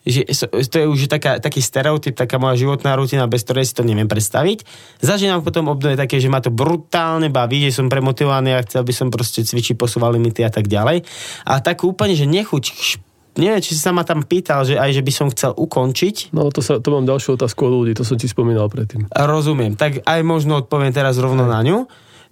že 0.00 0.24
to 0.72 0.76
je 0.80 0.86
už 0.88 1.12
taká, 1.12 1.36
taký 1.38 1.60
stereotyp, 1.60 2.16
taká 2.16 2.40
moja 2.40 2.56
životná 2.56 2.96
rutina, 2.96 3.28
bez 3.28 3.44
ktorej 3.44 3.68
si 3.68 3.76
to 3.76 3.84
neviem 3.84 4.08
predstaviť. 4.08 4.64
Zažínam 5.04 5.44
potom 5.44 5.68
obdobie 5.68 6.00
také, 6.00 6.16
že 6.16 6.32
ma 6.32 6.40
to 6.40 6.48
brutálne 6.48 7.28
baví, 7.28 7.68
že 7.68 7.76
som 7.76 7.92
premotivovaný 7.92 8.56
a 8.56 8.64
chcel 8.64 8.80
by 8.84 8.92
som 8.96 9.08
proste 9.12 9.44
cvičiť, 9.44 9.76
posúval 9.76 10.16
limity 10.16 10.40
a 10.40 10.50
tak 10.52 10.72
ďalej. 10.72 11.04
A 11.44 11.60
tak 11.60 11.84
úplne, 11.84 12.16
že 12.16 12.24
nechuť 12.24 12.64
neviem, 13.38 13.62
či 13.62 13.78
si 13.78 13.80
sa 13.80 13.94
ma 13.94 14.02
tam 14.02 14.26
pýtal, 14.26 14.66
že 14.66 14.74
aj, 14.76 14.90
že 14.90 15.02
by 15.06 15.12
som 15.14 15.28
chcel 15.30 15.52
ukončiť. 15.54 16.34
No 16.34 16.50
to, 16.50 16.60
sa, 16.60 16.82
to 16.82 16.88
mám 16.90 17.06
ďalšiu 17.06 17.38
otázku 17.38 17.68
od 17.68 17.72
ľudí, 17.72 17.92
to 17.94 18.02
som 18.02 18.18
ti 18.18 18.26
spomínal 18.26 18.66
predtým. 18.66 19.06
Rozumiem, 19.12 19.78
tak 19.78 20.02
aj 20.02 20.20
možno 20.26 20.60
odpoviem 20.60 20.90
teraz 20.90 21.16
rovno 21.16 21.46
aj. 21.46 21.52
na 21.52 21.60
ňu 21.62 21.78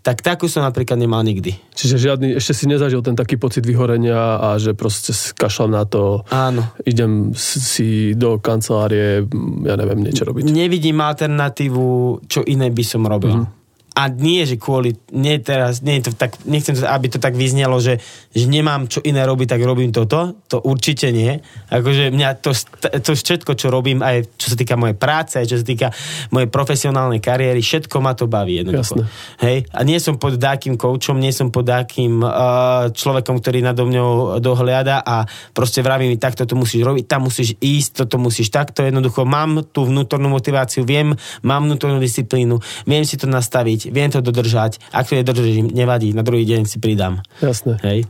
tak 0.03 0.22
takú 0.22 0.46
som 0.46 0.64
napríklad 0.64 0.96
nemal 0.96 1.20
nikdy. 1.26 1.59
Čiže 1.74 1.96
žiadny, 1.99 2.38
ešte 2.38 2.55
si 2.55 2.64
nezažil 2.70 3.03
ten 3.03 3.18
taký 3.18 3.36
pocit 3.36 3.66
vyhorenia 3.66 4.38
a 4.38 4.49
že 4.57 4.72
proste 4.72 5.12
kašľam 5.12 5.70
na 5.74 5.84
to, 5.84 6.22
Áno. 6.30 6.64
idem 6.86 7.34
si 7.34 8.14
do 8.14 8.38
kancelárie, 8.38 9.26
ja 9.66 9.74
neviem, 9.74 10.01
niečo 10.07 10.24
robiť. 10.24 10.49
Nevidím 10.49 11.03
alternatívu, 11.03 11.86
čo 12.30 12.40
iné 12.46 12.70
by 12.70 12.84
som 12.86 13.05
robil. 13.05 13.34
Mm-hmm 13.42 13.57
a 13.99 14.07
nie, 14.07 14.46
že 14.46 14.55
kvôli, 14.55 14.94
nie 15.11 15.42
teraz, 15.42 15.82
nie 15.82 15.99
to 15.99 16.14
tak, 16.14 16.38
nechcem, 16.46 16.78
to, 16.78 16.86
aby 16.86 17.11
to 17.11 17.18
tak 17.18 17.34
vyznelo, 17.34 17.82
že, 17.82 17.99
že 18.30 18.46
nemám 18.46 18.86
čo 18.86 19.03
iné 19.03 19.26
robiť, 19.26 19.59
tak 19.59 19.61
robím 19.66 19.90
toto, 19.90 20.38
to 20.46 20.62
určite 20.62 21.11
nie. 21.11 21.42
Akože 21.66 22.14
mňa 22.14 22.38
to, 22.38 22.55
to 23.03 23.18
všetko, 23.18 23.59
čo 23.59 23.74
robím, 23.74 23.99
aj 23.99 24.38
čo 24.38 24.55
sa 24.55 24.57
týka 24.57 24.78
mojej 24.78 24.94
práce, 24.94 25.42
aj 25.42 25.51
čo 25.51 25.59
sa 25.59 25.66
týka 25.66 25.90
mojej 26.30 26.46
profesionálnej 26.46 27.18
kariéry, 27.18 27.59
všetko 27.59 27.99
ma 27.99 28.14
to 28.14 28.30
baví 28.30 28.62
jednoducho. 28.62 29.03
Hej? 29.42 29.66
A 29.74 29.82
nie 29.82 29.99
som 29.99 30.14
pod 30.14 30.38
dákým 30.38 30.78
koučom, 30.78 31.18
nie 31.18 31.34
som 31.34 31.51
pod 31.51 31.66
dákým 31.66 32.22
uh, 32.22 32.94
človekom, 32.94 33.42
ktorý 33.42 33.66
nado 33.66 33.82
mňou 33.82 34.38
dohliada 34.38 35.03
a 35.03 35.26
proste 35.51 35.82
vraví 35.82 36.07
mi, 36.07 36.22
takto 36.22 36.46
to 36.46 36.55
musíš 36.55 36.86
robiť, 36.86 37.11
tam 37.11 37.26
musíš 37.26 37.59
ísť, 37.59 38.07
toto 38.07 38.22
musíš 38.22 38.55
takto. 38.55 38.86
Jednoducho 38.86 39.26
mám 39.26 39.66
tú 39.74 39.90
vnútornú 39.90 40.30
motiváciu, 40.30 40.86
viem, 40.86 41.18
mám 41.42 41.66
vnútornú 41.66 41.99
disciplínu, 41.99 42.62
viem 42.86 43.03
si 43.03 43.18
to 43.18 43.26
nastaviť, 43.26 43.88
viem 43.91 44.11
to 44.12 44.20
dodržať, 44.20 44.80
ak 44.93 45.09
to 45.09 45.18
nedodržím, 45.18 45.70
nevadí, 45.72 46.12
na 46.12 46.22
druhý 46.22 46.45
deň 46.45 46.68
si 46.68 46.78
pridám. 46.78 47.24
Jasné. 47.43 47.80
Hej. 47.84 48.09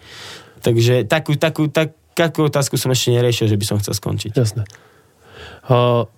Takže 0.62 1.07
takú, 1.07 1.39
takú, 1.39 1.70
tak, 1.70 1.95
takú 2.18 2.51
otázku 2.51 2.74
som 2.74 2.91
ešte 2.91 3.14
neriešil, 3.14 3.47
že 3.47 3.59
by 3.59 3.64
som 3.64 3.79
chcel 3.79 3.95
skončiť. 3.95 4.33
Jasné. 4.35 4.66
Uh, 5.68 6.09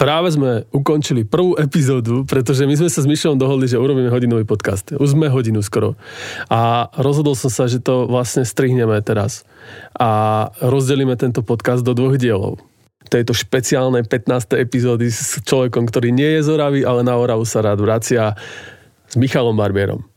práve 0.00 0.32
sme 0.32 0.64
ukončili 0.72 1.28
prvú 1.28 1.54
epizódu, 1.60 2.24
pretože 2.24 2.64
my 2.64 2.74
sme 2.74 2.88
sa 2.88 3.04
s 3.04 3.06
Myšom 3.06 3.36
dohodli, 3.36 3.68
že 3.68 3.76
urobíme 3.76 4.08
hodinový 4.08 4.48
podcast. 4.48 4.96
Už 4.96 5.12
sme 5.12 5.28
hodinu 5.28 5.60
skoro. 5.60 5.94
A 6.48 6.88
rozhodol 6.96 7.36
som 7.36 7.52
sa, 7.52 7.68
že 7.68 7.78
to 7.84 8.08
vlastne 8.08 8.48
strihneme 8.48 8.96
teraz. 9.04 9.44
A 9.94 10.48
rozdelíme 10.64 11.14
tento 11.20 11.44
podcast 11.44 11.84
do 11.84 11.92
dvoch 11.92 12.16
dielov 12.16 12.58
tejto 13.10 13.34
špeciálnej 13.34 14.06
15. 14.06 14.54
epizódy 14.54 15.10
s 15.10 15.42
človekom, 15.42 15.90
ktorý 15.90 16.14
nie 16.14 16.38
je 16.38 16.46
z 16.46 16.48
Oravy, 16.54 16.80
ale 16.86 17.02
na 17.02 17.18
Oravu 17.18 17.42
sa 17.42 17.58
rád 17.58 17.82
vracia 17.82 18.38
s 19.10 19.16
Michalom 19.16 19.56
Barbierom. 19.56 20.09